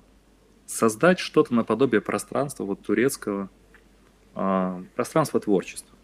[0.66, 3.48] создать что-то наподобие пространства вот турецкого,
[4.34, 5.96] э, пространства творчества.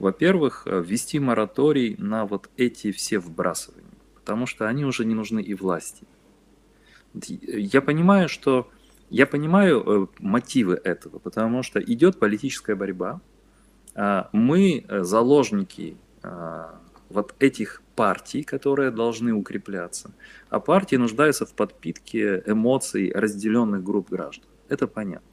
[0.00, 3.86] Во-первых, ввести мораторий на вот эти все вбрасывания,
[4.16, 6.04] потому что они уже не нужны и власти.
[7.14, 8.68] Я понимаю, что
[9.08, 13.20] я понимаю э, мотивы этого, потому что идет политическая борьба.
[13.94, 15.96] А, мы э, заложники
[17.08, 20.10] вот этих партий, которые должны укрепляться.
[20.50, 24.48] А партии нуждаются в подпитке эмоций разделенных групп граждан.
[24.68, 25.28] Это понятно.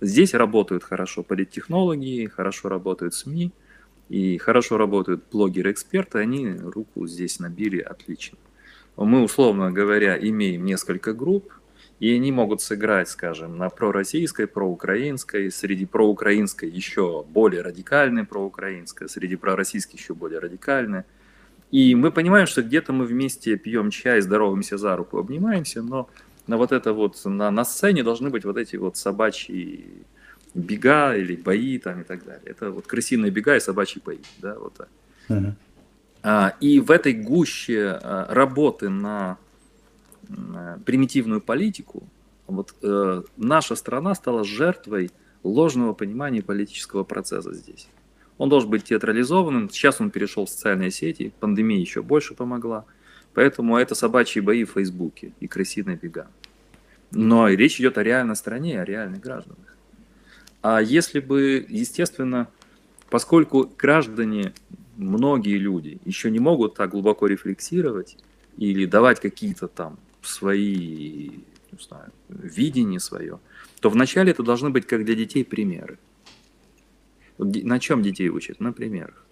[0.00, 3.50] Здесь работают хорошо политтехнологии, хорошо работают СМИ,
[4.08, 8.38] и хорошо работают блогеры-эксперты, они руку здесь набили отлично
[9.04, 11.52] мы, условно говоря, имеем несколько групп,
[12.00, 19.36] и они могут сыграть, скажем, на пророссийской, проукраинской, среди проукраинской еще более радикальной проукраинской, среди
[19.36, 21.04] пророссийских еще более радикальной.
[21.70, 26.08] И мы понимаем, что где-то мы вместе пьем чай, здороваемся за руку, обнимаемся, но
[26.46, 29.84] на вот это вот, на, на сцене должны быть вот эти вот собачьи
[30.54, 32.44] бега или бои там и так далее.
[32.44, 34.88] Это вот крысиные бега и собачьи бои, да, вот так.
[35.28, 35.52] Uh-huh.
[36.22, 39.38] А, и в этой гуще а, работы на
[40.84, 42.02] примитивную политику
[42.46, 45.10] вот, э, наша страна стала жертвой
[45.42, 47.88] ложного понимания политического процесса здесь.
[48.38, 49.70] Он должен быть театрализованным.
[49.70, 52.84] Сейчас он перешел в социальные сети, пандемия еще больше помогла.
[53.34, 56.28] Поэтому это собачьи бои в Фейсбуке и крысиные бега.
[57.10, 59.76] Но речь идет о реальной стране, о реальных гражданах.
[60.62, 62.48] А если бы, естественно,
[63.10, 64.52] поскольку граждане
[64.96, 68.16] многие люди еще не могут так глубоко рефлексировать
[68.56, 71.30] или давать какие-то там свои,
[71.72, 73.38] не знаю, видения свое,
[73.80, 75.98] то вначале это должны быть как для детей примеры.
[77.38, 78.60] На чем детей учат?
[78.60, 79.24] На примерах.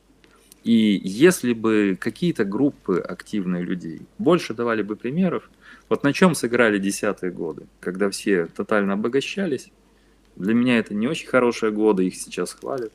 [0.63, 5.51] И если бы какие-то группы активных людей больше давали бы примеров,
[5.91, 9.71] вот на чем сыграли десятые годы, когда все тотально обогащались,
[10.37, 12.93] для меня это не очень хорошие годы, их сейчас хвалят.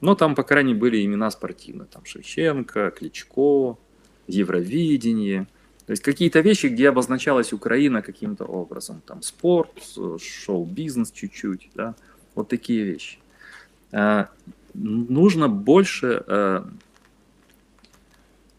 [0.00, 1.86] Но там, по крайней мере, были имена спортивные.
[1.86, 3.78] Там Шевченко, Кличко,
[4.26, 5.46] Евровидение.
[5.86, 9.02] То есть какие-то вещи, где обозначалась Украина каким-то образом.
[9.06, 9.70] Там спорт,
[10.20, 11.70] шоу-бизнес чуть-чуть.
[11.74, 11.94] Да?
[12.34, 13.18] Вот такие вещи.
[13.94, 14.28] А,
[14.74, 16.68] нужно больше а,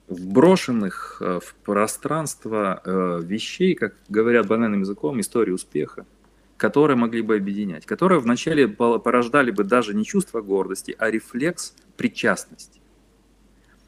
[0.07, 2.81] вброшенных а, в пространство
[3.21, 6.05] вещей, как говорят банальным языком, истории успеха
[6.57, 12.79] которые могли бы объединять, которые вначале порождали бы даже не чувство гордости, а рефлекс причастности.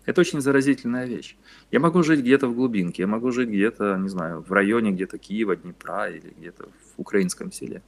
[0.06, 1.38] Это очень заразительная вещь.
[1.72, 5.18] Я могу жить где-то в глубинке, я могу жить где-то, не знаю, в районе где-то
[5.18, 7.82] Киева, Днепра или где-то в украинском селе.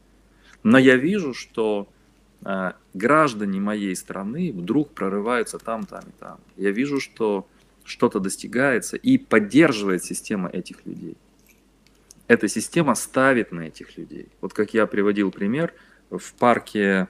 [0.64, 1.99] Но я вижу, что э,
[2.94, 6.40] граждане моей страны вдруг прорываются там, там и там.
[6.56, 7.48] Я вижу, что
[7.84, 11.18] что-то достигается и поддерживает система этих людей
[12.30, 14.30] эта система ставит на этих людей.
[14.40, 15.74] Вот как я приводил пример,
[16.12, 17.08] в парке,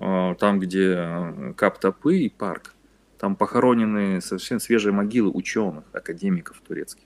[0.00, 2.74] э, там, где э, Каптопы и парк,
[3.18, 7.04] там похоронены совершенно свежие могилы ученых, академиков турецких.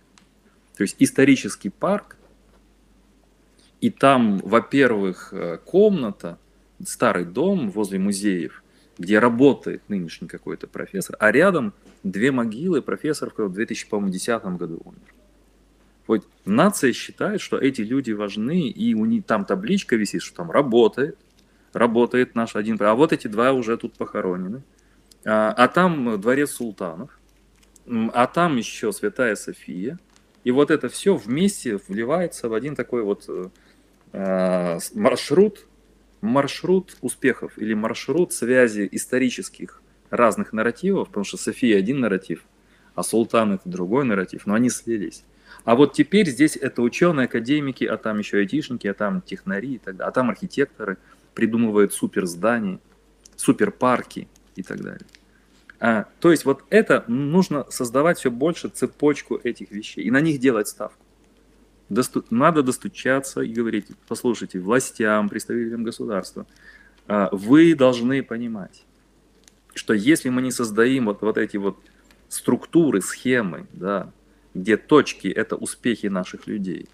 [0.76, 2.16] То есть исторический парк,
[3.80, 6.38] и там, во-первых, э, комната,
[6.84, 8.62] старый дом возле музеев,
[8.98, 11.72] где работает нынешний какой-то профессор, а рядом
[12.02, 15.14] две могилы, профессор в 2010 году умер.
[16.06, 20.50] Вот нация считает, что эти люди важны, и у них там табличка висит, что там
[20.50, 21.18] работает,
[21.72, 24.62] работает наш один, а вот эти два уже тут похоронены.
[25.24, 27.18] А, а там дворец султанов,
[27.86, 29.98] а там еще Святая София.
[30.44, 33.48] И вот это все вместе вливается в один такой вот э,
[34.12, 35.66] э, маршрут,
[36.20, 42.44] маршрут успехов или маршрут связи исторических разных нарративов, потому что София один нарратив,
[42.94, 45.24] а Султан это другой нарратив, но они слились.
[45.64, 49.78] А вот теперь здесь это ученые, академики, а там еще айтишники, а там технари и
[49.78, 50.98] так далее, а там архитекторы
[51.34, 52.78] придумывают супер здания,
[53.36, 55.06] супер парки и так далее.
[55.78, 60.40] А, то есть вот это нужно создавать все больше цепочку этих вещей и на них
[60.40, 61.05] делать ставку.
[61.88, 66.46] Досту, надо достучаться и говорить, послушайте, властям, представителям государства,
[67.06, 68.84] а, вы должны понимать,
[69.74, 71.78] что если мы не создадим вот, вот эти вот
[72.28, 74.12] структуры, схемы, да,
[74.54, 76.88] где точки– это успехи наших людей,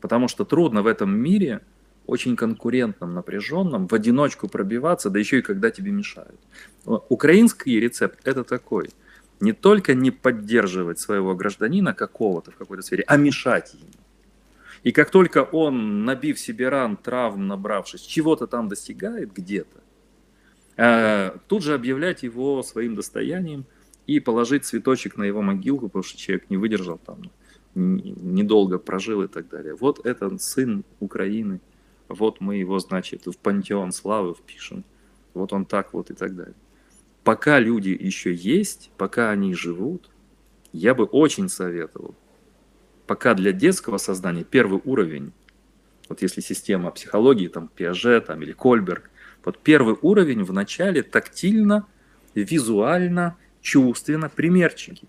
[0.00, 1.60] потому что трудно в этом мире–
[2.06, 6.38] очень конкурентном, напряженном, в одиночку пробиваться, да еще и когда тебе мешают.
[6.84, 8.90] Украинский рецепт это такой.
[9.40, 13.90] Не только не поддерживать своего гражданина какого-то в какой-то сфере, а мешать ему.
[14.82, 19.80] И как только он, набив себе ран, травм набравшись, чего-то там достигает где-то,
[20.76, 23.64] э, тут же объявлять его своим достоянием
[24.06, 27.30] и положить цветочек на его могилку, потому что человек не выдержал там,
[27.74, 29.74] недолго прожил и так далее.
[29.74, 31.60] Вот это сын Украины–
[32.08, 34.84] вот мы его, значит, в пантеон славы впишем,
[35.32, 36.54] вот он так вот и так далее.
[37.24, 40.10] Пока люди еще есть, пока они живут,
[40.72, 42.14] я бы очень советовал,
[43.06, 45.32] пока для детского сознания первый уровень,
[46.08, 49.10] вот если система психологии, там Пиаже там, или Кольберг,
[49.44, 51.86] вот первый уровень в начале тактильно,
[52.34, 55.08] визуально, чувственно, примерчики.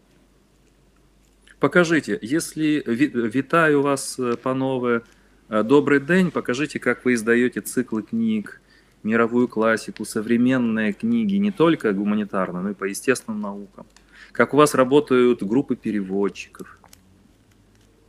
[1.59, 5.03] Покажите, если витаю вас, э, панове,
[5.47, 8.61] Э, добрый день, покажите, как вы издаете циклы книг,
[9.05, 13.85] мировую классику, современные книги, не только гуманитарные, но и по естественным наукам.
[14.31, 16.77] Как у вас работают группы переводчиков.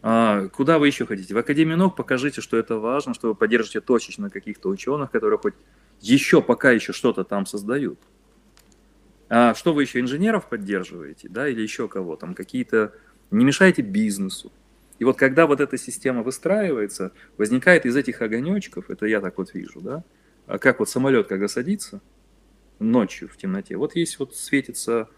[0.03, 1.35] А, куда вы еще хотите?
[1.35, 5.55] В Академию наук покажите, что это важно, что вы поддержите точечно каких-то ученых, которые хоть
[6.01, 7.99] еще пока еще что-то там создают.
[9.29, 12.93] А что вы еще инженеров поддерживаете, да, или еще кого там, какие-то...
[13.31, 14.53] Не мешайте бизнесу.
[14.99, 19.53] И вот когда вот эта система выстраивается, возникает из этих огонечков, это я так вот
[19.53, 20.05] вижу, да,
[20.47, 22.01] как вот самолет, когда садится
[22.79, 25.09] ночью в темноте, вот есть вот светится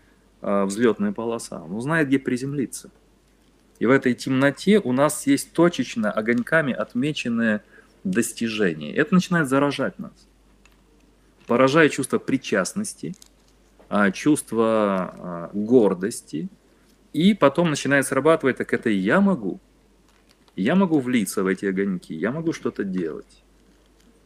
[0.41, 2.91] а, взлетная полоса, он знает, где приземлиться.
[3.79, 7.63] И в этой темноте у нас есть точечно огоньками отмеченные
[8.05, 8.95] достижения.
[8.95, 10.13] Это начинает заражать нас.
[11.47, 13.15] Поражает чувство причастности,
[13.89, 16.49] а, чувство а, гордости,
[17.13, 19.61] и потом начинает срабатывать, так это я могу.
[20.57, 23.45] Я могу влиться в эти огоньки, я могу что-то делать.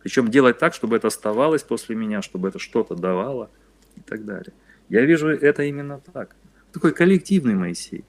[0.03, 3.51] Причем делать так, чтобы это оставалось после меня, чтобы это что-то давало
[3.97, 4.53] и так далее.
[4.89, 6.35] Я вижу это именно так.
[6.73, 8.05] Такой коллективный Моисей.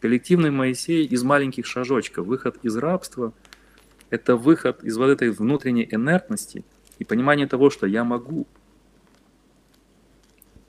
[0.00, 2.26] Коллективный Моисей из маленьких шажочков.
[2.26, 3.32] Выход из рабства–
[4.10, 6.64] это выход из вот этой внутренней инертности
[6.98, 8.46] и понимание того, что я могу.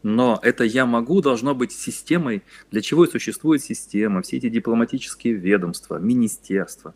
[0.03, 2.41] Но это «я могу» должно быть системой,
[2.71, 6.95] для чего и существует система, все эти дипломатические ведомства, министерства.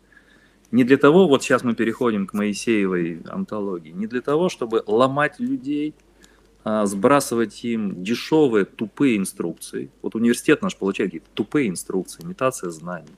[0.70, 5.38] Не для того, вот сейчас мы переходим к Моисеевой антологии, не для того, чтобы ломать
[5.38, 5.94] людей,
[6.64, 9.90] а сбрасывать им дешевые, тупые инструкции.
[10.02, 13.14] Вот университет наш получает какие-то тупые инструкции, имитация знаний.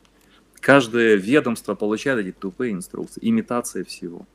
[0.61, 4.27] Каждое ведомство получает эти тупые инструкции, имитация всего.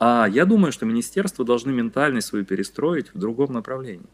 [0.00, 4.08] А я думаю, что министерства должны ментальность свою перестроить в другом направлении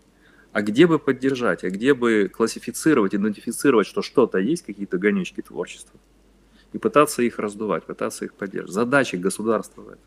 [0.52, 5.98] а где бы поддержать, а где бы классифицировать, идентифицировать, что что-то есть, какие-то гонючки творчества,
[6.72, 8.74] и пытаться их раздувать, пытаться их поддерживать.
[8.74, 10.05] Задача государства в этом.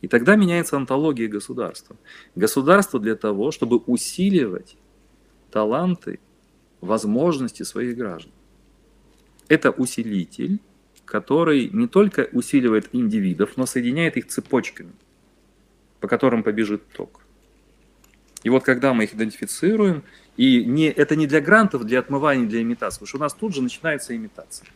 [0.00, 1.96] И тогда меняется антология государства.
[2.34, 4.76] Государство для того, чтобы усиливать
[5.50, 6.18] таланты,
[6.80, 8.32] возможности своих граждан.
[9.48, 10.58] Это усилитель,
[11.04, 14.92] который не только усиливает индивидов, но соединяет их цепочками,
[16.00, 17.20] по которым побежит ток.
[18.42, 20.02] И вот когда мы их идентифицируем,
[20.36, 23.54] и не, это не для грантов, для отмывания, для имитации, потому что у нас тут
[23.54, 24.66] же начинается имитация.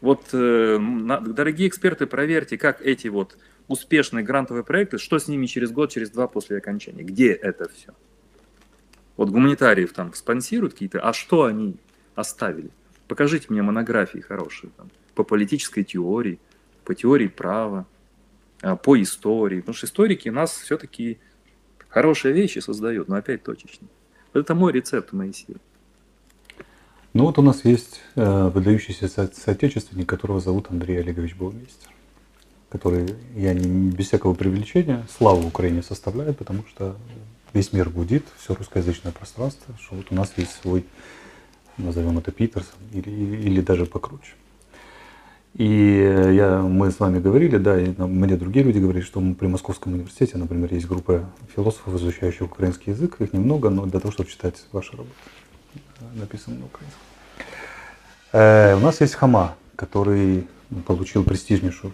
[0.00, 0.78] Вот, э,
[1.20, 3.36] дорогие эксперты, проверьте, как эти вот
[3.68, 7.94] успешные грантовые проекты, что с ними через год, через два после окончания, где это все.
[9.16, 11.76] Вот гуманитариев там спонсируют какие-то, а что они
[12.14, 12.70] оставили?
[13.06, 16.38] Покажите мне монографии хорошие там, по политической теории,
[16.84, 17.86] по теории права,
[18.62, 19.60] а, по истории.
[19.60, 21.18] Потому что историки нас все-таки
[21.90, 23.88] Хорошие вещи создают, но опять точечно.
[24.32, 25.58] Это мой рецепт Моисея.
[27.12, 31.90] Ну вот у нас есть э, выдающийся со- соотечественник, которого зовут Андрей Олегович Баумейстер,
[32.68, 36.94] который, я не без всякого привлечения, славу Украине составляет, потому что
[37.52, 40.84] весь мир гудит, все русскоязычное пространство, что вот у нас есть свой,
[41.78, 44.34] назовем это Питерсон, или, или даже покруче.
[45.54, 49.94] И я, мы с вами говорили, да, и мне другие люди говорили, что при Московском
[49.94, 54.62] университете, например, есть группа философов, изучающих украинский язык, их немного, но для того, чтобы читать
[54.70, 55.10] ваши работы,
[56.14, 57.00] написаны на украинском.
[58.32, 60.46] Э, у нас есть Хама, который
[60.86, 61.92] получил престижнейшую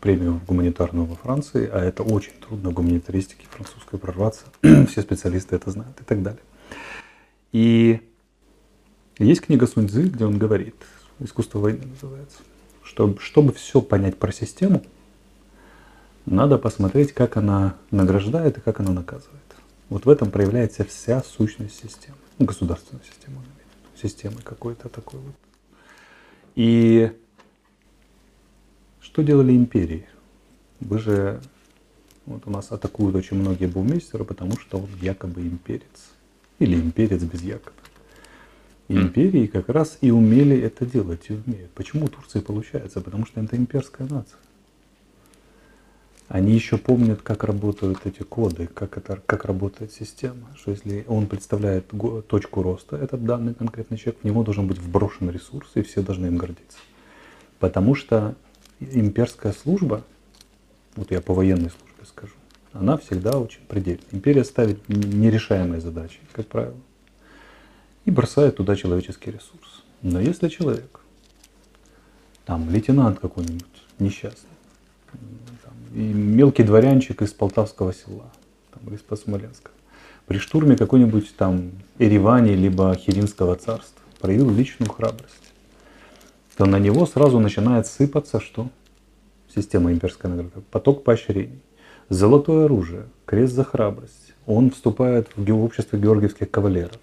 [0.00, 4.44] премию гуманитарную во Франции, а это очень трудно в гуманитаристике французской прорваться,
[4.88, 6.40] все специалисты это знают и так далее.
[7.52, 8.00] И
[9.18, 10.76] есть книга Суньцзы, где он говорит,
[11.20, 12.38] «Искусство войны» называется,
[12.82, 14.82] что, чтобы все понять про систему,
[16.26, 19.40] надо посмотреть, как она награждает и как она наказывает.
[19.88, 23.42] Вот в этом проявляется вся сущность системы, ну, государственной системы,
[23.94, 25.34] системы какой-то такой вот.
[26.54, 27.12] И
[29.00, 30.06] что делали империи?
[30.80, 31.40] Вы же,
[32.26, 36.10] вот у нас атакуют очень многие бумейстеры, потому что он якобы имперец.
[36.58, 37.76] Или имперец без якобы.
[38.88, 41.70] И империи как раз и умели это делать, и умеют.
[41.72, 43.00] Почему у Турции получается?
[43.00, 44.38] Потому что это имперская нация.
[46.28, 50.48] Они еще помнят, как работают эти коды, как, это, как работает система.
[50.56, 51.90] Что если он представляет
[52.28, 56.26] точку роста, этот данный конкретный человек, в него должен быть вброшен ресурс, и все должны
[56.26, 56.78] им гордиться.
[57.60, 58.34] Потому что
[58.80, 60.02] имперская служба,
[60.96, 62.34] вот я по военной службе скажу,
[62.72, 64.02] она всегда очень предельна.
[64.10, 66.76] Империя ставит нерешаемые задачи, как правило
[68.06, 69.82] и бросает туда человеческий ресурс.
[70.00, 71.00] Но если человек,
[72.46, 73.66] там, лейтенант какой-нибудь
[73.98, 74.48] несчастный,
[75.92, 78.30] мелкий дворянчик из Полтавского села,
[78.72, 79.70] там, или из Смоленска,
[80.26, 85.52] при штурме какой-нибудь там Еревани, либо Хиринского царства проявил личную храбрость,
[86.56, 88.68] то на него сразу начинает сыпаться что?
[89.54, 90.60] Система имперской награды.
[90.70, 91.60] Поток поощрений.
[92.08, 94.34] Золотое оружие, крест за храбрость.
[94.46, 97.00] Он вступает в общество георгиевских кавалеров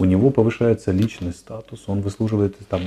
[0.00, 2.82] у него повышается личный статус, он выслуживает, там,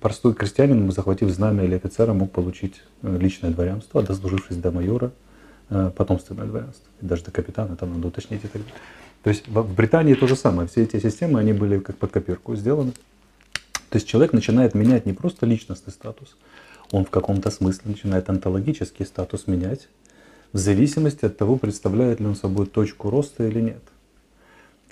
[0.00, 5.10] простой крестьянин, захватив знамя или офицера, мог получить э, личное дворянство, а дослужившись до майора,
[5.70, 8.74] э, потомственное дворянство, даже до капитана, там надо уточнить и так далее.
[9.24, 12.54] То есть в Британии то же самое, все эти системы, они были как под копирку
[12.54, 12.92] сделаны.
[13.88, 16.36] То есть человек начинает менять не просто личностный статус,
[16.92, 19.88] он в каком-то смысле начинает онтологический статус менять,
[20.52, 23.82] в зависимости от того, представляет ли он собой точку роста или нет.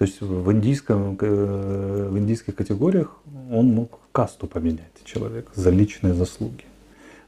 [0.01, 3.19] То есть в, индийском, э, в индийских категориях
[3.53, 6.65] он мог касту поменять человек за личные заслуги.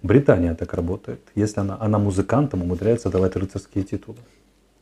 [0.02, 1.20] Британия так работает.
[1.34, 4.16] Если она, она музыкантам умудряется давать рыцарские титулы.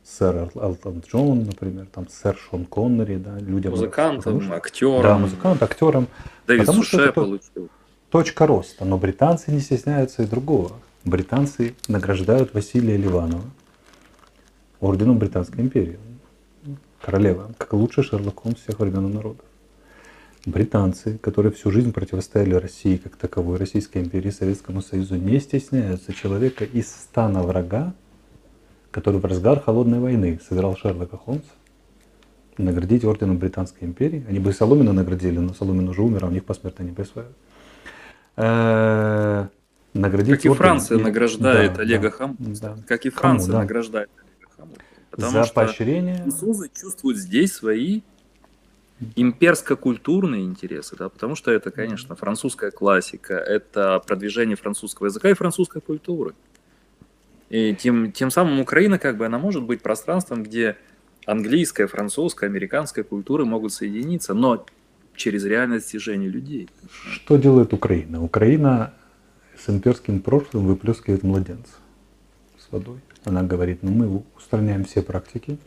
[0.05, 3.71] Сэр Элтон Джон, например, там сэр Шон Коннери, да, людям.
[3.71, 5.03] Музыкантам, что, актерам.
[5.03, 6.07] Да, музыкантам, актерам.
[6.47, 7.69] Дэвид потому Суше что получил.
[8.09, 8.85] Точка роста.
[8.85, 10.71] Но британцы не стесняются и другого.
[11.03, 13.43] Британцы награждают Василия Ливанова
[14.79, 15.99] орденом Британской империи
[17.01, 19.45] королева, как лучший Шерлок Холмс всех времен и народов.
[20.45, 26.65] Британцы, которые всю жизнь противостояли России как таковой, Российской империи, Советскому Союзу, не стесняются человека
[26.65, 27.93] из стана врага,
[28.89, 31.45] который в разгар холодной войны сыграл Шерлока Холмса,
[32.57, 34.25] наградить орденом Британской империи.
[34.27, 37.37] Они бы и Соломина наградили, но Соломин уже умер, а у них посмертно не присваивают.
[38.37, 39.47] Э,
[39.93, 42.77] наградить как и Франция награждает Олега Хамута.
[42.87, 44.09] Как и Франция награждает
[45.11, 46.15] Потому за что поощрение.
[46.17, 48.01] французы чувствуют здесь свои
[49.15, 55.81] имперско-культурные интересы, да, потому что это, конечно, французская классика, это продвижение французского языка и французской
[55.81, 56.33] культуры.
[57.49, 60.77] И тем, тем самым Украина, как бы, она может быть пространством, где
[61.25, 64.65] английская, французская, американская культуры могут соединиться, но
[65.15, 66.69] через реальное достижение людей.
[67.11, 68.23] Что делает Украина?
[68.23, 68.93] Украина
[69.57, 71.73] с имперским прошлым выплескивает младенца
[72.57, 72.99] с водой.
[73.25, 75.57] Она говорит, ну мы устраняем все практики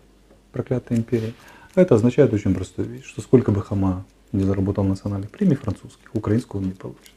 [0.53, 1.35] проклятой империи.
[1.75, 6.15] А это означает очень простую вещь, что сколько бы Хама не заработал национальных премий французских,
[6.15, 7.13] украинского он не получит.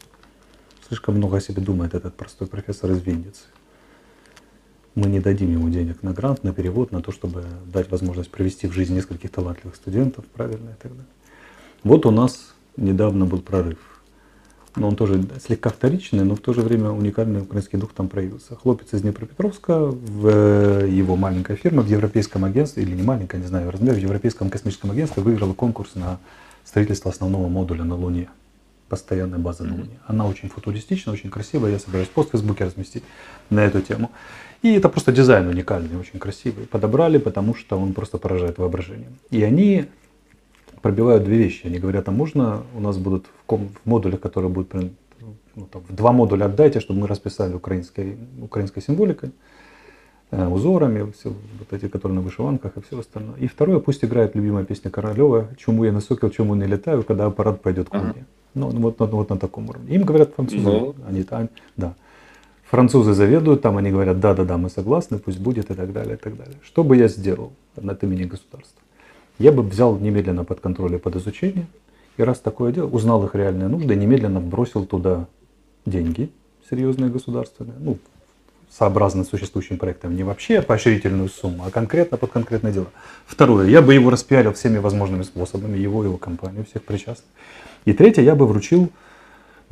[0.87, 3.43] Слишком много о себе думает этот простой профессор из Винницы.
[4.95, 8.67] Мы не дадим ему денег на грант, на перевод, на то, чтобы дать возможность провести
[8.67, 11.05] в жизнь нескольких талантливых студентов, правильно и так далее.
[11.83, 13.96] Вот у нас недавно был прорыв
[14.77, 18.55] но он тоже слегка вторичный, но в то же время уникальный украинский дух там проявился.
[18.55, 23.47] Хлопец из Днепропетровска в э, его маленькая фирма в Европейском агентстве, или не маленькая, не
[23.47, 26.19] знаю размер, в Европейском космическом агентстве выиграла конкурс на
[26.63, 28.29] строительство основного модуля на Луне,
[28.89, 29.99] постоянной базы на Луне.
[30.05, 33.03] Она очень футуристичная, очень красивая, я собираюсь пост в Фейсбуке разместить
[33.49, 34.11] на эту тему.
[34.63, 36.65] И это просто дизайн уникальный, очень красивый.
[36.65, 39.15] Подобрали, потому что он просто поражает воображением.
[39.29, 39.85] И они
[40.81, 41.67] пробивают две вещи.
[41.67, 45.81] Они говорят, а можно у нас будут в, ком, в модулях, которые будут ну, там,
[45.87, 49.31] в два модуля отдайте, чтобы мы расписали украинской, украинской символикой,
[50.31, 53.35] э, узорами, все вот эти, которые на вышиванках и все остальное.
[53.37, 57.61] И второе, пусть играет любимая песня Королева «Чему я насокил, чему не летаю, когда аппарат
[57.61, 58.25] пойдет ко мне».
[58.53, 59.95] Ну, вот, вот, вот на таком уровне.
[59.95, 60.95] Им говорят французы, Но...
[61.07, 61.95] они там, да.
[62.69, 66.35] Французы заведуют, там они говорят, да-да-да, мы согласны, пусть будет и так далее, и так
[66.35, 66.55] далее.
[66.63, 68.81] Что бы я сделал от имени государства?
[69.39, 71.67] Я бы взял немедленно под контроль и под изучение,
[72.17, 75.27] и раз такое дело, узнал их реальные нужды, немедленно бросил туда
[75.85, 76.29] деньги
[76.69, 77.97] серьезные государственные, ну,
[78.69, 82.87] сообразно существующим проектам, не вообще поощрительную сумму, а конкретно под конкретное дело.
[83.25, 87.29] Второе, я бы его распиарил всеми возможными способами, его, его компанию, всех причастных.
[87.85, 88.89] И третье, я бы вручил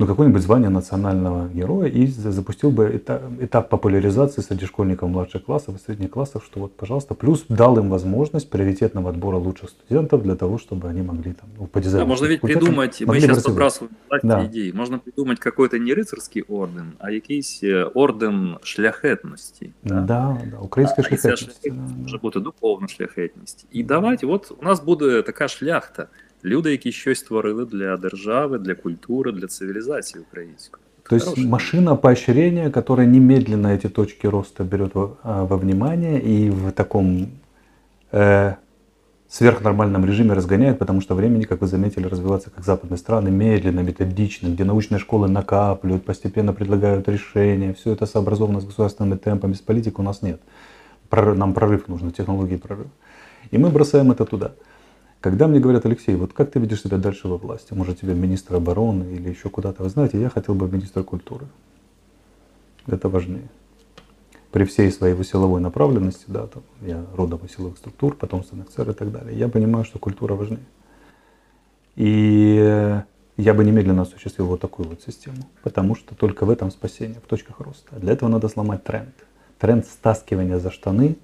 [0.01, 5.75] ну, какое-нибудь звание национального героя и запустил бы этап, этап популяризации среди школьников младших классов
[5.75, 10.35] и средних классов, что вот, пожалуйста, плюс дал им возможность приоритетного отбора лучших студентов для
[10.35, 12.05] того, чтобы они могли там, ну, по дизайну.
[12.05, 13.91] Да, можно ведь придумать, мы сейчас подбрасываем
[14.23, 14.43] да.
[14.47, 17.63] идеи, можно придумать какой-то не рыцарский орден, а якийсь
[17.93, 19.73] орден шляхетности.
[19.83, 21.69] Да, да, да українська да, шляхетність.
[22.01, 23.65] Може бути духовна шляхетність.
[23.71, 28.75] І давайте, от у нас буде така шляхта – люди, які щось творили для держави, для
[28.75, 30.83] культури, для цивілізації української.
[31.09, 36.71] То есть машина поощрения, которая немедленно эти точки роста берет во, во внимание и в
[36.71, 37.27] таком
[38.13, 38.53] э,
[39.27, 44.47] сверхнормальном режиме разгоняет, потому что времени, как вы заметили, развиваться как западные страны медленно, методично,
[44.47, 50.01] где научные школы накапливают, постепенно предлагают решения, все это сообразовано с государственными темпами, с политикой
[50.01, 50.41] у нас нет.
[51.11, 52.87] Нам прорыв нужно, технологии прорыв.
[53.51, 54.51] И мы бросаем это туда.
[55.26, 57.74] Когда мне говорят, Алексей, вот как ты видишь себя дальше во власти?
[57.74, 59.82] Может тебе министр обороны или еще куда-то?
[59.82, 61.46] Вы знаете, я хотел бы министра культуры.
[62.86, 63.48] Это важнее.
[64.52, 68.92] При всей своей силовой направленности, да, там, я родом из силовых структур, потомственных царь и
[68.92, 70.62] так далее, я понимаю, что культура важнее.
[71.96, 73.02] И
[73.36, 77.26] я бы немедленно осуществил вот такую вот систему, потому что только в этом спасение, в
[77.26, 77.96] точках роста.
[77.98, 79.16] Для этого надо сломать тренд.
[79.58, 81.16] Тренд стаскивания за штаны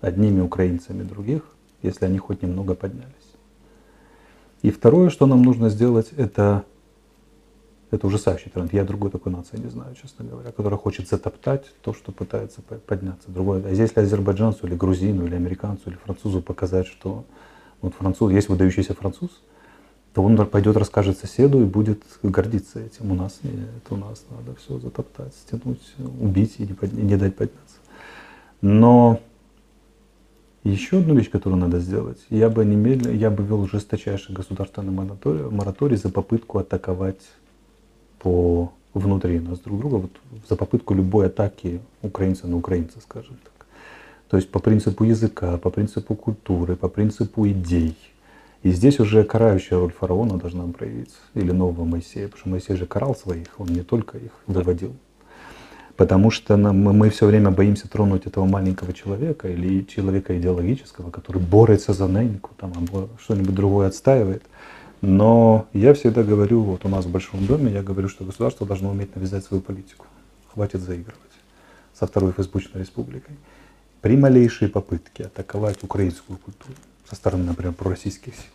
[0.00, 1.42] одними украинцами других,
[1.82, 3.21] если они хоть немного поднялись.
[4.62, 6.64] И второе, что нам нужно сделать, это,
[7.90, 8.72] это ужасающий тренд.
[8.72, 13.30] Я другой такой нации не знаю, честно говоря, которая хочет затоптать то, что пытается подняться.
[13.30, 13.64] Другое.
[13.66, 17.24] А если азербайджанцу или грузину, или американцу, или французу показать, что
[17.80, 19.30] вот француз, есть выдающийся француз,
[20.14, 23.10] то он пойдет, расскажет соседу и будет гордиться этим.
[23.10, 27.34] У нас нет, у нас надо все затоптать, стянуть, убить и не, под, не дать
[27.34, 27.76] подняться.
[28.60, 29.20] Но
[30.64, 35.50] еще одну вещь, которую надо сделать, я бы немедленно, я бы вел жесточайший государственный мораторий,
[35.50, 37.20] мораторий за попытку атаковать
[38.20, 40.10] по внутри нас друг друга, вот
[40.48, 43.66] за попытку любой атаки украинца на украинца, скажем так.
[44.28, 47.96] То есть по принципу языка, по принципу культуры, по принципу идей.
[48.62, 52.86] И здесь уже карающая роль фараона должна проявиться, или нового Моисея, потому что Моисей же
[52.86, 54.94] карал своих, он не только их выводил.
[56.02, 61.92] Потому что мы, все время боимся тронуть этого маленького человека или человека идеологического, который борется
[61.92, 62.72] за неньку, там,
[63.20, 64.42] что-нибудь другое отстаивает.
[65.00, 68.90] Но я всегда говорю, вот у нас в Большом доме, я говорю, что государство должно
[68.90, 70.06] уметь навязать свою политику.
[70.52, 71.20] Хватит заигрывать
[71.94, 73.36] со второй фейсбучной республикой.
[74.00, 76.74] При малейшей попытке атаковать украинскую культуру
[77.08, 78.50] со стороны, например, пророссийских сил,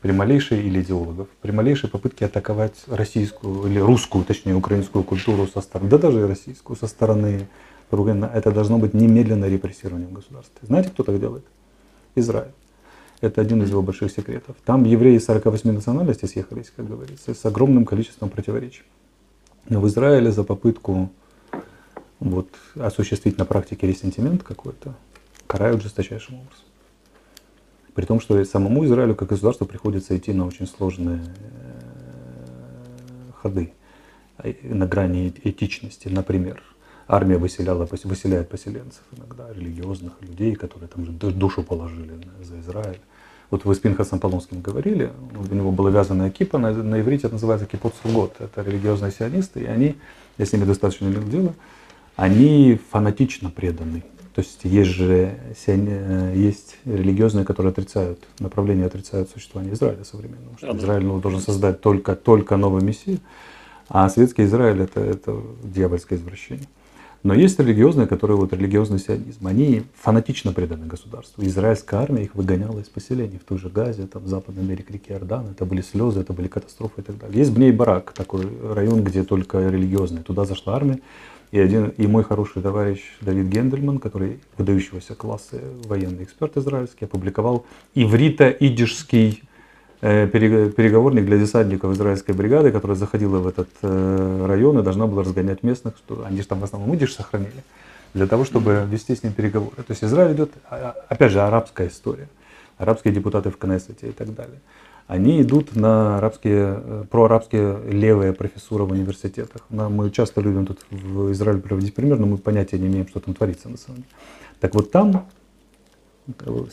[0.00, 5.60] при малейшей или идеологов, при малейшей попытке атаковать российскую или русскую, точнее украинскую культуру со
[5.60, 7.48] стороны, да даже и российскую, со стороны
[7.90, 10.58] Ругена, это должно быть немедленное репрессирование в государстве.
[10.62, 11.44] Знаете, кто так делает?
[12.14, 12.52] Израиль.
[13.20, 14.56] Это один из его больших секретов.
[14.64, 18.84] Там евреи 48 национальностей съехались, как говорится, с огромным количеством противоречий.
[19.68, 21.10] Но в Израиле за попытку
[22.18, 24.94] вот, осуществить на практике ресентимент какой-то
[25.46, 26.69] карают жесточайшим образом.
[27.94, 33.72] При том, что самому Израилю как государству приходится идти на очень сложные э, ходы
[34.38, 36.08] э, на грани этичности.
[36.08, 36.62] Например,
[37.08, 41.04] армия выселяла, выселяет поселенцев иногда, религиозных людей, которые там
[41.38, 42.12] душу положили
[42.42, 43.00] за Израиль.
[43.50, 47.34] Вот вы с Пинхасом Полонским говорили, у него была вязаная кипа, на, на иврите это
[47.34, 48.36] называется кипот сугот.
[48.38, 49.96] Это религиозные сионисты, и они,
[50.38, 51.54] я с ними достаточно имел дело,
[52.14, 54.04] они фанатично преданы
[54.34, 55.34] то есть есть же
[55.66, 60.56] э, есть религиозные, которые отрицают, направления отрицают существование Израиля современного.
[60.56, 63.18] Что Израиль ну, должен создать только, только новый мессию,
[63.88, 66.66] а светский Израиль это, это дьявольское извращение.
[67.22, 69.46] Но есть религиозные, которые вот религиозный сионизм.
[69.46, 71.44] Они фанатично преданы государству.
[71.44, 75.12] Израильская армия их выгоняла из поселений в той же Газе, там, в западном берег реки
[75.12, 75.48] Иордан.
[75.50, 77.38] Это были слезы, это были катастрофы и так далее.
[77.38, 80.22] Есть Бней-Барак, такой район, где только религиозные.
[80.22, 81.00] Туда зашла армия,
[81.52, 87.66] и, один, и мой хороший товарищ Давид Гендельман, который выдающегося класса военный эксперт израильский, опубликовал
[87.94, 89.42] иврито-идишский
[90.00, 95.24] э, переговорник для десантников израильской бригады, которая заходила в этот э, район и должна была
[95.24, 97.64] разгонять местных, что они же там в основном идиш сохранили,
[98.14, 99.76] для того, чтобы вести с ним переговоры.
[99.76, 102.28] То есть Израиль идет, а, опять же, арабская история,
[102.78, 104.60] арабские депутаты в Кнессете и так далее.
[105.10, 109.62] Они идут на арабские, э, проарабские левые профессуры в университетах.
[109.68, 113.34] Мы часто любим тут в Израиле проводить пример, но мы понятия не имеем, что там
[113.34, 114.08] творится на самом деле.
[114.60, 115.26] Так вот там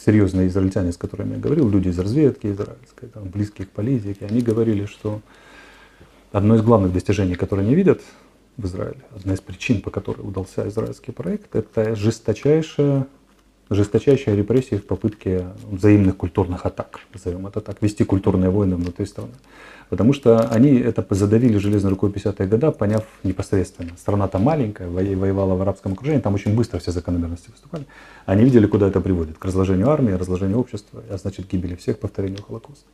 [0.05, 4.41] серьезные израильтяне, с которыми я говорил, люди из разведки израильской, там, близкие к политике, они
[4.41, 5.19] говорили, что
[6.31, 8.03] одно из главных достижений, которые они видят
[8.57, 13.07] в Израиле, одна из причин, по которой удался израильский проект, это жесточайшая,
[13.69, 19.31] жесточайшая репрессия в попытке взаимных культурных атак, назовем это так, вести культурные войны внутри страны.
[19.89, 23.91] Потому что они это задавили железной рукой 50-е годы, поняв непосредственно.
[23.97, 27.85] Страна-то маленькая, воевала в арабском окружении, там очень быстро все закономерности выступали.
[28.25, 29.37] Они видели, куда это приводит.
[29.37, 32.85] К разложению армии, разложению общества, а значит гибели всех, повторению Холокоста.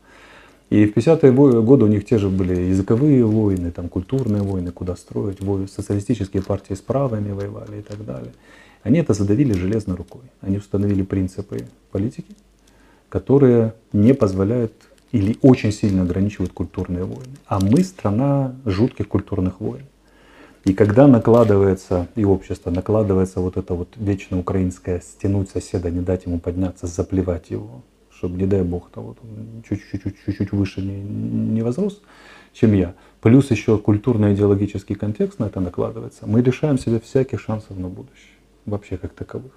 [0.69, 4.95] И в 50-е годы у них те же были языковые войны, там, культурные войны, куда
[4.95, 5.39] строить,
[5.69, 8.33] социалистические партии с правыми воевали и так далее.
[8.83, 10.23] Они это задавили железной рукой.
[10.41, 12.35] Они установили принципы политики,
[13.09, 14.73] которые не позволяют
[15.11, 17.37] или очень сильно ограничивают культурные войны.
[17.47, 19.83] А мы страна жутких культурных войн.
[20.65, 26.25] И когда накладывается, и общество накладывается вот это вот вечно украинское стянуть соседа, не дать
[26.25, 29.17] ему подняться, заплевать его, чтобы, не дай бог, вот
[29.67, 32.01] чуть-чуть выше не, не возрос,
[32.53, 32.95] чем я.
[33.19, 36.25] Плюс еще культурно-идеологический контекст на это накладывается.
[36.25, 39.51] Мы лишаем себя всяких шансов на будущее, вообще как таковых.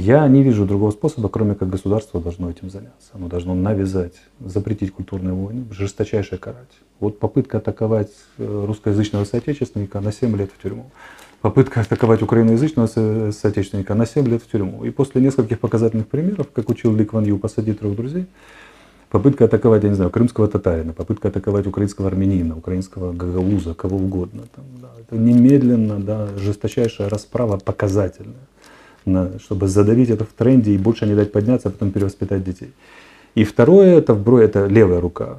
[0.00, 3.10] Я не вижу другого способа, кроме как государство должно этим заняться.
[3.14, 6.70] Оно должно навязать, запретить культурные войны, жесточайше карать.
[7.00, 10.92] Вот попытка атаковать э, русскоязычного соотечественника на 7 лет в тюрьму.
[11.40, 14.84] Попытка атаковать украиноязычного соотечественника на 7 лет в тюрьму.
[14.84, 18.26] И после нескольких показательных примеров, как учил Ли Кван Ю, посадить трех друзей,
[19.10, 24.42] попытка атаковать, я не знаю, крымского татарина, попытка атаковать украинского армянина, украинского гагауза, кого угодно.
[24.54, 28.48] Там, да, это немедленно, да, жесточайшая расправа показательная
[29.08, 32.72] на, чтобы задавить это в тренде и больше не дать подняться, а потом перевоспитать детей.
[33.34, 35.36] И второе, это, вбро, это левая рука,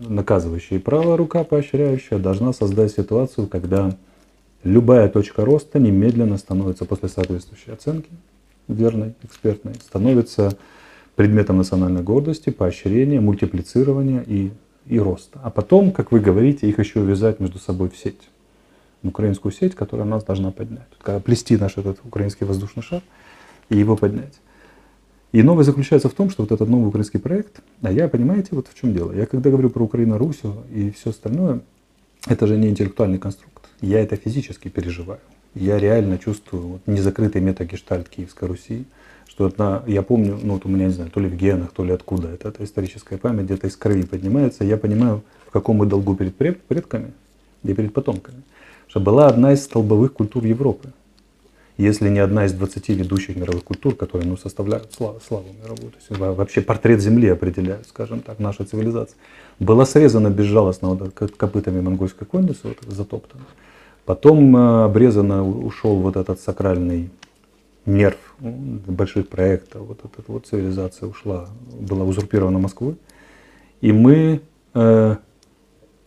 [0.00, 3.94] наказывающая, и правая рука, поощряющая, должна создать ситуацию, когда
[4.64, 8.10] любая точка роста немедленно становится после соответствующей оценки,
[8.68, 10.56] верной, экспертной, становится
[11.18, 14.52] предметом национальной гордости, поощрения, мультиплицирования и,
[14.86, 15.40] и роста.
[15.42, 18.30] А потом, как вы говорите, их еще увязать между собой в сеть
[19.02, 20.86] украинскую сеть, которая нас должна поднять.
[21.02, 23.02] Когда плести наш этот украинский воздушный шар
[23.68, 24.34] и его поднять.
[25.32, 28.68] И новое заключается в том, что вот этот новый украинский проект, а я, понимаете, вот
[28.68, 29.12] в чем дело.
[29.12, 31.62] Я когда говорю про Украину, Русью и все остальное,
[32.28, 33.64] это же не интеллектуальный конструкт.
[33.80, 35.20] Я это физически переживаю.
[35.56, 38.84] Я реально чувствую вот, незакрытый метагештальт Киевской Руси,
[39.28, 41.84] что это, я помню, ну вот у меня, не знаю, то ли в генах, то
[41.84, 45.86] ли откуда, это, это историческая память где-то из крови поднимается, я понимаю, в каком мы
[45.86, 47.12] долгу перед предками
[47.62, 48.42] и перед потомками
[48.88, 50.88] что была одна из столбовых культур Европы.
[51.76, 55.98] Если не одна из 20 ведущих мировых культур, которые ну, составляют славу, славу мировую, то
[55.98, 59.16] есть вообще портрет Земли определяют, скажем так, наша цивилизация,
[59.60, 63.44] была срезана безжалостно вот, копытами монгольской конницы, вот, затоптана.
[64.04, 67.10] Потом э, обрезано ушел вот этот сакральный
[67.88, 72.96] нерв больших проектов, вот эта вот цивилизация ушла, была узурпирована Москвой.
[73.80, 74.40] И мы
[74.74, 75.16] э,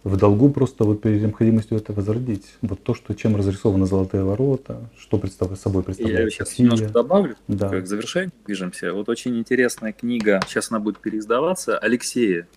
[0.03, 2.45] в долгу просто вот перед необходимостью это возродить.
[2.61, 6.65] Вот то, что, чем разрисованы золотые ворота, что представляет собой представляет Я сейчас Россия.
[6.65, 7.69] немножко добавлю, да.
[7.69, 8.93] к завершению движемся.
[8.93, 12.47] Вот очень интересная книга, сейчас она будет переиздаваться, Алексея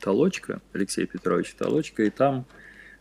[0.00, 2.46] Толочка, Алексея Петровича Толочка, и там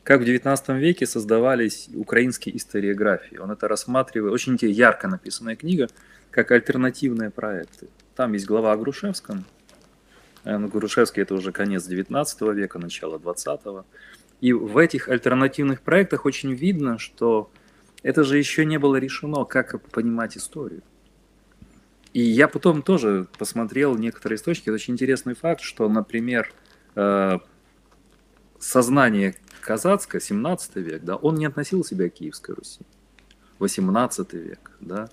[0.10, 3.38] как в XIX веке создавались украинские историографии.
[3.38, 5.88] Он это рассматривает, очень ярко написанная книга,
[6.31, 7.90] как альтернативные проекты.
[8.15, 9.45] Там есть глава о Грушевском,
[10.44, 13.84] ну, Грушевский это уже конец 19 века, начало 20 -го.
[14.41, 17.52] И в этих альтернативных проектах очень видно, что
[18.02, 20.81] это же еще не было решено, как понимать историю.
[22.14, 24.69] И я потом тоже посмотрел некоторые источники.
[24.69, 26.52] Это очень интересный факт, что, например,
[26.95, 27.38] э,
[28.60, 32.81] сознание казацкое, 17 век, да, он не относил себя к Киевской Руси.
[33.60, 35.10] 18 век, да.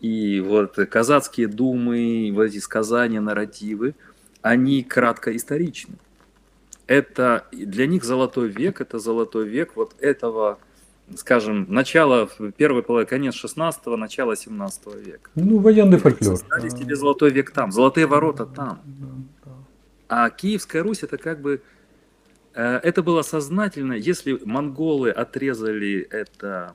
[0.00, 3.94] И вот казацкие думы, вот эти сказания, нарративы–
[4.46, 5.96] они кратко историчны.
[6.86, 10.60] Это для них золотой век, это золотой век вот этого,
[11.16, 15.30] скажем, начала, первой половины, конец 16-го, начало 17 века.
[15.34, 16.36] Ну, военный фольклор.
[16.36, 18.82] Создали себе золотой век там, золотые ворота там.
[20.08, 21.60] А Киевская Русь это как бы,
[22.56, 26.74] это было сознательно, если монголы отрезали это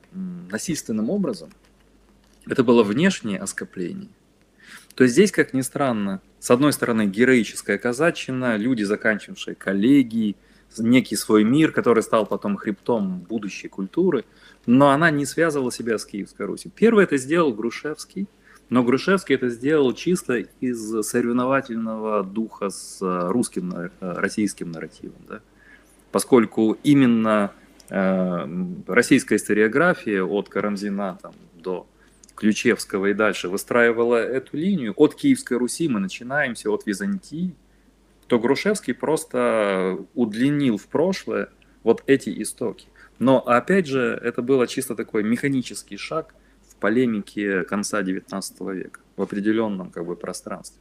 [0.50, 1.50] насильственным образом,
[2.46, 4.10] это было внешнее оскопление,
[4.94, 10.36] то здесь, как ни странно, с одной стороны, героическая казачина, люди, заканчивавшие коллегии,
[10.78, 14.24] некий свой мир, который стал потом хребтом будущей культуры,
[14.66, 16.70] но она не связывала себя с Киевской Русью.
[16.74, 18.26] Первый это сделал Грушевский,
[18.72, 25.18] Но Грушевский это сделал чисто из соревновательного духа с русским, российским нарративом.
[25.28, 25.40] Да?
[26.12, 27.52] Поскольку именно
[27.88, 28.48] э,
[28.86, 31.86] российская историография от Карамзина там, до
[32.34, 34.92] Ключевского и дальше выстраивала эту линию.
[34.96, 37.54] От Киевской Руси мы начинаемся, от Византии,
[38.26, 41.48] то Грушевский просто удлинил в прошлое
[41.82, 42.88] вот эти истоки.
[43.18, 46.34] Но опять же, это было чисто такой механический шаг
[46.68, 50.80] в полемике конца XIX века в определенном как бы пространстве.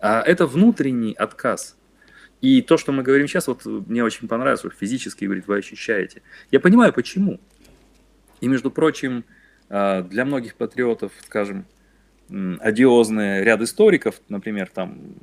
[0.00, 1.76] А это внутренний отказ.
[2.40, 6.22] И то, что мы говорим сейчас, вот мне очень понравилось, вот физически, говорит, вы ощущаете.
[6.50, 7.38] Я понимаю, почему.
[8.40, 9.24] И, между прочим,
[9.68, 11.66] а, для многих патриотов, скажем,
[12.60, 15.14] одиозный ряд историков, например, там,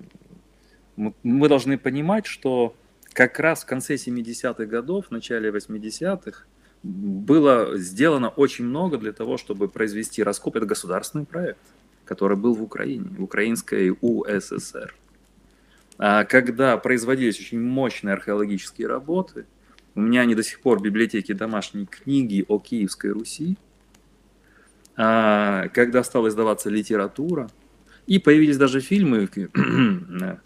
[0.95, 2.75] мы должны понимать, что
[3.13, 6.45] как раз в конце 70-х годов, в начале 80-х
[6.83, 10.57] было сделано очень много для того, чтобы произвести раскоп.
[10.57, 11.59] Это государственный проект,
[12.05, 14.93] который был в Украине, в украинской УССР.
[15.97, 19.45] А когда производились очень мощные археологические работы,
[19.95, 23.57] у меня они до сих пор в библиотеке домашние книги о Киевской Руси,
[24.95, 27.49] а, когда стала издаваться литература,
[28.05, 29.27] и появились даже фильмы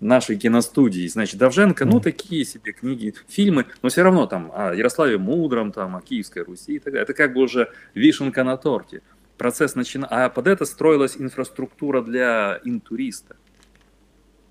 [0.00, 1.06] нашей киностудии.
[1.06, 5.96] Значит, Давженко, ну, такие себе книги, фильмы, но все равно там о Ярославе Мудром, там,
[5.96, 7.02] о Киевской Руси и так далее.
[7.02, 9.02] Это как бы уже вишенка на торте.
[9.38, 10.08] Процесс начинал...
[10.10, 13.36] А под это строилась инфраструктура для интуриста.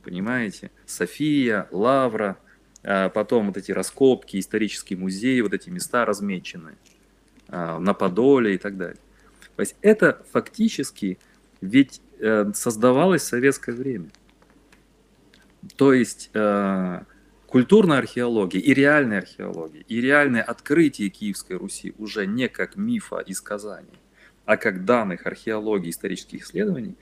[0.04, 0.72] Понимаете?
[0.86, 2.38] София, Лавра,
[2.84, 6.76] а потом вот эти раскопки, исторические музеи, вот эти места размечены
[7.48, 9.00] а, на Подоле и так далее.
[9.56, 11.20] То есть это фактически
[11.62, 14.10] ведь э, создавалось в советское время.
[15.78, 17.02] То есть э,
[17.48, 23.40] культурная археология и реальная археология, и реальное открытие Киевской Руси уже не как мифа из
[23.40, 23.94] Казани,
[24.46, 26.96] а как данных археологии, исторических исследований,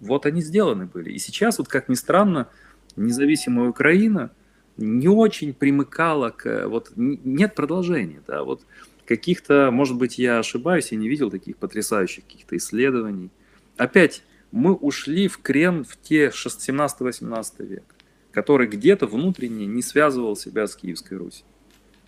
[0.00, 1.12] вот они сделаны были.
[1.12, 2.48] И сейчас, вот как ни странно,
[2.96, 4.30] независимая Украина
[4.76, 6.68] не очень примыкала к...
[6.68, 8.62] Вот нет продолжения, да, вот
[9.06, 13.30] каких-то, может быть, я ошибаюсь, я не видел таких потрясающих каких-то исследований.
[13.76, 17.84] Опять мы ушли в крен в те 17-18 век,
[18.30, 21.44] который где-то внутренне не связывал себя с Киевской Русью.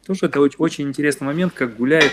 [0.06, 2.12] Тоже это очень интересный момент, как гуляют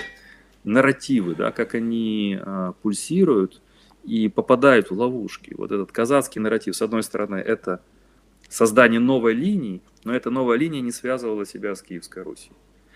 [0.64, 3.62] нарративы, да, как они а, пульсируют
[4.04, 5.54] и попадают в ловушки.
[5.58, 7.82] Вот этот казацкий нарратив, с одной стороны, это
[8.50, 12.54] создание новой линии, но эта новая линия не связывала себя с Киевской Русью.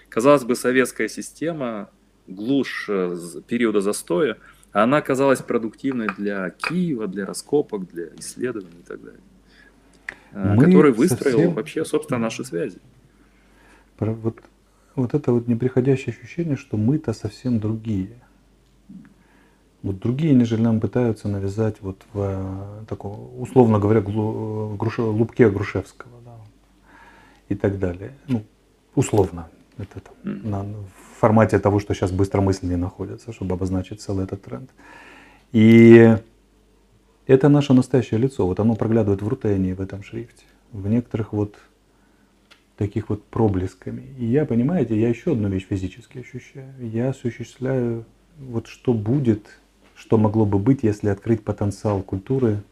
[0.10, 1.90] Казалось бы, советская система,
[2.28, 3.16] глушь э,
[3.48, 4.38] периода застоя–
[4.72, 9.20] она оказалась продуктивной для Киева, для раскопок, для исследований и так далее.
[10.34, 11.54] А, Мы который выстроил совсем...
[11.54, 12.80] вообще, собственно, наши связи.
[14.00, 14.40] Вот,
[14.96, 18.22] вот это вот неприходящее ощущение, что мы-то совсем другие.
[19.88, 25.50] Вот другие, нежели нам пытаются навязать вот в э, таком, условно говоря, глу, груш, лупке
[25.50, 26.36] Грушевского да,
[27.50, 28.12] и так далее.
[28.28, 28.44] Ну,
[28.96, 29.50] условно.
[29.78, 34.70] Это там, на, в формате того, что сейчас быстромысленнее находится, чтобы обозначить целый этот тренд.
[35.52, 36.18] И
[37.28, 38.46] это наше настоящее лицо.
[38.46, 40.46] Вот оно проглядывает в рутении в этом шрифте.
[40.72, 41.56] В некоторых вот
[42.78, 44.04] таких вот проблесками.
[44.18, 46.74] И я, понимаете, я еще одну вещь физически ощущаю.
[46.80, 48.06] Я осуществляю
[48.40, 49.48] вот что будет,
[49.98, 52.64] что могло бы быть, если открыть потенциал культуры,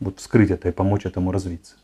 [0.00, 1.74] вот вскрыть это и помочь этому развиться.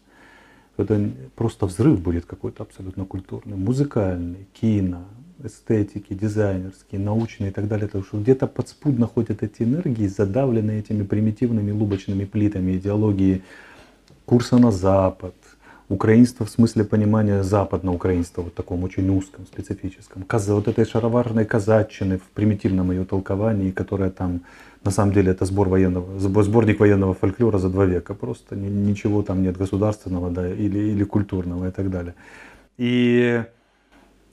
[0.78, 5.04] Это просто взрыв будет какой-то абсолютно культурный, музыкальный, кино,
[5.44, 11.02] эстетики, дизайнерские, научные и так далее, потому что где-то подспудно ходят эти энергии, задавленные этими
[11.02, 13.42] примитивными лубочными плитами идеологии
[14.24, 15.34] курса на Запад,
[15.88, 22.18] украинство в смысле понимания западного украинства, вот таком очень узком, специфическом, вот этой шароварной казаччины
[22.18, 24.40] в примитивном ее толковании, которая там
[24.84, 28.14] на самом деле это сбор военного, сборник военного фольклора за два века.
[28.14, 32.14] Просто ничего там нет государственного да, или, или культурного и так далее.
[32.78, 33.44] И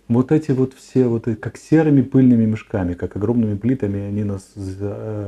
[0.08, 4.54] вот эти вот все, вот как серыми пыльными мешками, как огромными плитами, они нас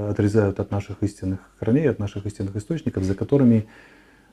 [0.10, 3.68] отрезают от наших истинных корней, от наших истинных источников, за которыми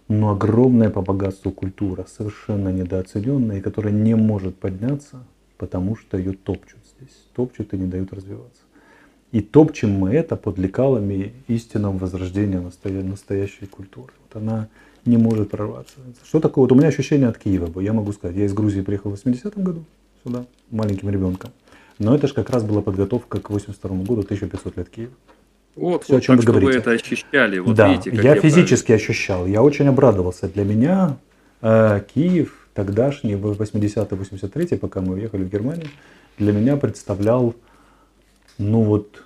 [0.09, 5.22] ну, огромная по богатству культура, совершенно недооцененная, и которая не может подняться,
[5.59, 8.62] потому что ее топчут здесь, топчут и не дают развиваться.
[9.30, 14.12] И топчем мы это под лекалами истинного возрождения настоящей культуры.
[14.22, 14.68] Вот она
[15.05, 15.97] не может прорваться.
[16.24, 16.62] Что такое?
[16.62, 18.36] Вот у меня ощущение от Киева, я могу сказать.
[18.36, 19.85] Я из Грузии приехал в 80-м году
[20.24, 21.51] сюда, маленьким ребенком.
[21.98, 25.12] Но это же как раз была подготовка к 82 году, 1500 лет Киева.
[25.78, 26.72] Вот, Все, вот о чем так, вы говорите.
[26.72, 27.59] вы это ощущали.
[27.60, 29.10] Вот да, видите, я, я физически правильно.
[29.10, 29.46] ощущал.
[29.46, 30.48] Я очень обрадовался.
[30.48, 31.16] Для меня
[31.62, 35.88] э, Киев тогдашний, в 80-83, пока мы уехали в Германию,
[36.38, 37.55] для меня представлял
[38.59, 39.22] ну вот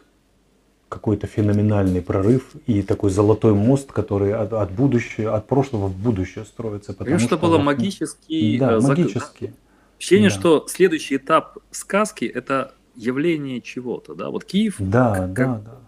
[0.91, 6.45] какой-то феноменальный прорыв и такой золотой мост, который от, от будущего, от прошлого в будущее
[6.45, 6.93] строится.
[6.93, 8.97] Потому что, что было магический да, закон.
[8.99, 9.53] магический.
[9.99, 10.35] Ощущение, да.
[10.35, 14.29] что следующий этап сказки– это явление чего-то, да?
[14.29, 14.77] Вот Киев.
[14.79, 15.79] Да, как, да, да.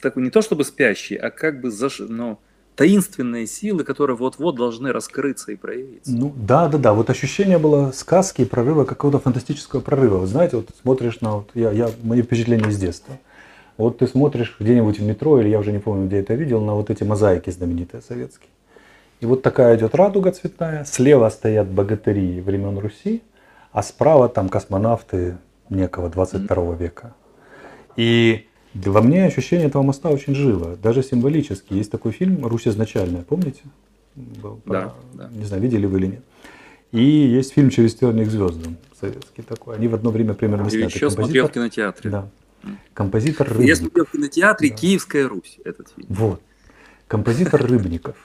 [0.00, 2.00] Такой, не то чтобы спящий, а как бы заш...
[2.00, 2.38] ну,
[2.76, 6.10] таинственные силы, которые вот-вот должны раскрыться и проявиться.
[6.12, 6.92] Ну да, да, да.
[6.92, 10.18] Вот ощущение было сказки, прорыва, какого-то фантастического прорыва.
[10.18, 13.18] Вы знаете, вот смотришь на вот я, я мои впечатления с детства.
[13.76, 16.74] Вот ты смотришь где-нибудь в метро, или я уже не помню, где это видел, на
[16.74, 18.50] вот эти мозаики знаменитые советские.
[19.20, 23.22] И вот такая идет радуга цветная, слева стоят богатыри времен Руси,
[23.72, 25.38] а справа там космонавты
[25.70, 27.14] некого 22 века.
[27.96, 31.74] И во мне ощущение этого моста очень живо, даже символически.
[31.74, 33.62] Есть такой фильм «Русь изначальная», помните?
[34.16, 35.28] Был, да, да.
[35.32, 36.22] Не знаю, видели вы или нет.
[36.92, 39.76] И есть фильм «Через терник звездам» советский такой.
[39.76, 40.94] Они в одно время примерно сняты.
[40.94, 42.10] еще смотрел в кинотеатре.
[42.10, 42.28] Да.
[42.94, 43.68] Композитор Рыбников.
[43.68, 44.76] Я смотрел в кинотеатре да.
[44.76, 46.06] «Киевская Русь» этот фильм.
[46.10, 46.40] Вот.
[47.08, 48.16] Композитор Рыбников.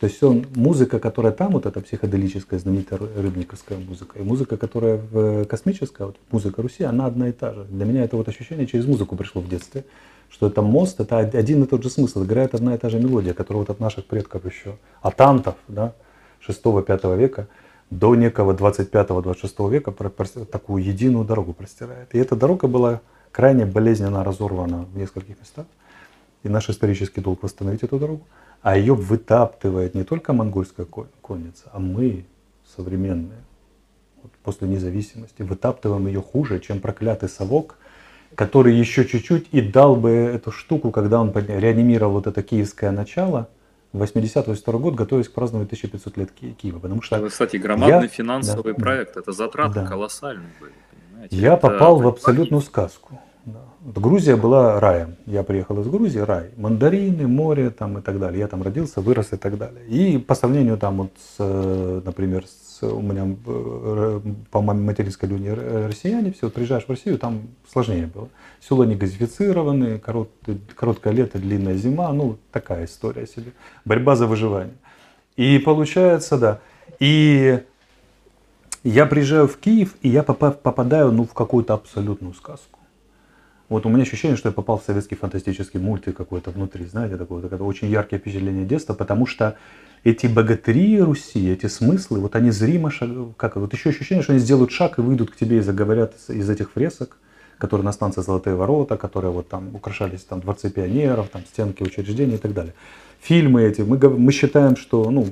[0.00, 4.98] То есть он, музыка, которая там, вот эта психоделическая, знаменитая рыбниковская музыка, и музыка, которая
[4.98, 7.64] в космическая, вот музыка Руси, она одна и та же.
[7.64, 9.84] Для меня это вот ощущение через музыку пришло в детстве,
[10.28, 13.32] что это мост, это один и тот же смысл, играет одна и та же мелодия,
[13.32, 15.94] которая вот от наших предков еще, от антов, да,
[16.46, 17.48] 6-5 века,
[17.88, 19.92] до некого 25-26 века
[20.44, 22.14] такую единую дорогу простирает.
[22.14, 23.00] И эта дорога была
[23.32, 25.66] крайне болезненно разорвана в нескольких местах.
[26.42, 28.22] И наш исторический долг восстановить эту дорогу
[28.66, 30.86] а ее вытаптывает не только монгольская
[31.22, 32.24] конница, а мы,
[32.76, 33.38] современные,
[34.20, 37.76] вот после независимости, вытаптываем ее хуже, чем проклятый совок,
[38.34, 43.48] который еще чуть-чуть и дал бы эту штуку, когда он реанимировал вот это киевское начало,
[43.92, 46.80] 80-82 год, готовясь к празднованию 1500 лет Киева.
[46.80, 49.86] Потому что это, кстати, громадный я, финансовый да, проект, это затраты да.
[49.86, 50.72] колоссальные были.
[51.12, 51.36] Понимаете?
[51.36, 53.20] Я это попал в абсолютную сказку.
[53.94, 55.14] Грузия была раем.
[55.26, 56.50] Я приехал из Грузии, рай.
[56.56, 58.40] Мандарины, море там и так далее.
[58.40, 59.86] Я там родился, вырос и так далее.
[59.86, 65.50] И по сравнению там вот с, например, с, у меня э, по материнской линии
[65.86, 68.28] россияне, все, вот приезжаешь в Россию, там сложнее было.
[68.60, 70.30] Села не газифицированы, корот,
[70.74, 73.52] короткое лето, длинная зима, ну такая история себе.
[73.84, 74.74] Борьба за выживание.
[75.36, 76.58] И получается, да.
[76.98, 77.60] И
[78.82, 82.75] я приезжаю в Киев, и я попадаю ну, в какую-то абсолютную сказку.
[83.68, 87.42] Вот у меня ощущение, что я попал в советский фантастический мультик какой-то внутри, знаете, такое,
[87.42, 89.56] такое очень яркое впечатление детства, потому что
[90.04, 94.40] эти богатыри Руси, эти смыслы, вот они зримо шаг, как вот еще ощущение, что они
[94.40, 97.18] сделают шаг и выйдут к тебе и заговорят из этих фресок,
[97.58, 102.34] которые на станции Золотые ворота, которые вот там украшались там дворцы пионеров, там стенки учреждений
[102.34, 102.74] и так далее.
[103.20, 105.26] Фильмы эти, мы, мы считаем, что, ну,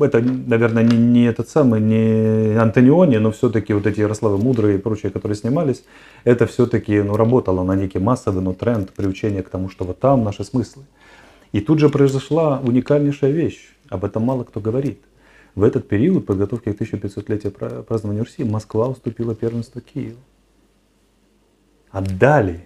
[0.00, 4.80] это, наверное, не, не этот самый, не Антониони, но все-таки вот эти Ярославы Мудрые и
[4.80, 5.84] прочие, которые снимались,
[6.24, 10.24] это все-таки ну, работало на некий массовый ну, тренд, приучение к тому, что вот там
[10.24, 10.84] наши смыслы.
[11.52, 15.00] И тут же произошла уникальнейшая вещь, об этом мало кто говорит.
[15.54, 17.52] В этот период подготовки к 1500-летию
[17.84, 20.18] празднования Руси Москва уступила первенство Киеву.
[21.98, 22.60] Отдали,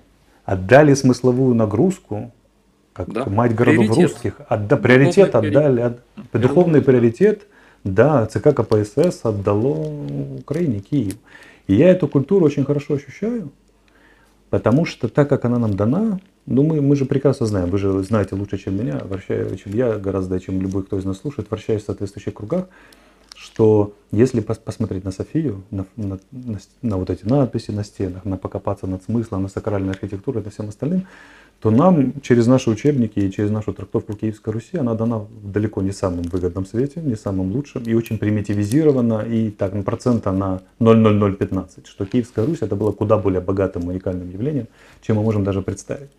[0.44, 2.32] отдали смысловую нагрузку
[2.92, 3.24] как да.
[3.24, 4.10] мать городов приоритет.
[4.10, 6.00] русских, отда, приоритет отдали, от,
[6.34, 7.46] духовный приоритет,
[7.82, 9.90] да, ЦК КПСС отдало
[10.38, 11.14] Украине, Киев.
[11.66, 13.50] И я эту культуру очень хорошо ощущаю,
[14.50, 18.02] потому что так как она нам дана, ну мы, мы же прекрасно знаем, вы же
[18.02, 21.84] знаете лучше, чем меня, вращаю, чем я, гораздо, чем любой, кто из нас слушает, вращаюсь
[21.84, 22.66] в соответствующих кругах,
[23.42, 28.36] что если посмотреть на Софию, на, на, на, на вот эти надписи на стенах, на
[28.36, 31.06] покопаться над смыслом, на сакральной архитектуре, на всем остальным,
[31.60, 35.82] то нам через наши учебники и через нашу трактовку Киевской Руси она дана в далеко
[35.82, 40.60] не самом выгодном свете, не самом лучшем и очень примитивизирована и так на процента на
[40.80, 44.66] 0,0015, что Киевская Русь это было куда более богатым уникальным явлением,
[45.02, 46.10] чем мы можем даже представить.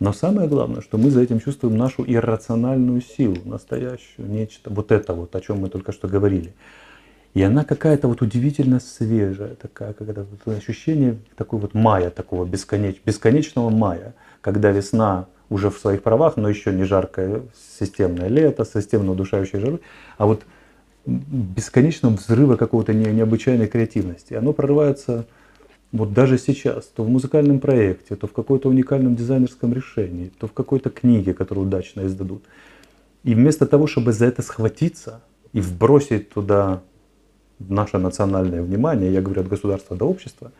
[0.00, 5.12] Но самое главное, что мы за этим чувствуем нашу иррациональную силу, настоящую, нечто, вот это
[5.12, 6.54] вот, о чем мы только что говорили.
[7.34, 13.00] И она какая-то вот удивительно свежая, такая, когда вот ощущение такой вот мая, такого бесконеч,
[13.04, 17.42] бесконечного мая– когда весна уже в своих правах, но еще не жаркое
[17.78, 19.80] системное лето, системно удушающие жары,
[20.16, 20.42] а вот
[21.06, 24.34] бесконечного взрыва какого-то не, необычайной креативности.
[24.34, 25.26] Оно прорывается
[25.92, 30.52] вот даже сейчас, то в музыкальном проекте, то в каком-то уникальном дизайнерском решении, то в
[30.52, 32.42] какой-то книге, которую удачно издадут.
[33.24, 36.82] И вместо того, чтобы за это схватиться и вбросить туда
[37.58, 40.52] наше национальное внимание, я говорю от государства до общества,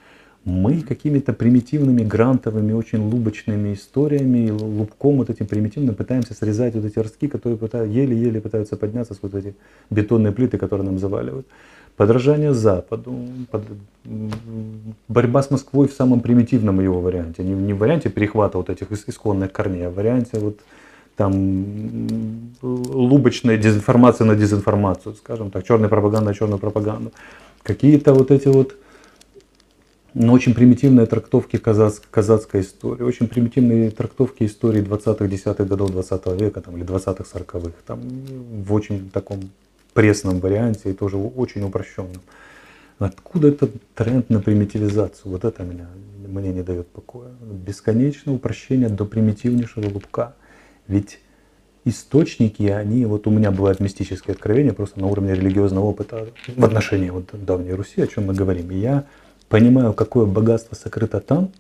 [0.45, 6.99] Мы какими-то примитивными, грантовыми, очень лубочными историями, лубком вот этим примитивным пытаемся срезать вот эти
[6.99, 7.59] ростки, которые
[7.93, 9.55] еле-еле пытаются подняться с вот эти
[9.91, 11.47] бетонные плиты, которые нам заваливают.
[11.99, 13.13] Подражание Западу,
[13.51, 13.65] под,
[15.09, 17.43] борьба с Москвой в самом примитивном его варианте.
[17.43, 20.61] Не, не в варианте перехвата вот этих исконных корней, а в варианте вот
[21.17, 21.67] там
[22.63, 27.11] лубочная дезинформация на дезинформацию, скажем так, черная пропаганда на черную пропаганду.
[27.65, 28.77] Какие-то вот эти вот
[30.15, 36.41] но очень примитивные трактовки казац, казацкой истории, очень примитивные трактовки истории 20-х, 10-х годов 20
[36.41, 38.01] века там, или 20-х, 40-х, там,
[38.65, 39.51] в очень таком
[39.99, 42.23] пресном варианте и тоже очень упрощенном.
[43.01, 45.33] Откуда этот тренд на примитивизацию?
[45.33, 45.89] Вот это меня,
[46.25, 47.31] мне не дает покоя.
[47.41, 50.37] Бесконечное упрощение до примитивнейшего лупка.
[50.87, 51.19] Ведь
[51.85, 57.11] источники, они, вот у меня бывают мистические откровения просто на уровне религиозного опыта в отношении
[57.11, 58.71] вот давней Руси, о чем мы говорим.
[58.71, 59.05] И я
[59.49, 61.51] понимаю, какое богатство сокрыто там,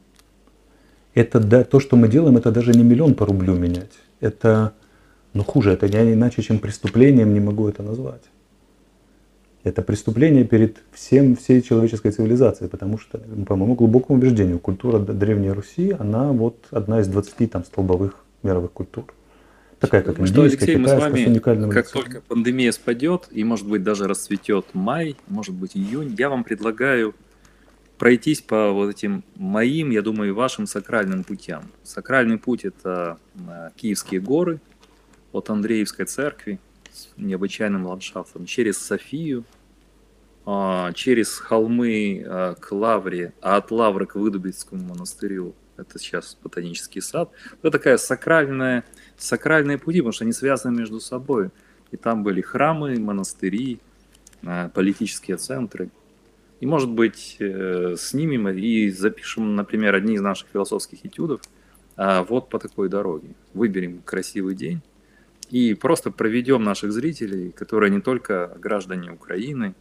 [1.12, 3.90] это да, то, что мы делаем, это даже не миллион по рублю менять.
[4.20, 4.74] Это,
[5.34, 8.22] ну хуже, это я иначе, чем преступлением не могу это назвать.
[9.64, 15.50] Это преступление перед всем, всей человеческой цивилизацией, потому что, по моему глубокому убеждению, культура Древней
[15.50, 19.04] Руси, она вот одна из 20 там столбовых мировых культур.
[19.80, 22.02] Такая, как индийская, Алексей, китайская, мы с вами, с уникальным как лицом.
[22.02, 27.14] только пандемия спадет, и, может быть, даже расцветет май, может быть, июнь, я вам предлагаю
[27.98, 31.64] пройтись по вот этим моим, я думаю, и вашим сакральным путям.
[31.82, 34.60] Сакральный путь– это э, Киевские горы
[35.32, 36.58] от Андреевской церкви
[36.92, 39.44] с необычайным ландшафтом, через Софию,
[40.46, 47.00] а, через холмы э, к Лавре, а от Лавры к Выдубицкому монастырю– это сейчас ботанический
[47.00, 47.30] сад.
[47.62, 48.84] Это такая сакральная,
[49.16, 51.50] сакральные пути, потому что они связаны между собой.
[51.90, 53.78] И там были храмы, монастыри,
[54.42, 55.90] э, политические центры.
[56.60, 61.40] И, может быть, э, снимем и запишем, например, одни из наших философских этюдов
[61.96, 63.28] а, вот по такой дороге.
[63.54, 64.80] Выберем красивый день
[65.50, 69.74] и просто проведем наших зрителей, которые не только граждане Украины,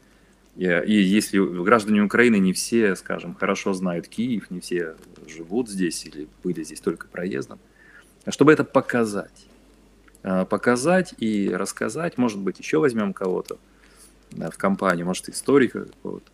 [0.56, 4.96] и, если граждане Украины не все, скажем, хорошо знают Киев, не все
[5.28, 7.60] живут здесь или были здесь только проездом,
[8.26, 9.48] а чтобы это показать.
[10.24, 13.60] А, показать и рассказать, может быть, еще возьмем кого-то
[14.32, 16.32] в компанию, может, историка какого-то,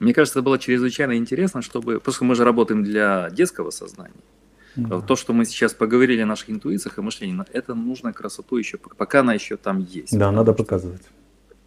[0.00, 4.14] мне кажется, это было чрезвычайно интересно, чтобы, что мы же работаем для детского сознания.
[4.76, 5.00] Да.
[5.00, 9.20] То, что мы сейчас поговорили о наших интуициях и мышлении, это нужно красоту еще, пока
[9.20, 10.16] она еще там есть.
[10.16, 11.02] Да, надо показывать.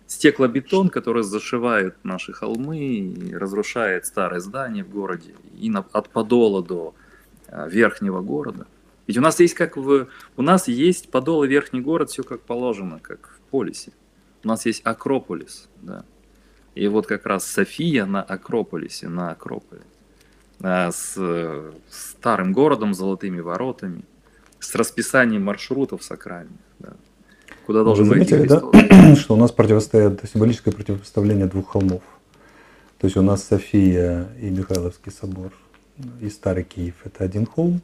[0.07, 6.93] Стеклобетон, который зашивает наши холмы разрушает старые здания в городе, и на, от Подола до
[7.47, 8.67] а, верхнего города.
[9.07, 10.07] Ведь у нас есть как в...
[10.37, 13.91] У нас есть Подол и верхний город, все как положено, как в полисе.
[14.43, 16.05] У нас есть Акрополис, да.
[16.75, 19.81] И вот как раз София на Акрополисе, на Акрополе,
[20.61, 21.17] с
[21.89, 24.03] старым городом, золотыми воротами,
[24.59, 26.93] с расписанием маршрутов сакральных, да,
[27.65, 32.03] куда должен Вы заметили, да, что у нас противостоят символическое противопоставление двух холмов.
[32.99, 35.51] То есть у нас София и Михайловский собор
[36.21, 37.81] и Старый Киев– это один холм,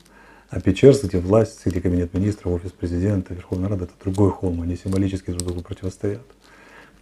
[0.50, 4.62] а Печерск, где власть, где кабинет министров, офис президента, Верховная Рада– это другой холм.
[4.62, 6.22] Они символически друг другу противостоят.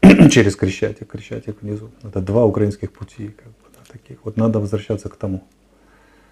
[0.32, 1.92] через Крещатик, Крещатик внизу.
[2.04, 4.18] Это два украинских пути, как бы, да, таких.
[4.24, 5.44] Вот надо возвращаться к тому.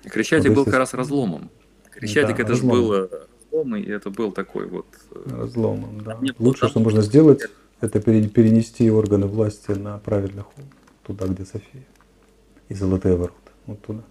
[0.10, 1.50] Крещатик был как раз разломом.
[1.92, 3.10] Крещатик да, это же был
[3.56, 4.86] разлом, и это был такой вот...
[5.12, 6.20] Э, разломом, да.
[6.40, 7.42] Лучшее, что можно сделать,
[7.82, 10.68] это перенести органы власти на правильный холм,
[11.04, 11.86] туда, где София.
[12.70, 14.04] И Золотые ворота, вот туда,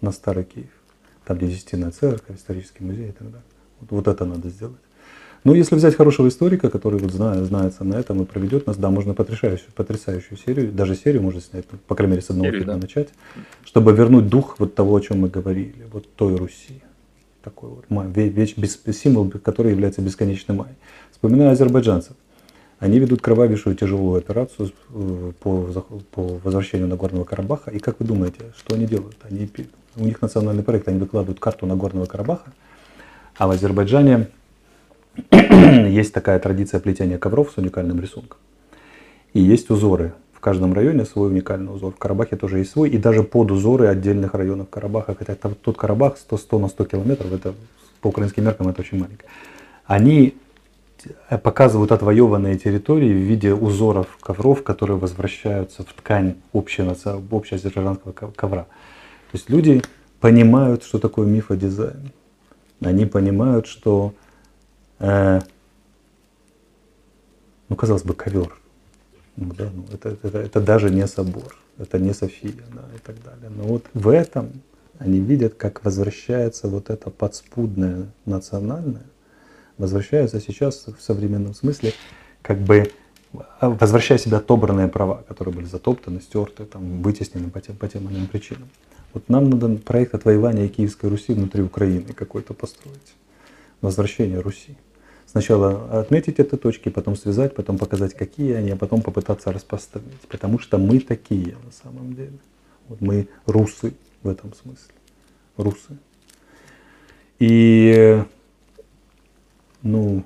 [0.00, 0.70] на Старый Киев.
[1.24, 3.46] Там, где Десятинная церковь, исторический музей и так далее.
[3.80, 4.76] Вот, вот это надо сделать.
[5.44, 8.78] Но ну, если взять хорошего историка, который вот знает, знается на этом и проведет нас,
[8.78, 12.46] да, можно потрясающую, потрясающую серию, даже серию можно снять, ну, по крайней мере, с одного
[12.46, 12.76] серию, да.
[12.78, 13.10] начать,
[13.62, 16.80] чтобы вернуть дух вот того, о чем мы говорили, вот той Руси.
[17.42, 20.70] Такой вот май, веч, без, символ, который является бесконечным май.
[21.12, 22.16] Вспоминаю азербайджанцев.
[22.78, 27.70] Они ведут кровавейшую тяжелую операцию э, по, по возвращению Нагорного Карабаха.
[27.70, 29.16] И как вы думаете, что они делают?
[29.22, 29.50] Они,
[29.96, 32.50] у них национальный проект, они выкладывают карту Нагорного Карабаха,
[33.36, 34.28] а в Азербайджане
[35.30, 38.38] есть такая традиция плетения ковров с уникальным рисунком.
[39.32, 40.12] И есть узоры.
[40.32, 41.92] В каждом районе свой уникальный узор.
[41.92, 42.90] В Карабахе тоже есть свой.
[42.90, 45.14] И даже под узоры отдельных районов Карабаха.
[45.18, 47.54] Хотя тут Карабах 100, 100 на 100 километров, это
[48.00, 49.24] по украинским меркам это очень маленько.
[49.86, 50.34] Они
[51.42, 56.96] показывают отвоеванные территории в виде узоров ковров, которые возвращаются в ткань общего,
[57.30, 58.62] общего азербайджанского ковра.
[58.62, 59.82] То есть люди
[60.20, 62.10] понимают, что такое мифодизайн.
[62.80, 64.14] Они понимают, что
[65.04, 65.40] Э,
[67.68, 68.56] ну, казалось бы, ковер.
[69.36, 73.16] Ну да, ну это, это, это даже не собор, это не София, да, и так
[73.22, 73.50] далее.
[73.50, 74.62] Но вот в этом
[74.98, 79.04] они видят, как возвращается вот это подспудное национальное,
[79.76, 81.92] возвращается сейчас в современном смысле,
[82.40, 82.90] как бы
[83.60, 88.08] а, возвращая себе отобранные права, которые были затоптаны, стерты, там, вытеснены по тем, по тем
[88.08, 88.68] иным причинам.
[89.12, 93.14] Вот нам надо проект отвоевания Киевской Руси внутри Украины какой-то построить.
[93.80, 94.78] Возвращение Руси.
[95.34, 100.20] Сначала отметить эти точки, потом связать, потом показать, какие они, а потом попытаться распространить.
[100.28, 102.38] Потому что мы такие на самом деле.
[102.86, 104.94] Вот мы русы в этом смысле.
[105.56, 105.98] Русы.
[107.40, 108.22] И,
[109.82, 110.22] ну,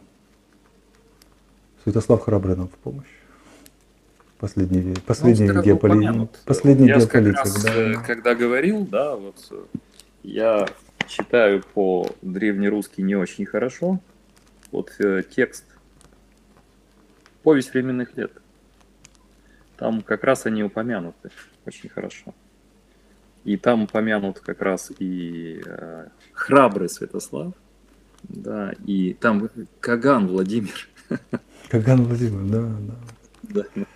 [1.85, 3.07] Святослав храбрый нам в помощь.
[4.39, 6.39] Последний, последний ну, геополитик.
[6.45, 7.75] Последний Я геополитик, раз, да.
[7.75, 9.65] Э, когда говорил, да, вот э,
[10.23, 10.69] я
[11.07, 14.01] читаю по древнерусски не очень хорошо.
[14.71, 15.65] Вот э, текст
[17.43, 18.33] «Повесть временных лет».
[19.77, 21.31] Там как раз они упомянуты
[21.65, 22.35] очень хорошо.
[23.45, 27.55] И там упомянут как раз и э, храбрый Святослав,
[28.25, 29.49] да, и там
[29.81, 30.89] Каган Владимир.
[31.71, 32.95] Каган Владимир, да,
[33.43, 33.65] да.
[33.75, 33.87] да.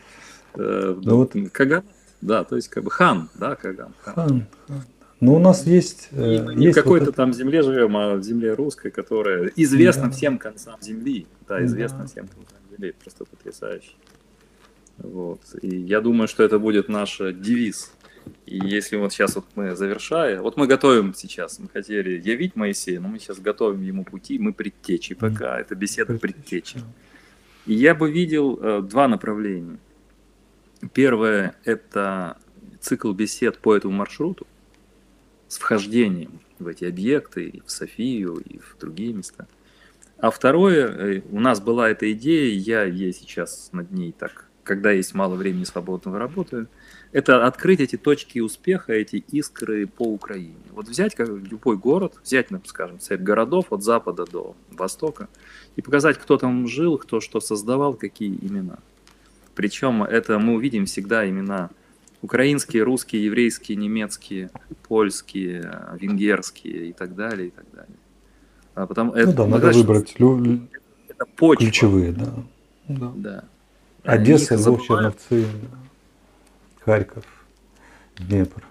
[0.55, 1.35] Э, ну, вот...
[1.53, 1.83] Каган,
[2.21, 3.93] да, то есть как бы хан, да, Каган.
[4.01, 4.47] Хан, хан.
[4.69, 4.85] хан.
[5.23, 6.09] Ну, у нас есть...
[6.11, 9.53] И э, не есть в какой-то вот там земле живем, а в земле русской, которая
[9.55, 10.11] известна да.
[10.11, 11.29] всем концам земли.
[11.47, 12.07] Да, известна да.
[12.07, 12.93] всем концам земли.
[13.01, 13.93] Просто потрясающе.
[14.99, 15.41] Вот.
[15.63, 17.93] И я думаю, что это будет наш девиз.
[18.47, 22.99] И если вот сейчас вот мы завершая, вот мы готовим сейчас, мы хотели явить Моисея,
[22.99, 26.81] но мы сейчас готовим ему пути, мы предтечи пока, это беседа предтечи.
[27.67, 29.79] И я бы видел э, два направления.
[30.93, 32.39] Первое– это
[32.81, 34.49] цикл бесед по этому маршруту
[35.53, 39.47] с вхождением в эти объекты, и в Софию, и в другие места.
[40.17, 44.93] А второе, э, у нас была эта идея, я ей сейчас над ней так, когда
[44.93, 46.69] есть мало времени свободного работаю,
[47.11, 50.57] это открыть эти точки успеха, эти искры по Украине.
[50.71, 55.29] Вот взять как любой город, взять, ну, скажем, цепь городов от запада до востока
[55.77, 58.79] и показать, кто там жил, кто что создавал, какие имена.
[59.55, 61.69] Причем это мы увидим всегда имена
[62.23, 64.51] украинские, русские, еврейские, немецкие,
[64.89, 65.71] польские,
[66.01, 67.97] венгерские и так далее, и так далее.
[68.75, 70.69] А потом ну это, да, надо выбрать лю...
[71.09, 71.67] это почва.
[71.67, 72.35] ключевые, да.
[72.89, 73.13] да.
[73.17, 73.45] да.
[74.05, 75.47] Одесса, Львов, Черновцы,
[76.85, 77.25] Харьков,
[78.17, 78.65] Днепр.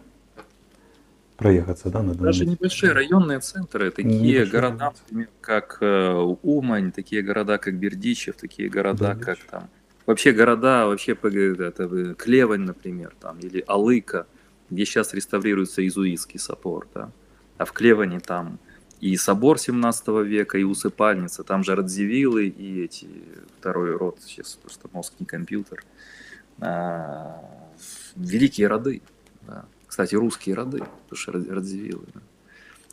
[1.38, 2.20] Проехаться, да, надо.
[2.20, 6.12] Даже небольшие районные центры, такие города, например, как э,
[6.44, 9.70] Умань, такие города, как Бердичев, такие города, да, как там
[10.12, 14.28] Вообще города, вообще это, Клевань, например, там, или Алыка,
[14.70, 17.12] где сейчас реставрируется Изуитский собор, да.
[17.58, 18.60] А в Клеване там
[19.00, 23.08] и собор 17 века, и усыпальница, там же Радзивиллы и эти,
[23.58, 25.82] второй род, сейчас просто мозг не компьютер,
[26.60, 27.42] а,
[28.18, 29.02] великие роды,
[29.48, 29.64] да.
[29.88, 32.22] Кстати, русские роды, потому что Радзивиллы, да.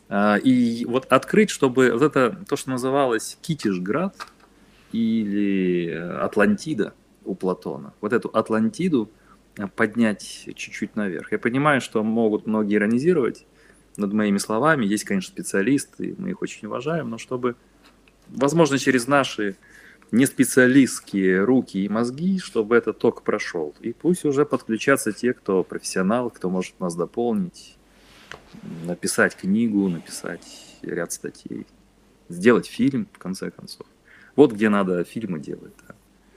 [0.07, 4.15] А, и вот открыть, чтобы вот это, то, что называлось Китишград
[4.93, 5.89] или
[6.21, 6.93] Атлантида,
[7.29, 7.93] у Платона.
[8.01, 9.09] Вот эту Атлантиду
[9.57, 11.31] э, поднять чуть-чуть наверх.
[11.31, 13.45] Я понимаю, что могут многие иронизировать
[13.97, 14.85] над моими словами.
[14.85, 17.55] Есть, конечно, специалисты, мы их очень уважаем, но чтобы,
[18.27, 19.55] возможно, через наши
[20.11, 23.75] не специалистские руки и мозги, чтобы этот ток прошел.
[23.79, 27.77] И пусть уже подключатся те, кто профессионал, кто может нас дополнить,
[28.85, 31.67] написать книгу, написать ряд статей,
[32.27, 33.85] сделать фильм, в конце концов.
[34.35, 35.73] Вот где надо фильмы делать.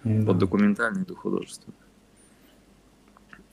[0.05, 0.26] Да.
[0.26, 1.76] Вот документальный до художественный.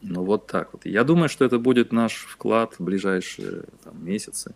[0.01, 0.85] Ну вот так вот.
[0.85, 4.55] Я думаю, что это будет наш вклад в ближайшие там, месяцы,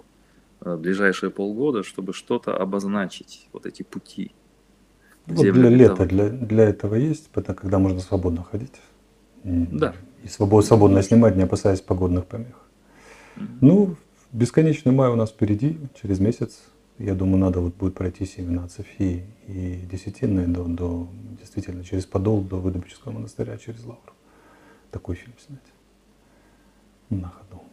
[0.60, 4.32] в э, ближайшие полгода, чтобы что-то обозначить, вот эти пути.
[5.26, 8.74] Вот для лета для, для этого есть, потому когда можно свободно ходить.
[9.44, 9.96] Да.
[10.24, 12.56] И свободно, свободно снимать, не опасаясь погодных помех.
[13.36, 13.58] Mm-hmm.
[13.62, 13.96] Ну,
[14.32, 16.62] бесконечный май у нас впереди, через месяц
[17.00, 21.08] я думаю, надо вот будет пройти семена Софии и Десятинные до, до,
[21.40, 24.14] действительно, через Подол до Выдумческого монастыря, через Лавру.
[24.92, 25.60] Такой фильм снять.
[27.10, 27.64] На ходу.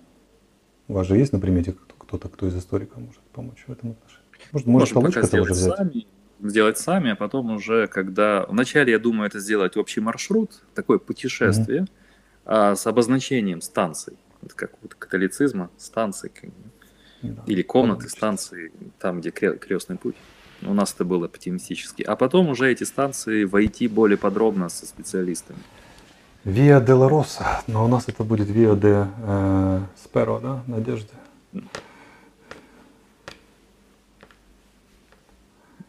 [0.88, 4.20] У вас же есть на примете кто-то, кто из историка может помочь в этом отношении?
[4.52, 5.76] Может, может получка тоже взять?
[5.76, 6.06] Сами,
[6.42, 8.46] сделать сами, а потом уже, когда...
[8.48, 11.88] Вначале, я думаю, это сделать общий маршрут, такое путешествие, mm-hmm.
[12.46, 14.16] а, с обозначением станций.
[14.42, 16.32] Это как вот католицизма, станций.
[17.22, 20.16] Да, Или комнаты, станции, там, где крестный путь.
[20.62, 22.02] У нас это было оптимистически.
[22.02, 25.58] А потом уже эти станции войти более подробно со специалистами.
[26.44, 31.12] Виа де Роса, но у нас это будет Виа де э, Сперо, да, Надежды?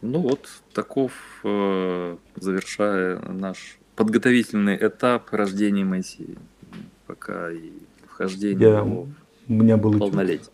[0.02, 1.12] Ну вот, таков,
[1.44, 6.36] э, завершая наш подготовительный этап рождения Моисея,
[7.06, 7.72] пока и
[8.08, 9.08] вхождение Я, его
[9.48, 10.50] у меня был этюд, полнолетие.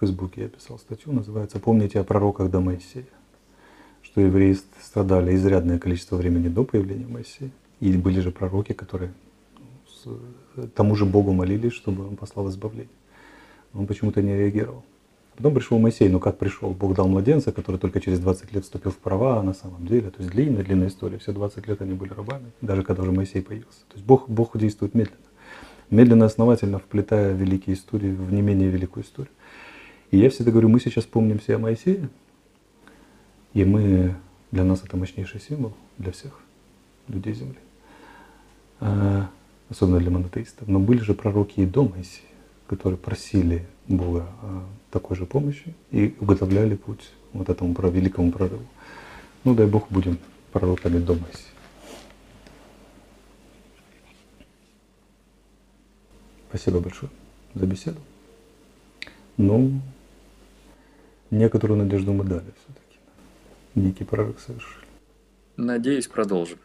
[0.00, 3.04] В Фейсбуке я писал статью, называется «Помните о пророках до Моисея»,
[4.00, 9.12] что евреи страдали изрядное количество времени до появления Моисея, и были же пророки, которые
[10.06, 10.16] ну,
[10.74, 12.88] тому же Богу молились, чтобы он послал избавление.
[13.74, 14.84] Он почему-то не реагировал.
[15.36, 16.70] Потом пришел Моисей, ну как пришел?
[16.70, 20.10] Бог дал младенца, который только через 20 лет вступил в права, а на самом деле,
[20.10, 23.42] то есть длинная, длинная история, все 20 лет они были рабами, даже когда уже Моисей
[23.42, 23.80] появился.
[23.88, 25.18] То есть Бог, Бог действует медленно.
[25.90, 29.32] Медленно, основательно вплетая великие истории в не менее великую историю.
[30.10, 32.08] И я всегда говорю, мы сейчас помним все о Моисее,
[33.54, 34.16] и мы,
[34.50, 36.40] для нас это мощнейший символ, для всех
[37.08, 37.58] людей Земли,
[38.80, 39.28] А,
[39.68, 40.66] особенно для монотеистов.
[40.68, 42.26] Но были же пророки и до Моисея,
[42.66, 44.26] которые просили Бога
[44.90, 48.66] такой же помощи и уготовляли путь вот этому великому прорыву.
[49.44, 50.18] Ну, дай Бог, будем
[50.52, 51.46] пророками до Моисея.
[56.48, 57.10] Спасибо большое
[57.54, 58.00] за беседу.
[59.36, 59.80] Ну,
[61.30, 62.98] некоторую надежду мы дали все-таки.
[63.74, 64.86] Некий прорыв совершили.
[65.56, 66.58] Надеюсь, продолжим.